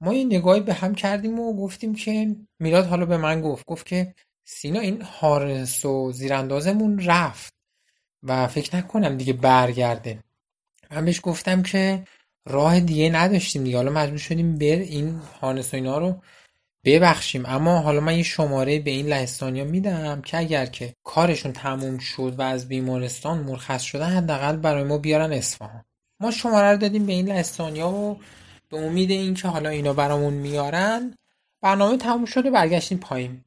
ما 0.00 0.14
یه 0.14 0.24
نگاهی 0.24 0.60
به 0.60 0.74
هم 0.74 0.94
کردیم 0.94 1.40
و 1.40 1.56
گفتیم 1.56 1.94
که 1.94 2.36
میلاد 2.58 2.86
حالا 2.86 3.06
به 3.06 3.16
من 3.16 3.40
گفت. 3.40 3.66
گفت 3.66 3.86
که 3.86 4.14
سینا 4.44 4.80
این 4.80 5.02
هارنس 5.02 5.84
و 5.84 6.12
زیراندازمون 6.12 6.98
رفت 6.98 7.54
و 8.22 8.46
فکر 8.46 8.76
نکنم 8.76 9.16
دیگه 9.16 9.32
برگرده. 9.32 10.24
من 10.90 11.04
بهش 11.04 11.20
گفتم 11.22 11.62
که 11.62 12.04
راه 12.46 12.80
دیگه 12.80 13.10
نداشتیم 13.10 13.64
دیگه. 13.64 13.76
حالا 13.76 13.92
مجبور 13.92 14.18
شدیم 14.18 14.58
بر 14.58 14.66
این 14.66 15.20
هارنس 15.40 15.74
و 15.74 15.76
اینا 15.76 15.98
رو 15.98 16.22
ببخشیم. 16.84 17.42
اما 17.46 17.78
حالا 17.78 18.00
من 18.00 18.16
یه 18.16 18.22
شماره 18.22 18.78
به 18.78 18.90
این 18.90 19.06
لهستانیا 19.06 19.64
میدم 19.64 20.22
که 20.22 20.38
اگر 20.38 20.66
که 20.66 20.94
کارشون 21.04 21.52
تموم 21.52 21.98
شد 21.98 22.34
و 22.38 22.42
از 22.42 22.68
بیمارستان 22.68 23.38
مرخص 23.38 23.82
شدن 23.82 24.10
حداقل 24.10 24.56
برای 24.56 24.84
ما 24.84 24.98
بیارن 24.98 25.32
اصفهان. 25.32 25.84
ما 26.20 26.30
شماره 26.30 26.70
رو 26.70 26.76
دادیم 26.76 27.06
به 27.06 27.12
این 27.12 27.28
لهستانیا 27.28 27.90
و 27.90 28.20
به 28.70 28.76
امید 28.76 29.10
اینکه 29.10 29.48
حالا 29.48 29.68
اینا 29.68 29.92
برامون 29.92 30.34
میارن 30.34 31.14
برنامه 31.62 31.96
تموم 31.96 32.24
شده 32.24 32.50
برگشتیم 32.50 32.98
پایین. 32.98 33.44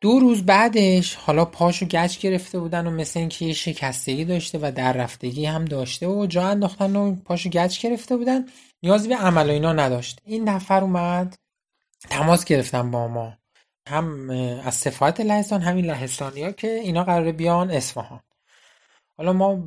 دو 0.00 0.18
روز 0.18 0.42
بعدش 0.46 1.14
حالا 1.14 1.44
پاشو 1.44 1.86
گچ 1.86 2.18
گرفته 2.18 2.58
بودن 2.58 2.86
و 2.86 2.90
مثل 2.90 3.20
اینکه 3.20 3.44
یه 3.44 3.52
شکستگی 3.52 4.24
داشته 4.24 4.58
و 4.62 4.72
در 4.72 4.92
رفتگی 4.92 5.46
هم 5.46 5.64
داشته 5.64 6.06
و 6.06 6.26
جا 6.26 6.48
انداختن 6.48 6.96
و 6.96 7.14
پاشو 7.14 7.50
گچ 7.50 7.80
گرفته 7.80 8.16
بودن 8.16 8.46
نیازی 8.82 9.08
به 9.08 9.16
عمل 9.16 9.46
و 9.48 9.52
اینا 9.52 9.72
نداشت. 9.72 10.20
این 10.24 10.48
نفر 10.48 10.80
اومد 10.80 11.36
تماس 12.10 12.44
گرفتن 12.44 12.90
با 12.90 13.08
ما. 13.08 13.32
هم 13.88 14.30
از 14.64 14.74
سفارت 14.74 15.20
لهستان 15.20 15.60
همین 15.60 15.84
لهستانی 15.84 16.42
ها 16.42 16.52
که 16.52 16.68
اینا 16.68 17.04
قراره 17.04 17.32
بیان 17.32 17.70
اصفهان. 17.70 18.20
حالا 19.16 19.32
ما 19.32 19.64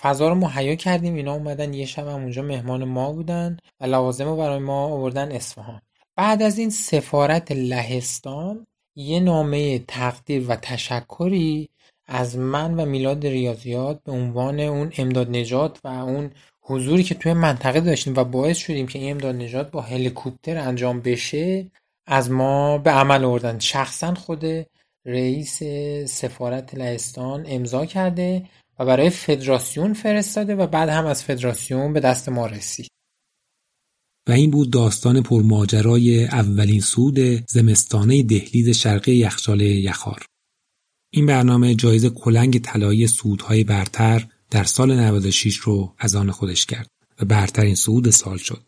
فضا 0.00 0.28
رو 0.28 0.34
مهیا 0.34 0.74
کردیم 0.74 1.14
اینا 1.14 1.32
اومدن 1.32 1.74
یه 1.74 1.86
شب 1.86 2.08
هم 2.08 2.14
اونجا 2.14 2.42
مهمان 2.42 2.84
ما 2.84 3.12
بودن 3.12 3.56
و 3.80 3.86
لوازم 3.86 4.24
رو 4.24 4.36
برای 4.36 4.58
ما 4.58 4.84
آوردن 4.84 5.32
اصفهان. 5.32 5.82
بعد 6.16 6.42
از 6.42 6.58
این 6.58 6.70
سفارت 6.70 7.52
لهستان 7.52 8.66
یه 8.96 9.20
نامه 9.20 9.78
تقدیر 9.78 10.44
و 10.48 10.56
تشکری 10.56 11.68
از 12.06 12.38
من 12.38 12.74
و 12.74 12.86
میلاد 12.86 13.26
ریاضیات 13.26 14.02
به 14.04 14.12
عنوان 14.12 14.60
اون 14.60 14.92
امداد 14.98 15.30
نجات 15.30 15.78
و 15.84 15.88
اون 15.88 16.30
حضوری 16.60 17.02
که 17.02 17.14
توی 17.14 17.32
منطقه 17.32 17.80
داشتیم 17.80 18.14
و 18.16 18.24
باعث 18.24 18.56
شدیم 18.56 18.86
که 18.86 18.98
این 18.98 19.10
امداد 19.10 19.34
نجات 19.34 19.70
با 19.70 19.80
هلیکوپتر 19.80 20.56
انجام 20.58 21.00
بشه 21.00 21.70
از 22.06 22.30
ما 22.30 22.78
به 22.78 22.90
عمل 22.90 23.24
آوردن. 23.24 23.58
شخصا 23.58 24.14
خود 24.14 24.44
رئیس 25.06 25.62
سفارت 26.10 26.74
لهستان 26.74 27.44
امضا 27.48 27.86
کرده 27.86 28.42
و 28.78 28.84
برای 28.84 29.10
فدراسیون 29.10 29.92
فرستاده 29.92 30.54
و 30.54 30.66
بعد 30.66 30.88
هم 30.88 31.06
از 31.06 31.24
فدراسیون 31.24 31.92
به 31.92 32.00
دست 32.00 32.28
ما 32.28 32.46
رسید. 32.46 32.90
و 34.28 34.32
این 34.32 34.50
بود 34.50 34.70
داستان 34.70 35.22
پرماجرای 35.22 36.24
اولین 36.24 36.80
سود 36.80 37.18
زمستانه 37.48 38.22
دهلیز 38.22 38.68
شرقی 38.68 39.12
یخچال 39.12 39.60
یخار. 39.60 40.24
این 41.12 41.26
برنامه 41.26 41.74
جایزه 41.74 42.10
کلنگ 42.10 42.60
طلایی 42.60 43.06
سودهای 43.06 43.64
برتر 43.64 44.28
در 44.50 44.64
سال 44.64 45.00
96 45.00 45.56
رو 45.56 45.94
از 45.98 46.16
آن 46.16 46.30
خودش 46.30 46.66
کرد 46.66 46.88
و 47.20 47.24
برترین 47.24 47.74
سود 47.74 48.10
سال 48.10 48.38
شد. 48.38 48.62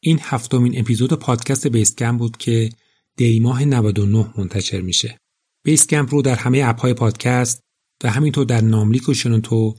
این 0.00 0.18
هفتمین 0.22 0.78
اپیزود 0.78 1.12
پادکست 1.12 1.66
بیس‌کمپ 1.66 2.16
بود 2.16 2.36
که 2.36 2.70
دیماه 3.16 3.64
99 3.64 4.32
منتشر 4.38 4.80
میشه. 4.80 5.18
بیس‌کمپ 5.64 6.14
رو 6.14 6.22
در 6.22 6.34
همه 6.34 6.62
اپهای 6.64 6.94
پادکست 6.94 7.60
و 8.04 8.10
همینطور 8.10 8.44
در 8.44 8.60
ناملیک 8.60 9.08
و 9.08 9.14
شنوتو 9.14 9.76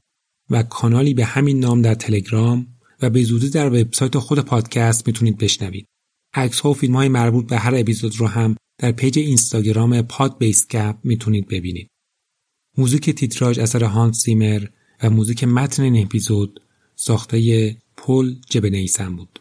و 0.49 0.63
کانالی 0.63 1.13
به 1.13 1.25
همین 1.25 1.59
نام 1.59 1.81
در 1.81 1.93
تلگرام 1.93 2.67
و 3.01 3.09
به 3.09 3.23
زودی 3.23 3.49
در 3.49 3.67
وبسایت 3.67 4.17
خود 4.17 4.39
پادکست 4.39 5.07
می‌تونید 5.07 5.37
بشنوید. 5.37 5.85
عکس 6.33 6.59
ها 6.59 6.69
و 6.69 6.73
فیلم 6.73 6.95
های 6.95 7.09
مربوط 7.09 7.49
به 7.49 7.57
هر 7.57 7.75
اپیزود 7.75 8.15
رو 8.15 8.27
هم 8.27 8.55
در 8.77 8.91
پیج 8.91 9.19
اینستاگرام 9.19 10.01
پادکست 10.01 10.37
بیس‌کمپ 10.37 10.95
می‌تونید 11.03 11.47
ببینید. 11.47 11.87
موزیک 12.77 13.09
تیتراژ 13.09 13.59
اثر 13.59 13.83
هانس 13.83 14.21
زیمر 14.21 14.65
و 15.03 15.09
موزیک 15.09 15.43
متن 15.43 15.83
این 15.83 16.05
اپیزود 16.05 16.61
ساخته 16.95 17.77
پل 17.97 18.35
جبنیسن 18.49 19.15
بود. 19.15 19.40